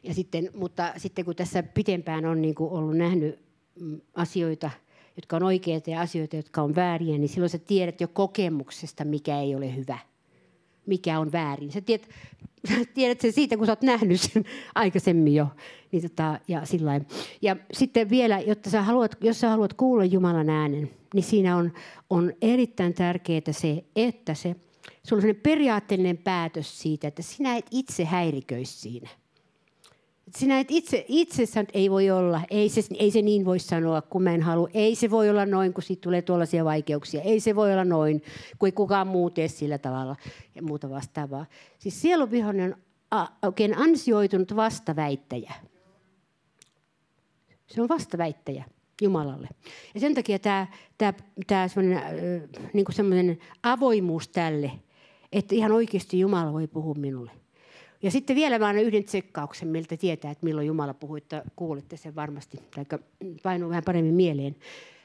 Ja 0.03 0.15
sitten, 0.15 0.51
mutta 0.55 0.93
sitten 0.97 1.25
kun 1.25 1.37
tässä 1.37 1.63
pitempään 1.63 2.27
on 2.27 2.43
niin 2.43 2.55
kuin 2.55 2.73
ollut 2.73 2.97
nähnyt 2.97 3.39
mm, 3.81 4.01
asioita, 4.15 4.71
jotka 5.17 5.37
on 5.37 5.43
oikeita 5.43 5.91
ja 5.91 6.01
asioita, 6.01 6.37
jotka 6.37 6.63
on 6.63 6.75
vääriä, 6.75 7.19
niin 7.19 7.29
silloin 7.29 7.51
sä 7.51 7.59
tiedät 7.59 8.01
jo 8.01 8.09
kokemuksesta, 8.09 9.05
mikä 9.05 9.41
ei 9.41 9.55
ole 9.55 9.77
hyvä 9.77 9.99
mikä 10.89 11.19
on 11.19 11.33
väärin. 11.33 11.73
Sä 11.73 11.81
tiedät, 11.81 12.09
tiedät 12.95 13.21
sen 13.21 13.33
siitä, 13.33 13.57
kun 13.57 13.67
sä 13.67 13.73
oot 13.73 13.83
nähnyt 13.83 14.21
sen 14.21 14.45
aikaisemmin 14.75 15.35
jo. 15.35 15.47
Niin 15.93 16.03
tota, 16.03 16.41
ja, 16.49 16.67
sillain. 16.67 17.07
ja 17.43 17.57
sitten 17.73 18.11
vielä, 18.11 18.41
jotta 18.41 18.71
sä 18.71 18.83
haluat, 18.83 19.17
jos 19.21 19.41
sä 19.41 19.49
haluat 19.49 19.73
kuulla 19.73 20.05
Jumalan 20.05 20.51
äänen, 20.51 20.91
niin 21.15 21.25
siinä 21.25 21.57
on, 21.57 21.73
on 22.11 22.33
erittäin 22.43 22.95
tärkeää 22.95 23.41
se, 23.51 23.85
että 23.97 24.35
se, 24.35 24.57
sulla 25.03 25.23
on 25.29 25.35
periaatteellinen 25.43 26.19
päätös 26.19 26.81
siitä, 26.81 27.09
että 27.09 27.23
sinä 27.23 27.57
et 27.57 27.67
itse 27.71 28.05
häiriköisi 28.05 28.81
siinä– 28.81 29.09
sinä 30.37 30.61
et 30.61 30.71
itse, 30.71 31.05
itsessään 31.09 31.67
ei 31.73 31.91
voi 31.91 32.11
olla, 32.11 32.41
ei 32.51 32.69
se, 32.69 32.81
ei 32.99 33.11
se 33.11 33.23
niin 33.23 33.45
voi 33.45 33.59
sanoa, 33.59 34.03
kun 34.03 34.23
mä 34.23 34.35
en 34.35 34.43
halua. 34.43 34.69
Ei 34.75 34.95
se 34.95 35.11
voi 35.11 35.31
olla 35.31 35.47
noin, 35.47 35.75
kun 35.75 35.83
siitä 35.83 36.01
tulee 36.01 36.23
tuollaisia 36.23 36.65
vaikeuksia. 36.65 37.23
Ei 37.23 37.41
se 37.41 37.57
voi 37.57 37.73
olla 37.73 37.85
noin, 37.85 38.23
kun 38.59 38.67
ei 38.67 38.73
kukaan 38.73 39.07
muu 39.07 39.31
tee 39.31 39.49
sillä 39.49 39.79
tavalla 39.79 40.17
ja 40.55 40.63
muuta 40.63 40.91
vastaavaa. 40.91 41.47
Siis 41.79 42.03
sieluvihollinen 42.03 42.77
on 43.11 43.27
oikein 43.43 43.79
ansioitunut 43.79 44.57
vastaväittäjä. 44.57 45.53
Se 47.67 47.83
on 47.83 47.89
vastaväittäjä 47.89 48.65
Jumalalle. 49.03 49.49
Ja 49.95 50.01
sen 50.01 50.15
takia 50.15 50.39
tämä, 50.39 50.67
tämä, 50.99 51.13
tämä 51.47 51.69
semmoinen, 51.69 52.03
niin 52.73 52.87
semmoinen 52.91 53.39
avoimuus 53.63 54.29
tälle, 54.29 54.73
että 55.33 55.55
ihan 55.55 55.73
oikeasti 55.73 56.21
Jumala 56.21 56.53
voi 56.53 56.67
puhua 56.67 56.95
minulle. 56.95 57.31
Ja 58.03 58.11
sitten 58.11 58.37
vielä 58.37 58.59
mä 58.59 58.69
annan 58.69 58.85
yhden 58.85 59.05
tsekkauksen, 59.05 59.69
miltä 59.69 59.97
tietää, 59.97 60.31
että 60.31 60.45
milloin 60.45 60.67
Jumala 60.67 60.95
puhuu, 60.95 61.17
että 61.17 61.43
kuulette 61.57 61.97
sen 61.97 62.15
varmasti, 62.15 62.59
tai 62.75 62.85
painuu 63.43 63.71
vähän 63.71 63.85
paremmin 63.85 64.15
mieleen. 64.15 64.57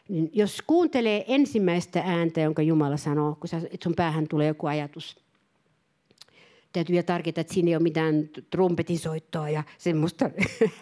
Niin 0.10 0.30
jos 0.34 0.62
kuuntelee 0.68 1.26
ensimmäistä 1.28 2.04
ääntä, 2.06 2.42
jonka 2.42 2.62
Jumala 2.62 2.98
sanoo, 2.98 3.38
kun 3.40 3.60
että 3.64 3.84
sun 3.84 3.96
päähän 3.96 4.28
tulee 4.28 4.48
joku 4.48 4.68
ajatus, 4.68 5.24
täytyy 6.74 6.94
vielä 6.94 7.04
tarkita, 7.04 7.42
että 7.42 7.54
siinä 7.54 7.70
ei 7.70 7.76
ole 7.76 7.84
mitään 7.84 8.30
trumpetisoittoa 8.50 9.50
ja 9.50 9.64
semmoista 9.78 10.30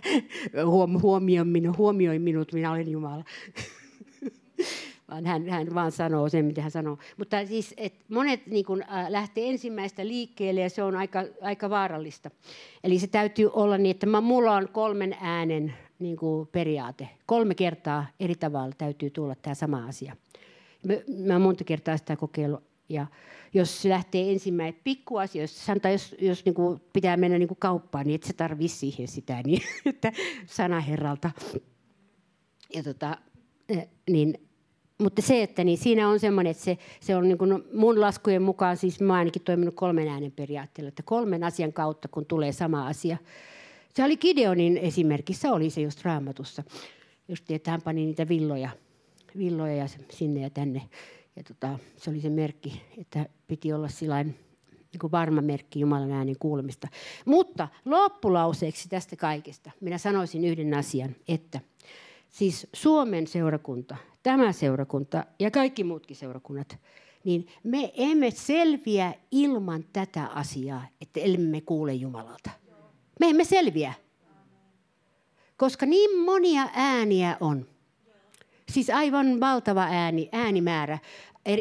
huomioi 1.01 1.45
minut, 1.45 1.77
huomioi 1.77 2.19
minut, 2.19 2.53
minä 2.53 2.71
olen 2.71 2.91
Jumala 2.91 3.23
vaan 5.11 5.25
hän, 5.25 5.49
hän 5.49 5.75
vaan 5.75 5.91
sanoo 5.91 6.29
sen, 6.29 6.45
mitä 6.45 6.61
hän 6.61 6.71
sanoo. 6.71 6.97
Mutta 7.17 7.45
siis, 7.45 7.73
että 7.77 8.05
monet 8.09 8.47
niin 8.47 8.65
kun, 8.65 8.83
äh, 8.83 9.09
lähtee 9.09 9.49
ensimmäistä 9.49 10.07
liikkeelle 10.07 10.61
ja 10.61 10.69
se 10.69 10.83
on 10.83 10.95
aika, 10.95 11.23
aika 11.41 11.69
vaarallista. 11.69 12.31
Eli 12.83 12.99
se 12.99 13.07
täytyy 13.07 13.49
olla 13.53 13.77
niin, 13.77 13.91
että 13.91 14.05
mä, 14.05 14.21
mulla 14.21 14.55
on 14.55 14.69
kolmen 14.71 15.15
äänen 15.21 15.73
niin 15.99 16.17
kuin 16.17 16.47
periaate. 16.47 17.09
Kolme 17.25 17.55
kertaa 17.55 18.05
eri 18.19 18.35
tavalla 18.35 18.75
täytyy 18.77 19.09
tulla 19.09 19.35
tämä 19.35 19.53
sama 19.53 19.85
asia. 19.85 20.15
Mä, 20.87 20.93
mä 21.25 21.39
monta 21.39 21.63
kertaa 21.63 21.97
sitä 21.97 22.15
kokeillut. 22.15 22.63
Ja 22.89 23.07
jos 23.53 23.85
lähtee 23.85 24.31
ensimmäinen 24.31 24.81
pikkuasioista, 24.83 25.59
sanotaan, 25.59 25.91
jos, 25.91 26.15
jos 26.19 26.45
niin 26.45 26.55
kuin 26.55 26.81
pitää 26.93 27.17
mennä 27.17 27.37
niin 27.37 27.47
kuin 27.47 27.57
kauppaan, 27.59 28.05
niin 28.07 28.15
et 28.15 28.23
se 28.23 28.33
tarvii 28.33 28.67
siihen 28.67 29.07
sitä, 29.07 29.41
niin, 29.45 29.61
että 29.85 30.13
sana 30.45 30.79
Herralta. 30.79 31.31
Ja 32.75 32.83
tota, 32.83 33.17
eh, 33.69 33.87
niin 34.09 34.50
mutta 35.01 35.21
se, 35.21 35.43
että 35.43 35.63
niin 35.63 35.77
siinä 35.77 36.09
on 36.09 36.19
semmoinen, 36.19 36.51
että 36.51 36.63
se, 36.63 36.77
se 36.99 37.15
on 37.15 37.27
niin 37.27 37.37
kuin 37.37 37.63
mun 37.73 38.01
laskujen 38.01 38.41
mukaan, 38.41 38.77
siis 38.77 38.99
mä 38.99 39.13
ainakin 39.13 39.41
toiminut 39.41 39.75
kolmen 39.75 40.07
äänen 40.07 40.31
periaatteella, 40.31 40.89
että 40.89 41.03
kolmen 41.03 41.43
asian 41.43 41.73
kautta, 41.73 42.07
kun 42.07 42.25
tulee 42.25 42.51
sama 42.51 42.87
asia. 42.87 43.17
Se 43.93 44.03
oli 44.03 44.17
Gideonin 44.17 44.77
esimerkissä, 44.77 45.51
oli 45.51 45.69
se 45.69 45.81
just 45.81 46.05
raamatussa. 46.05 46.63
Just 47.27 47.51
että 47.51 47.71
hän 47.71 47.81
pani 47.81 48.05
niitä 48.05 48.27
villoja, 48.27 48.69
villoja 49.37 49.75
ja 49.75 49.85
sinne 50.09 50.41
ja 50.41 50.49
tänne. 50.49 50.81
Ja 51.35 51.43
tota, 51.43 51.79
se 51.97 52.09
oli 52.09 52.21
se 52.21 52.29
merkki, 52.29 52.81
että 52.97 53.25
piti 53.47 53.73
olla 53.73 53.87
sillain 53.87 54.35
niin 54.71 54.99
kuin 54.99 55.11
varma 55.11 55.41
merkki 55.41 55.79
Jumalan 55.79 56.11
äänen 56.11 56.35
kuulemista. 56.39 56.87
Mutta 57.25 57.67
loppulauseeksi 57.85 58.89
tästä 58.89 59.15
kaikesta 59.15 59.71
minä 59.81 59.97
sanoisin 59.97 60.45
yhden 60.45 60.73
asian, 60.73 61.15
että 61.27 61.59
siis 62.29 62.67
Suomen 62.73 63.27
seurakunta– 63.27 63.95
tämä 64.23 64.51
seurakunta 64.51 65.25
ja 65.39 65.51
kaikki 65.51 65.83
muutkin 65.83 66.15
seurakunnat, 66.15 66.77
niin 67.23 67.47
me 67.63 67.91
emme 67.97 68.31
selviä 68.31 69.13
ilman 69.31 69.85
tätä 69.93 70.25
asiaa, 70.25 70.87
että 71.01 71.19
emme 71.19 71.61
kuule 71.61 71.93
Jumalalta. 71.93 72.49
Me 73.19 73.29
emme 73.29 73.43
selviä. 73.43 73.93
Koska 75.57 75.85
niin 75.85 76.19
monia 76.19 76.69
ääniä 76.73 77.37
on. 77.39 77.65
Siis 78.69 78.89
aivan 78.89 79.39
valtava 79.39 79.83
ääni, 79.83 80.29
äänimäärä 80.31 80.97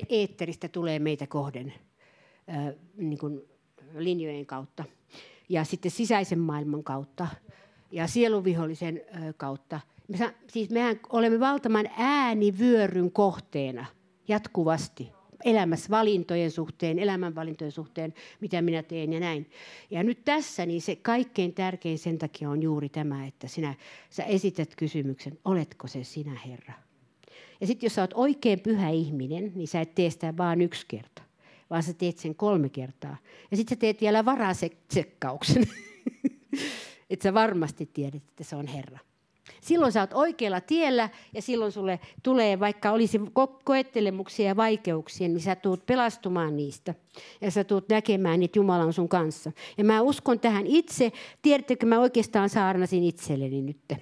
eetteristä 0.09 0.69
tulee 0.69 0.99
meitä 0.99 1.27
kohden 1.27 1.75
niin 2.97 3.19
kuin 3.19 3.43
linjojen 3.95 4.47
kautta. 4.47 4.85
Ja 5.49 5.65
sitten 5.65 5.91
sisäisen 5.91 6.39
maailman 6.39 6.85
kautta 6.85 7.29
ja 7.91 8.07
sieluvihollisen 8.07 9.01
kautta 9.37 9.81
me, 10.19 10.35
siis 10.49 10.71
mehän 10.71 11.01
olemme 11.09 11.41
valtavan 11.41 11.87
äänivyöryn 11.97 13.13
kohteena 13.13 13.87
jatkuvasti 14.29 15.13
elämässä 15.45 15.91
valintojen 15.91 16.51
suhteen, 16.51 16.99
elämänvalintojen 16.99 17.73
suhteen, 17.73 18.15
mitä 18.41 18.63
minä 18.63 18.83
teen 18.83 19.13
ja 19.13 19.21
näin. 19.21 19.51
Ja 19.91 20.03
nyt 20.03 20.25
tässä 20.25 20.67
niin 20.67 20.83
se 20.83 20.97
kaikkein 20.97 21.55
tärkein 21.55 21.99
sen 21.99 22.19
takia 22.19 22.51
on 22.51 22.63
juuri 22.63 22.89
tämä, 22.89 23.27
että 23.27 23.49
sinä 23.49 23.75
sä 24.11 24.23
esität 24.23 24.77
kysymyksen, 24.77 25.39
oletko 25.45 25.87
se 25.87 26.05
sinä 26.05 26.41
Herra? 26.47 26.75
Ja 27.61 27.67
sitten 27.67 27.87
jos 27.87 27.95
sä 27.95 28.01
oot 28.01 28.15
oikein 28.15 28.61
pyhä 28.61 28.89
ihminen, 28.89 29.53
niin 29.55 29.69
sä 29.69 29.81
et 29.81 29.95
tee 29.95 30.11
sitä 30.11 30.37
vaan 30.37 30.61
yksi 30.61 30.87
kerta, 30.89 31.23
vaan 31.71 31.83
sä 31.83 31.93
teet 31.93 32.19
sen 32.19 32.35
kolme 32.35 32.69
kertaa. 32.69 33.17
Ja 33.51 33.57
sitten 33.57 33.77
sä 33.77 33.81
teet 33.81 34.01
vielä 34.01 34.25
varasekkauksen, 34.25 35.67
että 37.11 37.23
sä 37.23 37.35
varmasti 37.35 37.91
tiedät, 37.93 38.23
että 38.29 38.45
se 38.45 38.57
on 38.57 38.67
Herra. 38.67 38.99
Silloin 39.61 39.93
sä 39.93 40.01
oot 40.01 40.13
oikealla 40.13 40.61
tiellä 40.61 41.09
ja 41.35 41.43
silloin 41.43 41.73
sulle 41.73 42.01
tulee, 42.23 42.61
vaikka 42.61 42.91
olisi 42.91 43.19
ko- 43.19 43.61
koettelemuksia 43.65 44.47
ja 44.47 44.57
vaikeuksia, 44.57 45.29
niin 45.29 45.41
sä 45.41 45.57
tuut 45.57 45.87
pelastumaan 45.87 46.57
niistä. 46.57 46.95
Ja 47.41 47.51
sä 47.51 47.65
tuut 47.65 47.89
näkemään, 47.89 48.43
että 48.43 48.59
Jumala 48.59 48.85
on 48.85 48.93
sun 48.93 49.09
kanssa. 49.09 49.53
Ja 49.79 49.85
mä 49.85 50.03
uskon 50.03 50.41
tähän 50.41 50.67
itse. 50.67 51.13
Tiedättekö, 51.43 51.87
mä 51.87 51.99
oikeastaan 51.99 52.49
saarnasin 52.49 53.05
itselleni 53.05 53.63
nyt. 53.63 53.93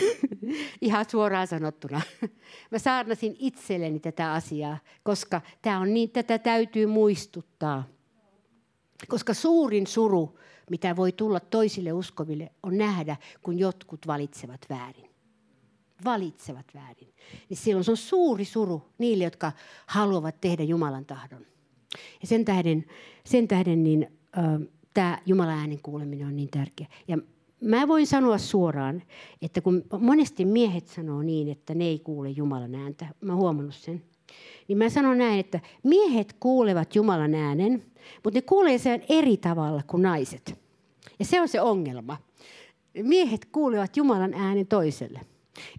Ihan 0.80 1.04
suoraan 1.10 1.46
sanottuna. 1.46 2.00
Mä 2.70 2.78
saarnasin 2.78 3.36
itselleni 3.38 4.00
tätä 4.00 4.32
asiaa, 4.32 4.78
koska 5.02 5.40
tämä 5.62 5.80
on 5.80 5.94
niin, 5.94 6.10
tätä 6.10 6.38
täytyy 6.38 6.86
muistuttaa. 6.86 7.84
Koska 9.08 9.34
suurin 9.34 9.86
suru 9.86 10.38
mitä 10.70 10.96
voi 10.96 11.12
tulla 11.12 11.40
toisille 11.40 11.92
uskoville, 11.92 12.52
on 12.62 12.78
nähdä, 12.78 13.16
kun 13.42 13.58
jotkut 13.58 14.06
valitsevat 14.06 14.60
väärin. 14.70 15.10
Valitsevat 16.04 16.66
väärin. 16.74 17.14
Niin 17.48 17.56
silloin 17.56 17.84
se 17.84 17.90
on 17.90 17.96
suuri 17.96 18.44
suru 18.44 18.82
niille, 18.98 19.24
jotka 19.24 19.52
haluavat 19.86 20.40
tehdä 20.40 20.62
Jumalan 20.62 21.06
tahdon. 21.06 21.46
Ja 22.20 22.26
sen 22.26 22.44
tähden, 22.44 22.84
sen 23.24 23.48
tähden 23.48 23.84
niin, 23.84 24.08
äh, 24.38 24.44
tämä 24.94 25.18
Jumalan 25.26 25.58
äänen 25.58 25.82
kuuleminen 25.82 26.26
on 26.26 26.36
niin 26.36 26.50
tärkeä. 26.50 26.86
Ja 27.08 27.18
mä 27.60 27.88
voin 27.88 28.06
sanoa 28.06 28.38
suoraan, 28.38 29.02
että 29.42 29.60
kun 29.60 29.84
monesti 30.00 30.44
miehet 30.44 30.88
sanoo 30.88 31.22
niin, 31.22 31.48
että 31.48 31.74
ne 31.74 31.84
ei 31.84 31.98
kuule 31.98 32.30
Jumalan 32.30 32.74
ääntä, 32.74 33.06
mä 33.20 33.34
huomannut 33.34 33.74
sen, 33.74 34.02
niin 34.68 34.78
mä 34.78 34.88
sanon 34.88 35.18
näin, 35.18 35.40
että 35.40 35.60
miehet 35.82 36.32
kuulevat 36.40 36.94
Jumalan 36.94 37.34
äänen, 37.34 37.82
mutta 38.24 38.38
ne 38.38 38.42
kuulee 38.42 38.78
sen 38.78 39.04
eri 39.08 39.36
tavalla 39.36 39.82
kuin 39.86 40.02
naiset. 40.02 40.58
Ja 41.18 41.24
se 41.24 41.40
on 41.40 41.48
se 41.48 41.60
ongelma. 41.60 42.16
Miehet 43.02 43.44
kuulevat 43.44 43.96
Jumalan 43.96 44.34
äänen 44.34 44.66
toiselle. 44.66 45.20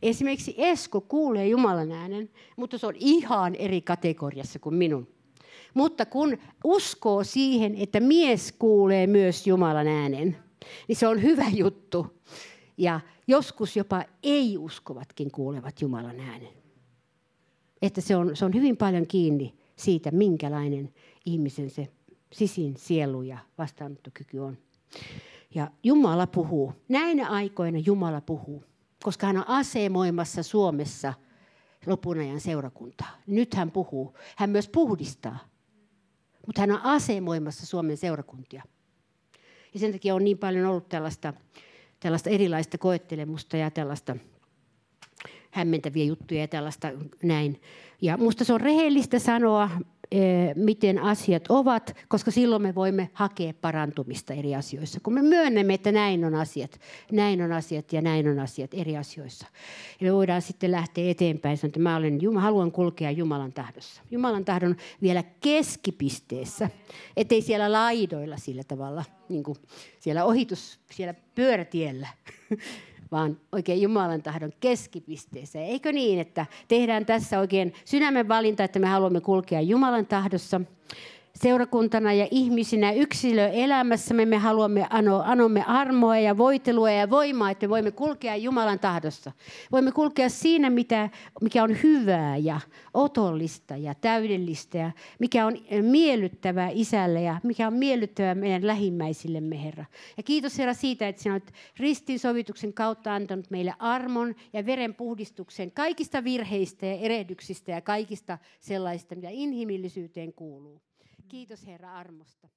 Esimerkiksi 0.02 0.56
Esko 0.58 1.02
kuulee 1.02 1.48
Jumalan 1.48 1.92
äänen, 1.92 2.30
mutta 2.56 2.78
se 2.78 2.88
on 2.88 2.94
ihan 3.00 3.56
eri 3.56 3.82
kategoriassa 3.82 4.60
kuin 4.60 4.76
minun. 4.76 5.08
Mutta 5.74 6.06
kun 6.06 6.38
uskoo 6.64 7.24
siihen, 7.24 7.76
että 7.76 8.00
mies 8.00 8.52
kuulee 8.60 9.08
myös 9.08 9.48
Jumalan 9.48 9.88
äänen, 9.88 10.38
niin 10.88 10.96
se 10.96 11.08
on 11.08 11.22
hyvä 11.22 11.46
juttu. 11.54 12.08
Ja 12.78 13.00
joskus 13.28 13.78
jopa 13.78 14.04
ei-uskovatkin 14.24 15.32
kuulevat 15.32 15.82
Jumalan 15.82 16.20
äänen. 16.20 16.54
Että 17.82 18.02
se 18.02 18.16
on, 18.16 18.36
se 18.36 18.46
on 18.46 18.54
hyvin 18.54 18.78
paljon 18.78 19.08
kiinni 19.08 19.56
siitä, 19.76 20.12
minkälainen 20.12 20.94
ihmisen 21.26 21.70
se 21.70 21.88
sisin 22.34 22.78
sielu 22.78 23.22
ja 23.22 23.38
vastaanottokyky 23.58 24.40
on. 24.40 24.58
Ja 25.56 25.72
Jumala 25.84 26.28
puhuu. 26.28 26.74
Näinä 26.90 27.30
aikoina 27.30 27.78
Jumala 27.78 28.22
puhuu, 28.22 28.64
koska 29.04 29.28
hän 29.28 29.38
on 29.38 29.48
asemoimassa 29.48 30.44
Suomessa 30.44 31.14
lopun 31.86 32.20
ajan 32.20 32.40
seurakuntaa. 32.40 33.18
Nyt 33.28 33.54
hän 33.54 33.72
puhuu. 33.72 34.18
Hän 34.36 34.50
myös 34.50 34.70
puhdistaa. 34.70 35.40
Mutta 36.46 36.62
hän 36.62 36.72
on 36.72 36.82
asemoimassa 36.84 37.66
Suomen 37.66 37.98
seurakuntia. 37.98 38.64
Ja 39.74 39.80
sen 39.80 39.92
takia 39.92 40.16
on 40.16 40.24
niin 40.24 40.38
paljon 40.38 40.66
ollut 40.66 40.90
tällaista, 40.90 41.34
tällaista 42.00 42.30
erilaista 42.30 42.78
koettelemusta 42.78 43.58
ja 43.58 43.72
tällaista 43.72 44.16
hämmentäviä 45.52 46.06
juttuja 46.06 46.42
ja 46.42 46.48
tällaista 46.48 46.92
näin. 47.24 47.62
Ja 48.02 48.18
musta 48.18 48.44
se 48.44 48.54
on 48.54 48.62
rehellistä 48.62 49.20
sanoa, 49.20 49.70
miten 50.56 51.00
asiat 51.00 51.44
ovat, 51.50 51.96
koska 52.08 52.32
silloin 52.32 52.62
me 52.62 52.76
voimme 52.76 53.10
hakea 53.14 53.54
parantumista 53.62 54.34
eri 54.34 54.56
asioissa. 54.56 55.00
Kun 55.04 55.14
me 55.14 55.22
myönnämme, 55.22 55.74
että 55.74 55.92
näin 55.92 56.26
on 56.26 56.36
asiat, 56.36 56.80
näin 57.12 57.42
on 57.42 57.52
asiat 57.52 57.94
ja 57.94 58.02
näin 58.02 58.28
on 58.28 58.40
asiat 58.40 58.74
eri 58.74 58.98
asioissa. 58.98 59.48
Ja 60.00 60.08
me 60.08 60.14
voidaan 60.14 60.42
sitten 60.42 60.72
lähteä 60.72 61.12
eteenpäin 61.12 61.58
sanoa, 61.58 61.70
että 61.70 61.80
mä 61.80 61.96
olen, 61.96 62.20
haluan 62.38 62.72
kulkea 62.72 63.12
Jumalan 63.12 63.54
tahdossa. 63.54 64.02
Jumalan 64.12 64.46
tahdon 64.46 64.76
vielä 65.02 65.24
keskipisteessä, 65.42 66.70
ettei 67.18 67.42
siellä 67.42 67.72
laidoilla 67.72 68.38
sillä 68.38 68.64
tavalla, 68.64 69.04
niin 69.30 69.44
kuin 69.44 69.58
siellä 70.00 70.26
ohitus, 70.26 70.80
siellä 70.92 71.14
pyörätiellä 71.36 72.08
vaan 73.12 73.38
oikein 73.52 73.82
Jumalan 73.82 74.22
tahdon 74.22 74.52
keskipisteessä. 74.60 75.60
Eikö 75.60 75.92
niin, 75.92 76.20
että 76.20 76.46
tehdään 76.68 77.06
tässä 77.06 77.40
oikein 77.40 77.74
sydämen 77.86 78.28
valinta, 78.28 78.64
että 78.64 78.80
me 78.80 78.88
haluamme 78.88 79.22
kulkea 79.22 79.62
Jumalan 79.62 80.06
tahdossa 80.06 80.62
seurakuntana 81.42 82.14
ja 82.14 82.28
ihmisinä 82.32 82.92
yksilöelämässämme 82.92 84.26
me 84.26 84.38
haluamme 84.38 84.88
ano, 84.90 85.22
anomme 85.26 85.64
armoa 85.68 86.18
ja 86.18 86.38
voitelua 86.38 86.92
ja 86.92 87.10
voimaa, 87.10 87.52
että 87.52 87.68
me 87.68 87.70
voimme 87.70 87.92
kulkea 87.92 88.36
Jumalan 88.36 88.80
tahdossa. 88.80 89.32
Voimme 89.72 89.92
kulkea 89.92 90.30
siinä, 90.30 90.70
mitä, 90.70 91.10
mikä 91.42 91.64
on 91.64 91.78
hyvää 91.84 92.38
ja 92.38 92.60
otollista 92.94 93.78
ja 93.78 93.96
täydellistä 93.96 94.78
ja 94.78 94.92
mikä 95.20 95.46
on 95.46 95.58
miellyttävää 95.82 96.70
isälle 96.74 97.22
ja 97.22 97.40
mikä 97.44 97.68
on 97.68 97.74
miellyttävää 97.74 98.36
meidän 98.36 98.68
lähimmäisillemme, 98.68 99.64
Herra. 99.64 99.86
Ja 100.18 100.24
kiitos 100.24 100.58
Herra 100.58 100.74
siitä, 100.74 101.08
että 101.08 101.22
sinä 101.22 101.34
olet 101.34 101.54
ristiinsovituksen 101.80 102.74
kautta 102.74 103.16
antanut 103.16 103.50
meille 103.50 103.74
armon 103.80 104.36
ja 104.54 104.66
verenpuhdistuksen 104.66 105.72
kaikista 105.72 106.24
virheistä 106.24 106.86
ja 106.86 106.94
erehdyksistä 106.94 107.72
ja 107.72 107.82
kaikista 107.82 108.38
sellaista, 108.60 109.16
mitä 109.16 109.28
inhimillisyyteen 109.32 110.34
kuuluu. 110.34 110.87
Kiitos 111.28 111.68
Herra 111.68 111.98
armosta. 112.00 112.50